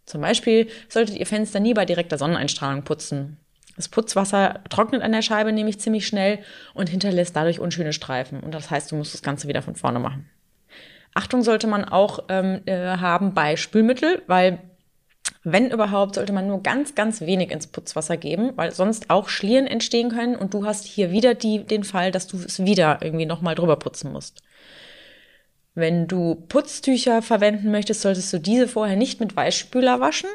Zum 0.06 0.22
Beispiel 0.22 0.68
solltet 0.88 1.16
ihr 1.16 1.26
Fenster 1.26 1.60
nie 1.60 1.74
bei 1.74 1.84
direkter 1.84 2.16
Sonneneinstrahlung 2.16 2.82
putzen. 2.82 3.38
Das 3.76 3.88
Putzwasser 3.88 4.60
trocknet 4.68 5.02
an 5.02 5.12
der 5.12 5.22
Scheibe 5.22 5.52
nämlich 5.52 5.80
ziemlich 5.80 6.06
schnell 6.06 6.38
und 6.74 6.88
hinterlässt 6.88 7.34
dadurch 7.34 7.60
unschöne 7.60 7.92
Streifen. 7.92 8.40
Und 8.40 8.54
das 8.54 8.70
heißt, 8.70 8.92
du 8.92 8.96
musst 8.96 9.14
das 9.14 9.22
Ganze 9.22 9.48
wieder 9.48 9.62
von 9.62 9.74
vorne 9.74 9.98
machen. 9.98 10.28
Achtung 11.14 11.42
sollte 11.42 11.66
man 11.66 11.84
auch 11.84 12.24
ähm, 12.28 12.62
äh, 12.66 12.96
haben 12.96 13.34
bei 13.34 13.56
Spülmittel, 13.56 14.22
weil 14.26 14.58
wenn 15.42 15.70
überhaupt, 15.70 16.16
sollte 16.16 16.32
man 16.32 16.46
nur 16.46 16.62
ganz, 16.62 16.94
ganz 16.94 17.20
wenig 17.20 17.50
ins 17.50 17.66
Putzwasser 17.66 18.16
geben, 18.16 18.52
weil 18.56 18.72
sonst 18.72 19.10
auch 19.10 19.28
Schlieren 19.28 19.66
entstehen 19.66 20.10
können 20.10 20.36
und 20.36 20.54
du 20.54 20.64
hast 20.64 20.84
hier 20.84 21.10
wieder 21.10 21.34
die, 21.34 21.64
den 21.64 21.84
Fall, 21.84 22.10
dass 22.10 22.26
du 22.26 22.38
es 22.38 22.64
wieder 22.64 22.98
irgendwie 23.02 23.26
nochmal 23.26 23.54
drüber 23.54 23.76
putzen 23.76 24.12
musst. 24.12 24.42
Wenn 25.74 26.06
du 26.06 26.36
Putztücher 26.48 27.20
verwenden 27.20 27.70
möchtest, 27.70 28.02
solltest 28.02 28.32
du 28.32 28.38
diese 28.38 28.68
vorher 28.68 28.96
nicht 28.96 29.20
mit 29.20 29.36
Weichspüler 29.36 30.00
waschen, 30.00 30.30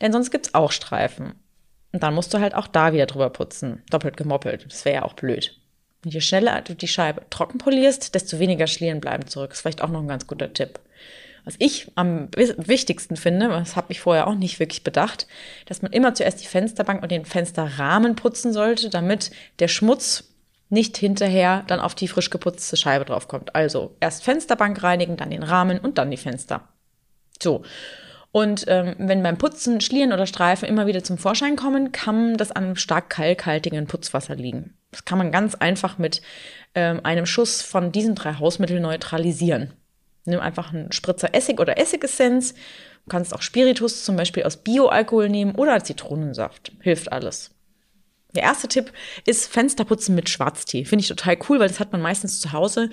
denn 0.00 0.12
sonst 0.12 0.30
gibt's 0.30 0.54
auch 0.54 0.72
Streifen. 0.72 1.34
Und 1.96 2.02
dann 2.02 2.12
musst 2.12 2.34
du 2.34 2.40
halt 2.40 2.54
auch 2.54 2.66
da 2.66 2.92
wieder 2.92 3.06
drüber 3.06 3.30
putzen. 3.30 3.82
Doppelt 3.88 4.18
gemoppelt. 4.18 4.66
Das 4.68 4.84
wäre 4.84 4.96
ja 4.96 5.02
auch 5.04 5.14
blöd. 5.14 5.58
Und 6.04 6.12
je 6.12 6.20
schneller 6.20 6.60
du 6.60 6.74
die 6.74 6.88
Scheibe 6.88 7.22
trocken 7.30 7.56
polierst, 7.56 8.14
desto 8.14 8.38
weniger 8.38 8.66
Schlieren 8.66 9.00
bleiben 9.00 9.26
zurück. 9.26 9.52
Ist 9.52 9.62
vielleicht 9.62 9.80
auch 9.80 9.88
noch 9.88 10.02
ein 10.02 10.08
ganz 10.08 10.26
guter 10.26 10.52
Tipp. 10.52 10.78
Was 11.46 11.54
ich 11.58 11.90
am 11.94 12.28
wichtigsten 12.36 13.16
finde, 13.16 13.48
das 13.48 13.76
habe 13.76 13.92
ich 13.92 14.00
vorher 14.00 14.26
auch 14.26 14.34
nicht 14.34 14.60
wirklich 14.60 14.84
bedacht, 14.84 15.26
dass 15.64 15.80
man 15.80 15.90
immer 15.90 16.12
zuerst 16.12 16.42
die 16.42 16.46
Fensterbank 16.46 17.02
und 17.02 17.10
den 17.10 17.24
Fensterrahmen 17.24 18.14
putzen 18.14 18.52
sollte, 18.52 18.90
damit 18.90 19.30
der 19.58 19.68
Schmutz 19.68 20.34
nicht 20.68 20.98
hinterher 20.98 21.64
dann 21.66 21.80
auf 21.80 21.94
die 21.94 22.08
frisch 22.08 22.28
geputzte 22.28 22.76
Scheibe 22.76 23.06
draufkommt. 23.06 23.54
Also 23.54 23.96
erst 24.00 24.22
Fensterbank 24.22 24.82
reinigen, 24.82 25.16
dann 25.16 25.30
den 25.30 25.42
Rahmen 25.42 25.78
und 25.78 25.96
dann 25.96 26.10
die 26.10 26.18
Fenster. 26.18 26.68
So. 27.42 27.62
Und 28.36 28.66
ähm, 28.68 28.96
wenn 28.98 29.22
beim 29.22 29.38
Putzen 29.38 29.80
Schlieren 29.80 30.12
oder 30.12 30.26
Streifen 30.26 30.68
immer 30.68 30.86
wieder 30.86 31.02
zum 31.02 31.16
Vorschein 31.16 31.56
kommen, 31.56 31.90
kann 31.90 32.36
das 32.36 32.52
an 32.52 32.64
einem 32.64 32.76
stark 32.76 33.08
kalkhaltigen 33.08 33.86
Putzwasser 33.86 34.34
liegen. 34.34 34.74
Das 34.90 35.06
kann 35.06 35.16
man 35.16 35.32
ganz 35.32 35.54
einfach 35.54 35.96
mit 35.96 36.20
ähm, 36.74 37.00
einem 37.02 37.24
Schuss 37.24 37.62
von 37.62 37.92
diesen 37.92 38.14
drei 38.14 38.34
Hausmitteln 38.34 38.82
neutralisieren. 38.82 39.72
Nimm 40.26 40.40
einfach 40.40 40.70
einen 40.70 40.92
Spritzer 40.92 41.34
Essig 41.34 41.60
oder 41.60 41.78
Essigessenz. 41.78 42.52
Du 42.52 43.08
kannst 43.08 43.32
auch 43.32 43.40
Spiritus 43.40 44.04
zum 44.04 44.16
Beispiel 44.16 44.42
aus 44.42 44.58
Bioalkohol 44.58 45.30
nehmen 45.30 45.54
oder 45.54 45.82
Zitronensaft. 45.82 46.72
Hilft 46.82 47.10
alles. 47.12 47.52
Der 48.34 48.42
erste 48.42 48.68
Tipp 48.68 48.92
ist 49.24 49.50
Fensterputzen 49.50 50.14
mit 50.14 50.28
Schwarztee. 50.28 50.84
Finde 50.84 51.00
ich 51.02 51.08
total 51.08 51.38
cool, 51.48 51.58
weil 51.58 51.68
das 51.68 51.80
hat 51.80 51.92
man 51.92 52.02
meistens 52.02 52.38
zu 52.38 52.52
Hause. 52.52 52.90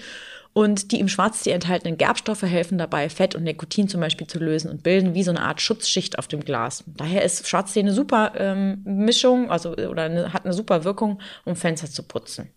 Und 0.54 0.92
die 0.92 1.00
im 1.00 1.08
Schwarztee 1.08 1.52
enthaltenen 1.52 1.98
Gerbstoffe 1.98 2.44
helfen 2.44 2.78
dabei, 2.78 3.10
Fett 3.10 3.34
und 3.34 3.44
Nikotin 3.44 3.88
zum 3.88 4.02
Beispiel 4.02 4.28
zu 4.28 4.38
lösen 4.38 4.70
und 4.70 4.84
bilden 4.84 5.16
wie 5.16 5.24
so 5.24 5.32
eine 5.32 5.42
Art 5.42 5.62
Schutzschicht 5.62 6.20
auf 6.20 6.28
dem 6.28 6.42
Glas. 6.42 6.84
Daher 6.86 7.24
ist 7.24 7.48
Schwarztee 7.48 7.80
eine 7.80 7.94
super 7.94 8.34
ähm, 8.38 8.82
Mischung, 8.86 9.50
also 9.50 9.72
oder 9.72 10.04
eine, 10.04 10.32
hat 10.32 10.46
eine 10.46 10.54
super 10.54 10.84
Wirkung, 10.84 11.20
um 11.44 11.56
Fenster 11.56 11.90
zu 11.90 12.04
putzen. 12.04 12.50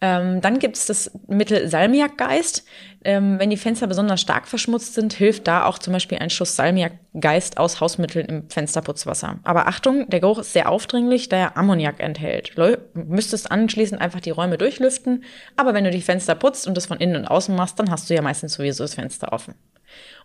Ähm, 0.00 0.40
dann 0.40 0.60
gibt 0.60 0.76
es 0.76 0.86
das 0.86 1.10
Mittel 1.26 1.68
Salmiakgeist. 1.68 2.64
Ähm, 3.04 3.38
wenn 3.38 3.50
die 3.50 3.56
Fenster 3.56 3.86
besonders 3.86 4.20
stark 4.20 4.46
verschmutzt 4.46 4.94
sind, 4.94 5.12
hilft 5.12 5.48
da 5.48 5.64
auch 5.66 5.78
zum 5.78 5.92
Beispiel 5.92 6.18
ein 6.18 6.30
Schuss 6.30 6.54
Salmiakgeist 6.56 7.58
aus 7.58 7.80
Hausmitteln 7.80 8.26
im 8.26 8.50
Fensterputzwasser. 8.50 9.40
Aber 9.42 9.66
Achtung, 9.66 10.08
der 10.08 10.20
Geruch 10.20 10.38
ist 10.38 10.52
sehr 10.52 10.68
aufdringlich, 10.68 11.28
da 11.28 11.36
er 11.36 11.56
Ammoniak 11.56 12.00
enthält. 12.00 12.56
Du 12.56 12.78
müsstest 12.94 13.50
anschließend 13.50 14.00
einfach 14.00 14.20
die 14.20 14.30
Räume 14.30 14.56
durchlüften, 14.58 15.24
aber 15.56 15.74
wenn 15.74 15.84
du 15.84 15.90
die 15.90 16.02
Fenster 16.02 16.34
putzt 16.36 16.66
und 16.66 16.76
das 16.76 16.86
von 16.86 16.98
innen 16.98 17.16
und 17.16 17.26
außen 17.26 17.54
machst, 17.54 17.78
dann 17.78 17.90
hast 17.90 18.08
du 18.08 18.14
ja 18.14 18.22
meistens 18.22 18.54
sowieso 18.54 18.84
das 18.84 18.94
Fenster 18.94 19.32
offen. 19.32 19.54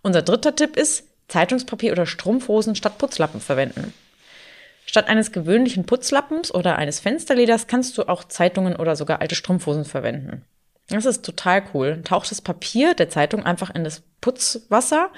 Unser 0.03 0.21
dritter 0.21 0.55
Tipp 0.55 0.75
ist, 0.75 1.07
Zeitungspapier 1.29 1.93
oder 1.93 2.05
Strumpfhosen 2.05 2.75
statt 2.75 2.97
Putzlappen 2.97 3.39
verwenden. 3.39 3.93
Statt 4.85 5.07
eines 5.07 5.31
gewöhnlichen 5.31 5.85
Putzlappens 5.85 6.53
oder 6.53 6.77
eines 6.77 6.99
Fensterleders 6.99 7.67
kannst 7.67 7.97
du 7.97 8.07
auch 8.07 8.25
Zeitungen 8.25 8.75
oder 8.75 8.95
sogar 8.95 9.21
alte 9.21 9.35
Strumpfhosen 9.35 9.85
verwenden. 9.85 10.45
Das 10.89 11.05
ist 11.05 11.23
total 11.23 11.63
cool. 11.73 12.01
Tauch 12.03 12.25
das 12.25 12.41
Papier 12.41 12.93
der 12.93 13.09
Zeitung 13.09 13.45
einfach 13.45 13.73
in 13.73 13.83
das 13.83 14.03
Putzwasser 14.21 15.09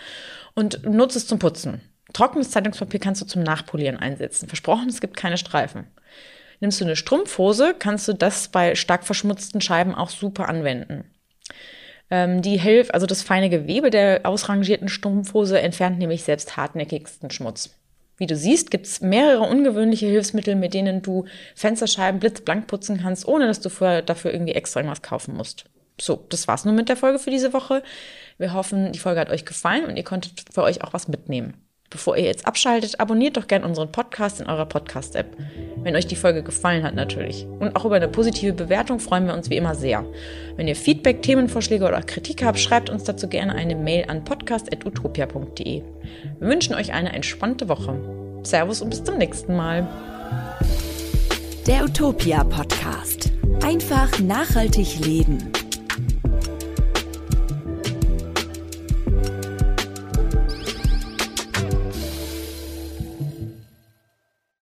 und 0.53 0.85
nutze 0.85 1.17
es 1.17 1.27
zum 1.27 1.39
Putzen. 1.39 1.81
Trockenes 2.13 2.51
Zeitungspapier 2.51 2.99
kannst 2.99 3.21
du 3.21 3.25
zum 3.25 3.43
Nachpolieren 3.43 3.97
einsetzen. 3.97 4.47
Versprochen, 4.47 4.87
es 4.87 5.01
gibt 5.01 5.17
keine 5.17 5.37
Streifen. 5.37 5.87
Nimmst 6.61 6.79
du 6.79 6.85
eine 6.85 6.95
Strumpfhose, 6.95 7.75
kannst 7.77 8.07
du 8.07 8.13
das 8.13 8.47
bei 8.47 8.75
stark 8.75 9.03
verschmutzten 9.03 9.59
Scheiben 9.59 9.93
auch 9.93 10.09
super 10.09 10.47
anwenden. 10.47 11.11
Ähm, 12.09 12.41
die 12.41 12.57
hilft, 12.57 12.93
also 12.93 13.05
das 13.05 13.23
feine 13.23 13.49
Gewebe 13.49 13.89
der 13.89 14.21
ausrangierten 14.23 14.87
Strumpfhose 14.87 15.59
entfernt 15.59 15.97
nämlich 15.97 16.23
selbst 16.23 16.55
hartnäckigsten 16.55 17.31
Schmutz. 17.31 17.75
Wie 18.17 18.27
du 18.27 18.35
siehst, 18.35 18.71
gibt 18.71 18.85
es 18.85 19.01
mehrere 19.01 19.41
ungewöhnliche 19.41 20.05
Hilfsmittel, 20.05 20.55
mit 20.55 20.73
denen 20.73 21.01
du 21.01 21.25
Fensterscheiben 21.55 22.19
blitzblank 22.19 22.67
putzen 22.67 22.99
kannst, 23.01 23.27
ohne 23.27 23.47
dass 23.47 23.59
du 23.59 23.69
vorher 23.69 24.01
dafür 24.01 24.31
irgendwie 24.31 24.53
extra 24.53 24.79
irgendwas 24.79 25.01
kaufen 25.01 25.35
musst. 25.35 25.65
So, 25.99 26.25
das 26.29 26.47
war's 26.47 26.65
nun 26.65 26.75
mit 26.75 26.89
der 26.89 26.97
Folge 26.97 27.19
für 27.19 27.31
diese 27.31 27.53
Woche. 27.53 27.83
Wir 28.37 28.53
hoffen, 28.53 28.91
die 28.91 28.99
Folge 28.99 29.19
hat 29.19 29.29
euch 29.29 29.45
gefallen 29.45 29.85
und 29.85 29.97
ihr 29.97 30.03
konntet 30.03 30.45
für 30.53 30.63
euch 30.63 30.83
auch 30.83 30.93
was 30.93 31.07
mitnehmen. 31.07 31.64
Bevor 31.95 32.17
ihr 32.17 32.25
jetzt 32.25 32.45
abschaltet, 32.45 32.99
abonniert 32.99 33.37
doch 33.37 33.47
gerne 33.47 33.65
unseren 33.65 33.89
Podcast 33.89 34.41
in 34.41 34.47
eurer 34.47 34.65
Podcast-App. 34.65 35.27
Wenn 35.81 35.95
euch 35.95 36.05
die 36.05 36.17
Folge 36.17 36.43
gefallen 36.43 36.83
hat 36.83 36.93
natürlich. 36.93 37.47
Und 37.57 37.73
auch 37.77 37.85
über 37.85 37.95
eine 37.95 38.09
positive 38.09 38.51
Bewertung 38.51 38.99
freuen 38.99 39.27
wir 39.27 39.33
uns 39.33 39.49
wie 39.49 39.55
immer 39.55 39.75
sehr. 39.75 40.03
Wenn 40.57 40.67
ihr 40.67 40.75
Feedback, 40.75 41.21
Themenvorschläge 41.21 41.85
oder 41.85 42.01
Kritik 42.01 42.43
habt, 42.43 42.59
schreibt 42.59 42.89
uns 42.89 43.05
dazu 43.05 43.29
gerne 43.29 43.55
eine 43.55 43.75
Mail 43.77 44.09
an 44.09 44.25
podcast.utopia.de. 44.25 45.83
Wir 46.39 46.49
wünschen 46.49 46.75
euch 46.75 46.91
eine 46.91 47.13
entspannte 47.13 47.69
Woche. 47.69 47.97
Servus 48.43 48.81
und 48.81 48.89
bis 48.89 49.01
zum 49.01 49.17
nächsten 49.17 49.55
Mal. 49.55 49.87
Der 51.65 51.85
Utopia 51.85 52.43
Podcast. 52.43 53.31
Einfach 53.63 54.19
nachhaltig 54.19 54.99
leben. 54.99 55.49